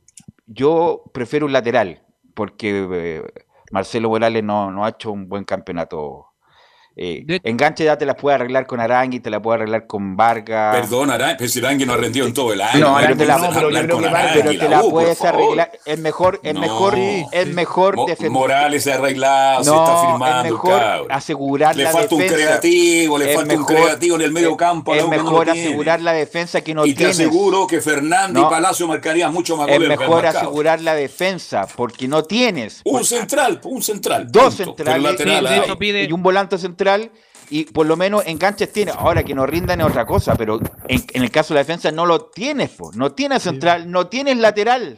[0.45, 2.03] yo prefiero un lateral,
[2.35, 3.23] porque eh,
[3.73, 6.32] Marcelo Morales no, no ha hecho un buen campeonato.
[6.95, 10.75] Eh, enganche ya te las puede arreglar con Arangui, te la puede arreglar con Vargas.
[10.79, 12.79] Perdón, Arangui, pero si Arangui no ha rendido en todo el año.
[12.79, 14.69] No, pero te la, ¿cómo vas a pero hablar yo creo que Arangui, pero te
[14.69, 15.71] la U, puedes arreglar.
[15.85, 16.95] Es mejor, es No, mejor,
[17.31, 18.31] es mejor Mo- defender.
[18.31, 21.07] Morales se ha arreglado, se No, está es firmando, mejor cabrón.
[21.09, 22.45] asegurar Le la falta un defensa.
[22.45, 24.93] creativo, le Es falta un mejor- creativo en el medio campo.
[24.93, 27.19] Es no mejor asegurar la defensa que no Y te tienes.
[27.19, 28.47] aseguro que Fernando No.
[28.47, 33.59] y Palacio marcarían mucho más Es mejor asegurar la defensa porque no tienes Un central,
[33.63, 34.27] un central.
[34.31, 36.03] dos centrales y- ah.
[36.07, 36.82] y un volante central
[37.49, 38.91] y por lo menos enganches tiene.
[38.97, 41.91] Ahora que no rindan es otra cosa, pero en, en el caso de la defensa
[41.91, 42.91] no lo tienes, po.
[42.93, 44.97] no tienes central, no tienes lateral.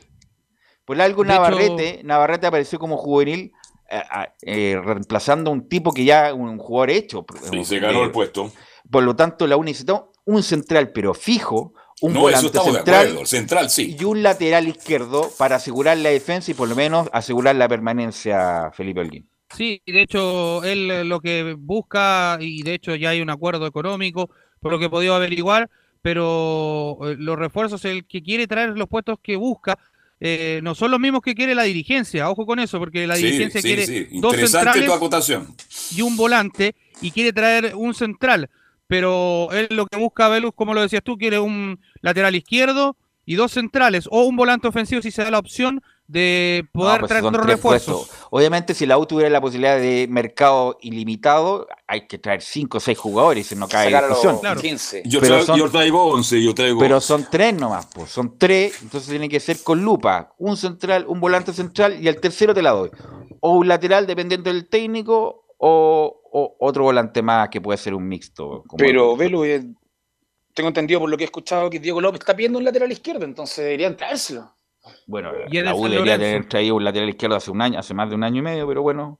[0.86, 3.52] Por algo De hecho- Navarrete, Navarrete apareció como juvenil
[3.90, 7.26] eh, ah, eh, reemplazando a un tipo que ya un jugador hecho.
[7.52, 8.52] Sí, se ganó el puesto.
[8.90, 13.18] Por lo tanto, la U necesitó un central, pero fijo, un No, volante central.
[13.20, 13.95] El central sí.
[13.99, 18.72] y un lateral izquierdo para asegurar la defensa y por lo menos asegurar la permanencia,
[18.74, 19.30] Felipe Holguín.
[19.56, 23.68] Sí, de hecho, él eh, lo que busca, y de hecho ya hay un acuerdo
[23.68, 24.30] económico,
[24.60, 25.69] por lo que he podido averiguar,
[26.02, 29.77] pero eh, los refuerzos, el que quiere traer los puestos que busca,
[30.19, 32.30] eh, no son los mismos que quiere la dirigencia.
[32.30, 34.07] Ojo con eso, porque la Sí, dirigencia sí, quiere sí.
[34.19, 34.90] dos centrales
[35.95, 38.49] y un volante y quiere traer un central.
[38.88, 42.95] Pero él lo que busca, Velus, como lo decías tú, quiere un lateral izquierdo
[43.26, 46.99] y dos centrales o un volante ofensivo si se da la opción de poder No,
[46.99, 48.07] pues traer otros refuerzos.
[48.07, 48.27] puestos.
[48.30, 52.80] Obviamente, si la U tuviera la posibilidad de mercado ilimitado, hay que traer cinco o
[52.80, 54.57] seis jugadores y no cae Sacar a los discusión.
[54.60, 55.03] 15.
[55.06, 57.07] Yo, Pero traigo, son- yo traigo 11, yo traigo Pero 11.
[57.07, 58.11] son tres nomás, pues.
[58.11, 60.34] Son tres, entonces tiene que ser con lupa.
[60.38, 62.91] Un central, un volante central y el tercero te la doy.
[63.40, 68.07] O un lateral dependiendo del técnico o, o otro volante más que puede ser un
[68.07, 68.64] mixto.
[68.68, 69.64] como Pero, el- Velo, eh,
[70.53, 73.26] tengo entendido por lo que he escuchado que Diego López está pidiendo un lateral izquierdo,
[73.26, 74.52] entonces deberían traérselo.
[75.07, 78.10] Bueno, Y la U debería tener traído un lateral izquierdo hace un año, hace más
[78.10, 79.20] de un año y medio, pero bueno,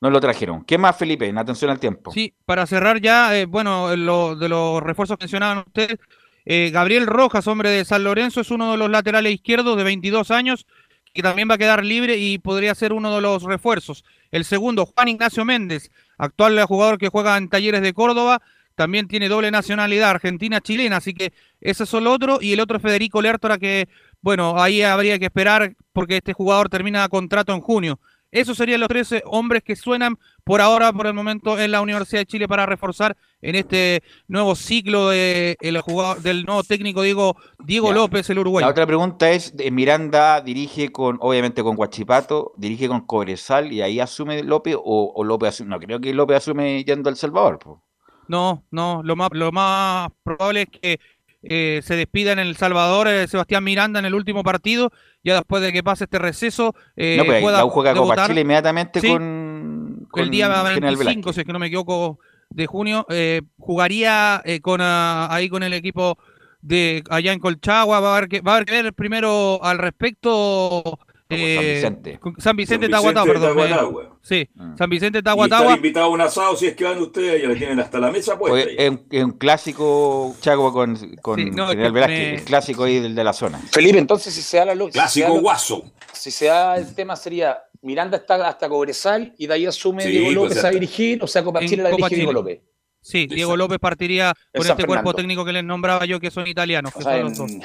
[0.00, 0.64] no lo trajeron.
[0.64, 1.26] ¿Qué más, Felipe?
[1.26, 2.10] En atención al tiempo.
[2.12, 5.98] Sí, para cerrar ya, eh, bueno, lo- de los refuerzos que mencionaban ustedes,
[6.44, 10.30] eh, Gabriel Rojas, hombre de San Lorenzo, es uno de los laterales izquierdos de 22
[10.30, 10.66] años,
[11.12, 14.04] que también va a quedar libre y podría ser uno de los refuerzos.
[14.32, 18.42] El segundo, Juan Ignacio Méndez, actual jugador que juega en Talleres de Córdoba,
[18.74, 22.82] también tiene doble nacionalidad, argentina-chilena, así que ese es el otro, y el otro es
[22.82, 23.88] Federico Lertora, que,
[24.24, 28.00] bueno, ahí habría que esperar porque este jugador termina contrato en junio.
[28.32, 32.22] Esos serían los 13 hombres que suenan por ahora, por el momento, en la Universidad
[32.22, 37.36] de Chile para reforzar en este nuevo ciclo de el jugador, del nuevo técnico Diego,
[37.58, 37.94] Diego Ya.
[37.96, 38.66] López, el uruguayo.
[38.66, 43.82] La otra pregunta es, eh, Miranda dirige con, obviamente con Guachipato, dirige con Cobresal y
[43.82, 47.16] ahí asume López o, o López asume, no creo que López asume yendo a El
[47.18, 47.58] Salvador.
[47.58, 47.82] po.
[48.26, 51.00] No, no, lo más, lo más probable es que
[51.48, 54.90] eh, se despida en El Salvador eh, Sebastián Miranda en el último partido,
[55.22, 58.04] ya después de que pase este receso, eh, no, pues pueda la U juega Copa
[58.04, 58.28] debutar.
[58.28, 59.08] Chile inmediatamente Sí.
[59.08, 61.34] con, con el día General 25, Velázquez.
[61.34, 62.18] si es que no me equivoco,
[62.50, 66.18] de junio, eh, jugaría eh, con ah, ahí con el equipo
[66.62, 69.78] de allá en Colchagua, va a haber que, va a haber que ver primero al
[69.78, 70.98] respecto
[71.30, 72.20] eh, San Vicente.
[72.38, 74.08] San Vicente San Tahuatahua, Vicente perdón.
[74.22, 74.76] sí, Mm.
[74.76, 75.76] San Vicente Y estar Tahuatahua.
[75.76, 78.38] invitado a un asado si es que van ustedes, ya le tienen hasta la mesa
[78.38, 78.70] puesta.
[78.76, 78.90] Es,
[79.24, 83.00] un, clásico Chaco con, con Sí, no, es General que Velázquez, me- el clásico ahí
[83.00, 83.58] del de la zona.
[83.72, 85.84] Felipe, entonces si se da la si se Clásico lo- guaso.
[86.12, 90.10] Si se da el tema sería Miranda está hasta Cobresal y de ahí asume Sí,
[90.10, 92.32] Diego pues, López a dirigir, o sea, Copa En Chile la dirige Diego.
[92.32, 92.60] López.
[93.00, 93.54] Sí, Diego.
[93.56, 97.04] López partiría con este cuerpo técnico que les nombraba yo, que son italianos, O que
[97.04, 97.50] sea, son en, los dos.
[97.50, 97.62] en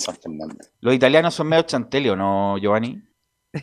[0.00, 0.56] San Fernando.
[0.80, 3.02] Los italianos son medio chantelio, ¿no, Giovanni?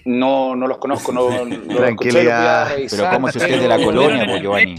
[0.06, 2.68] No, no los conozco, no, no los escuché, los voy a Tranquilidad.
[2.89, 4.76] Pero como si usted es de la colonia, pues, Giovanni.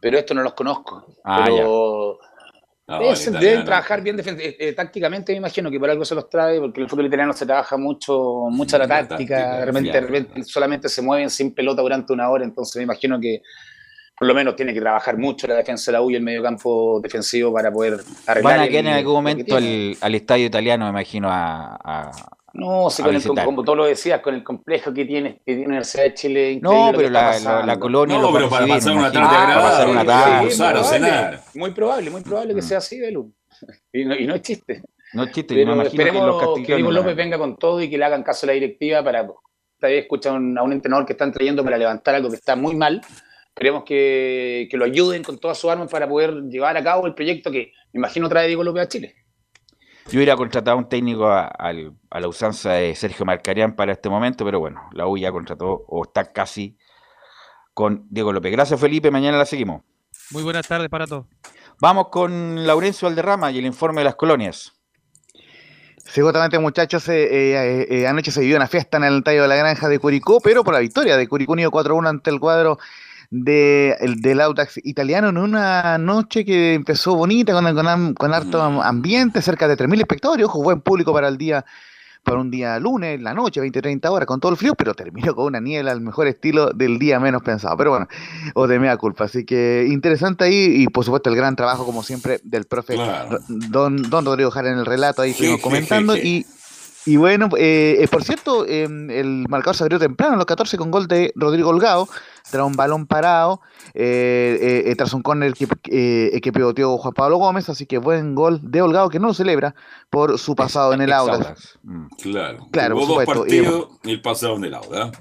[0.00, 1.06] Pero esto no los conozco.
[1.24, 2.18] Ah, pero
[2.86, 2.98] No,
[3.40, 6.82] deben, trabajar bien eh, eh, tácticamente, me imagino que por algo se los trae, porque
[6.82, 11.54] el fútbol italiano se trabaja mucho, mucho la táctica, de repente solamente se mueven sin
[11.54, 13.40] pelota durante una hora, entonces me imagino que
[14.16, 16.42] por lo menos tiene que trabajar mucho la defensa de la U y el medio
[16.42, 18.52] campo defensivo para poder arreglar.
[18.52, 19.96] Van a el- quedar en algún que momento tiene.
[20.00, 22.10] al, estadio italiano, me imagino, a, a-
[22.52, 25.42] No, si a con el, como tú lo decías, con el complejo que tiene, que
[25.44, 26.58] tiene la Universidad de Chile.
[26.62, 29.28] No, que pero la, la- la colonia No, pero a para recibir, pasar una imagino.
[29.28, 30.50] tarde Ah, para pasar una tarde.
[30.50, 31.40] sí, o probable, cenar.
[31.54, 33.32] Muy probable, muy probable que sea así, Belu.
[33.92, 34.82] Y no, y no es chiste.
[35.12, 37.80] No es chiste, Pero me imagino que esperemos los que, Diego López venga con todo
[37.82, 41.04] y que le hagan caso a la directiva para esta vez escuchan a un entrenador
[41.06, 43.00] que están trayendo para levantar algo que está muy mal.
[43.54, 47.14] Esperemos que, que lo ayuden con todas sus armas para poder llevar a cabo el
[47.14, 49.14] proyecto que me imagino trae Diego López a Chile.
[50.10, 54.44] Yo hubiera contratado a un técnico a, la usanza de Sergio Marcarián para este momento,
[54.44, 56.76] pero bueno, la U ya contrató o está casi
[57.72, 58.50] con Diego López.
[58.50, 59.12] Gracias, Felipe.
[59.12, 59.82] Mañana la seguimos.
[60.30, 61.26] Muy buenas tardes para todos.
[61.80, 64.72] Vamos con Laurencio Valderrama y el informe de las colonias.
[65.96, 69.56] Seguramente, muchachos, eh, eh, eh, anoche se vivió una fiesta en el Estadio de la
[69.56, 72.78] Granja de Curicó, pero por la victoria de Curicó Unido 4-1 ante el cuadro
[73.30, 78.62] de, el, del Audax italiano en una noche que empezó bonita, con, con, con harto
[78.62, 81.64] am- ambiente, cerca de 3.000 espectadores, ojo, buen público para el día
[82.22, 85.44] para un día lunes, la noche, 20-30 horas, con todo el frío, pero terminó con
[85.44, 87.76] una niebla al mejor estilo del día menos pensado.
[87.76, 88.08] Pero bueno,
[88.54, 89.24] o de mea culpa.
[89.24, 93.40] Así que interesante ahí, y por supuesto el gran trabajo, como siempre, del profe Claro.
[93.48, 96.16] Don, Don Rodrigo Jara en el relato, ahí estuvimos je, comentando.
[96.16, 96.46] Y,
[97.06, 100.76] y bueno, eh, eh, por cierto, eh, el marcador se abrió temprano, a los 14,
[100.78, 102.08] con gol de Rodrigo Holgado,
[102.50, 103.60] tras un balón parado,
[103.94, 107.98] eh, eh, eh, tras un córner que, eh, que pivoteó Juan Pablo Gómez, así que
[107.98, 109.74] buen gol de Holgado, que no lo celebra
[110.10, 111.38] por su pasado en el Audax.
[111.46, 111.78] Audax.
[112.22, 112.66] Claro.
[112.70, 113.46] Claro, por dos supuesto.
[113.46, 115.12] Y- partidos y el pasado en el Auda.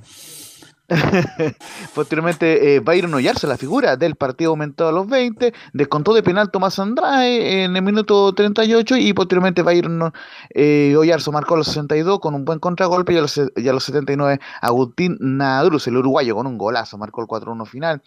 [1.96, 6.52] Posteriormente, eh, Byron Oyarzo, la figura del partido aumentado a los 20, descontó de penal
[6.52, 10.14] Tomás Andrade en el minuto 38 y posteriormente Byron
[10.50, 13.74] eh, Oyarzo marcó a los 62 con un buen contragolpe y a los, y a
[13.74, 18.02] los 79 Agustín Nadruz, el uruguayo, con un golazo, marcó el 4-1 final.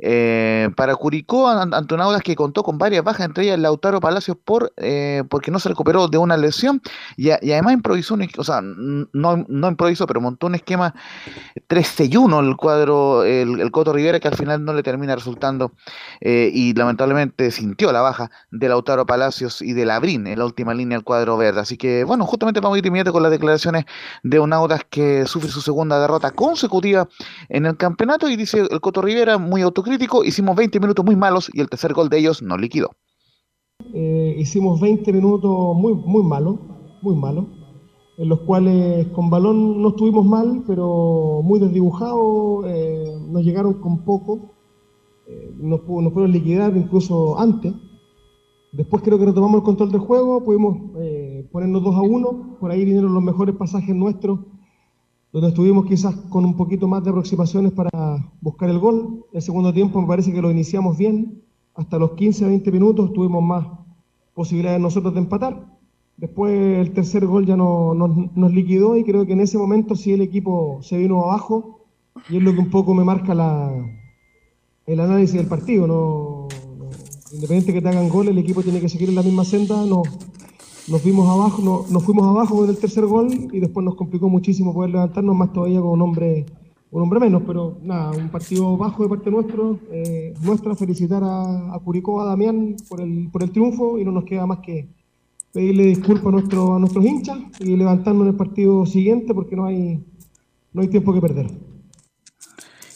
[0.00, 4.00] Eh, para Curicó, an- ante un Audax que contó con varias bajas, entre ellas Lautaro
[4.00, 6.80] Palacios por, eh, porque no se recuperó de una lesión
[7.16, 10.94] y, además improvisó, un, o sea, no, no improvisó, pero montó un esquema
[11.68, 15.72] 13-1 el cuadro, el, Coto Rivera, que al final no le termina resultando
[16.20, 20.74] eh, y lamentablemente sintió la baja de Lautaro Palacios y de Labrín en la última
[20.74, 21.60] línea del cuadro verde.
[21.60, 23.84] Así que, bueno, justamente vamos a ir inmediato con las declaraciones
[24.22, 27.08] de un Audax que sufre su segunda derrota consecutiva
[27.48, 31.50] en el campeonato y dice el Coto Rivera, muy autocrítico, hicimos 20 minutos muy malos
[31.52, 32.90] y el tercer gol de ellos nos liquidó.
[33.92, 36.56] Eh, hicimos 20 minutos muy, muy malos,
[37.02, 37.46] muy malos,
[38.16, 44.04] en los cuales con balón no estuvimos mal, pero muy desdibujados, eh, nos llegaron con
[44.04, 44.54] poco,
[45.26, 47.74] eh, nos, nos pudieron liquidar incluso antes.
[48.70, 52.70] Después creo que retomamos el control del juego, pudimos eh, ponernos 2 a 1, por
[52.70, 54.38] ahí vinieron los mejores pasajes nuestros,
[55.32, 57.90] donde estuvimos quizás con un poquito más de aproximaciones para
[58.40, 59.24] buscar el gol.
[59.32, 61.42] El segundo tiempo me parece que lo iniciamos bien,
[61.74, 63.66] hasta los 15 20 minutos tuvimos más
[64.34, 65.66] posibilidades nosotros de empatar.
[66.18, 69.96] Después el tercer gol ya no- nos, nos liquidó y creo que en ese momento
[69.96, 71.80] sí el equipo se vino abajo
[72.28, 73.72] y es lo que un poco me marca la,
[74.86, 75.86] el análisis del partido.
[75.86, 76.48] No,
[76.78, 76.90] no-
[77.32, 79.86] independiente que te hagan gol, el equipo tiene que seguir en la misma senda.
[79.86, 80.02] No,
[80.88, 84.28] nos vimos abajo, no- nos fuimos abajo con el tercer gol y después nos complicó
[84.28, 86.46] muchísimo poder levantarnos, más todavía con un hombre,
[86.90, 87.42] un hombre menos.
[87.46, 92.24] Pero nada, un partido bajo de parte nuestro, eh, nuestra, felicitar a, a Curicó, a
[92.26, 94.88] Damián por el, por el triunfo y no nos queda más que
[95.52, 99.66] pedirle disculpas a, nuestro, a nuestros hinchas y levantarnos en el partido siguiente porque no
[99.66, 100.02] hay,
[100.72, 101.71] no hay tiempo que perder.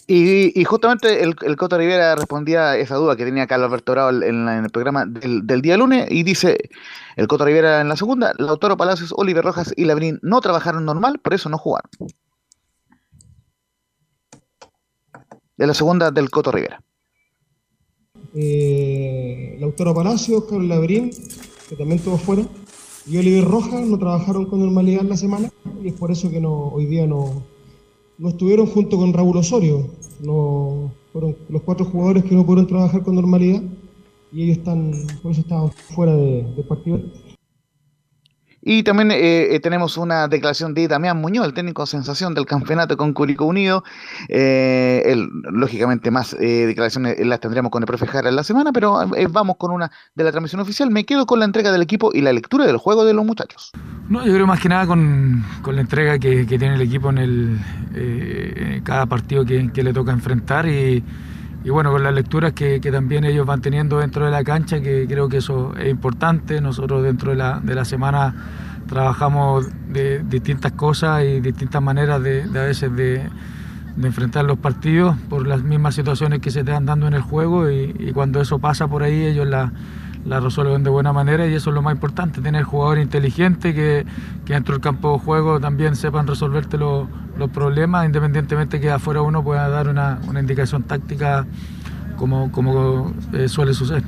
[0.08, 4.48] Y, justamente el, Coto Rivera respondía a esa duda que tenía Carlos Alberto Bravo en,
[4.48, 6.70] en el programa del, del día lunes y dice
[7.16, 11.18] el Coto Rivera en la segunda, Lautaro Palacios, Oliver Rojas y Labrín no trabajaron normal,
[11.18, 11.90] por eso no jugaron.
[15.56, 16.80] De la segunda del Coto Rivera.
[18.34, 21.10] eh, Lautaro Palacios, Carlos Labrín,
[21.68, 22.42] que también estuvo fuera,
[23.06, 25.50] y Oliver Rojas no trabajaron con normalidad en la semana
[25.82, 27.42] y es por eso que no, hoy día no,
[28.18, 29.88] no estuvieron junto con Raúl Osorio.
[30.20, 33.62] No, fueron los cuatro jugadores que no pudieron trabajar con normalidad
[34.32, 37.00] y ellos están, por eso estaban fuera de, del partido.
[38.68, 42.96] Y también eh, eh, tenemos una declaración de Damián Muñoz, el técnico sensación del campeonato
[42.96, 43.84] con Curicó Unido.
[44.28, 48.72] Eh, él, lógicamente, más eh, declaraciones las tendremos con el profe Jara en la semana,
[48.72, 50.90] pero eh, vamos con una de la transmisión oficial.
[50.90, 53.70] Me quedo con la entrega del equipo y la lectura del juego de los muchachos.
[54.08, 57.10] No, yo creo más que nada con, con la entrega que, que tiene el equipo
[57.10, 57.58] en el,
[57.94, 61.04] eh, cada partido que, que le toca enfrentar y,
[61.66, 64.80] y bueno, con las lecturas que, que también ellos van teniendo dentro de la cancha,
[64.80, 66.60] que creo que eso es importante.
[66.60, 68.32] Nosotros dentro de la, de la semana
[68.86, 73.28] trabajamos de distintas cosas y distintas maneras de, a veces de,
[73.96, 77.22] de enfrentar los partidos por las mismas situaciones que se te van dando en el
[77.22, 79.72] juego y, y cuando eso pasa por ahí ellos la,
[80.26, 84.04] la resuelven de buena manera y eso es lo más importante, tener jugadores inteligentes que,
[84.44, 87.08] que dentro del campo de juego también sepan resolverte los,
[87.38, 91.46] los problemas, independientemente que afuera uno pueda dar una, una indicación táctica
[92.16, 94.02] como, como eh, suele suceder.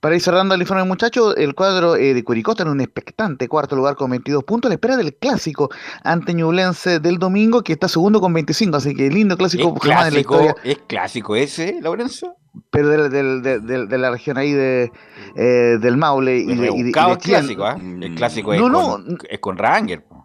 [0.00, 3.46] Para ir cerrando el informe, muchachos, el cuadro eh, de Curicó está en un expectante
[3.46, 5.70] cuarto lugar con 22 puntos, a la espera del clásico
[6.02, 10.08] ante Ñublense del domingo, que está segundo con 25, así que lindo clásico ¿Es jamás
[10.08, 10.56] en la clásico, historia.
[10.64, 12.36] ¿Es clásico ese, Lorenzo?
[12.70, 14.92] Pero del- del- del- del- de la región ahí de,
[15.36, 17.18] eh, del Maule y de, y de- y de el Chillán.
[17.18, 17.78] clásico, ¿ah?
[17.80, 20.04] El clásico es, No, no, con, es con Ranger.
[20.04, 20.21] po.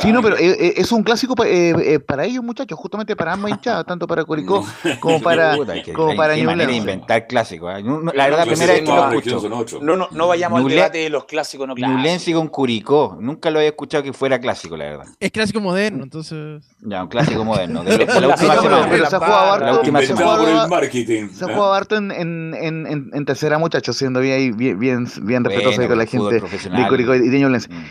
[0.00, 3.14] Sí, no, pero eh, eh, es un clásico pa- eh, eh, para ellos, muchachos, justamente
[3.16, 4.64] para ambas hinchadas, tanto para Curicó
[5.00, 5.56] como para,
[5.94, 6.76] como para qué manera de Ñublense.
[6.76, 7.82] inventar clásicos.
[7.82, 9.18] No, no, la verdad, primera vez que lo no,
[9.62, 9.80] escucho.
[9.82, 12.40] No, no, no vayamos al debate de los clásicos no clásicos.
[12.40, 13.16] Con Curicó.
[13.20, 15.06] Nunca lo había escuchado que fuera clásico, la verdad.
[15.20, 16.64] Es clásico moderno, entonces.
[16.80, 17.82] Ya, un clásico moderno.
[17.84, 18.86] De, lo- de la última semana.
[18.90, 20.36] pero se ha jugado La harto, última se ha semana.
[20.36, 25.86] jugado- harto en, en, en, en, en tercera, muchachos, siendo bien, bien, bien, bien respetuoso
[25.88, 27.68] con la gente de Curicó y de Ñublense.
[27.68, 27.84] Mm.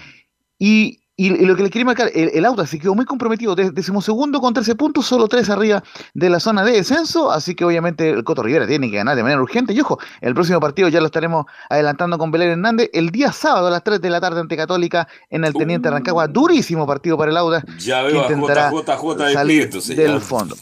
[0.60, 3.54] Y, y, y lo que les quería marcar, el, el Audax se quedó muy comprometido,
[3.56, 5.84] de- decimosegundo con 13 puntos, solo 3 arriba
[6.16, 9.22] de la zona de descenso, así que obviamente el Coto Rivera tiene que ganar de
[9.24, 9.74] manera urgente.
[9.74, 13.68] Y ojo, el próximo partido ya lo estaremos adelantando con Belén Hernández el día sábado
[13.68, 16.28] a las 3 de la tarde ante Católica en el Teniente Rancagua.
[16.28, 17.84] Durísimo partido para el Audax.
[17.86, 20.56] Ya que veo a intentará JJJ salir del fondo.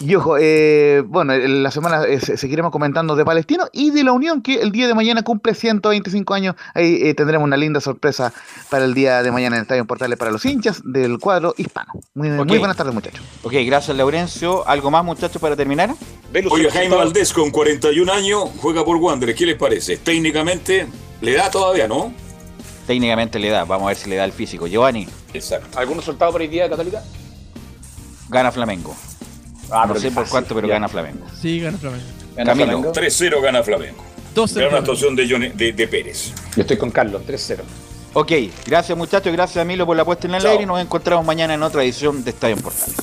[0.00, 4.04] Y ojo, eh, bueno, en la semana eh, se- seguiremos comentando de Palestino y de
[4.04, 6.54] la Unión que el día de mañana cumple 125 años.
[6.74, 8.32] Ahí eh, tendremos una linda sorpresa
[8.70, 11.92] para el día de mañana en el Estadio Portales para los hinchas del cuadro hispano.
[12.14, 12.58] Muy, muy Ok.
[12.60, 13.20] buenas tardes, muchachos.
[13.42, 14.66] Ok, gracias, Laurencio.
[14.68, 15.92] ¿Algo más, muchachos, para terminar?
[16.48, 19.34] Oye, Jaime Valdés con 41 años juega por Wander.
[19.34, 19.96] ¿Qué les parece?
[19.96, 20.86] Técnicamente
[21.20, 22.12] le da todavía, ¿no?
[22.86, 23.64] Técnicamente le da.
[23.64, 24.68] Vamos a ver si le da el físico.
[24.68, 25.08] Giovanni.
[25.34, 25.76] Exacto.
[25.76, 27.02] ¿Algún resultado por hoy día de Católica?
[28.28, 28.94] Gana Flamengo.
[29.70, 30.74] Ah, no sé por fácil, cuánto, pero ya.
[30.74, 31.26] gana Flamengo.
[31.40, 32.04] Sí, gana Flamengo.
[32.36, 32.66] ¿Gana Camilo.
[32.82, 32.92] Flamengo?
[32.92, 34.04] 3-0 gana Flamengo.
[34.34, 36.32] 2-0 Gran actuación de, Johnny- de, de Pérez.
[36.56, 37.58] Yo estoy con Carlos, 3-0.
[38.14, 38.32] Ok,
[38.66, 40.50] gracias muchachos, gracias Milo por la puesta en el Chao.
[40.52, 42.96] aire y nos encontramos mañana en otra edición de Estadio en Portales.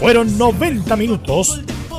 [0.00, 1.60] Fueron 90 minutos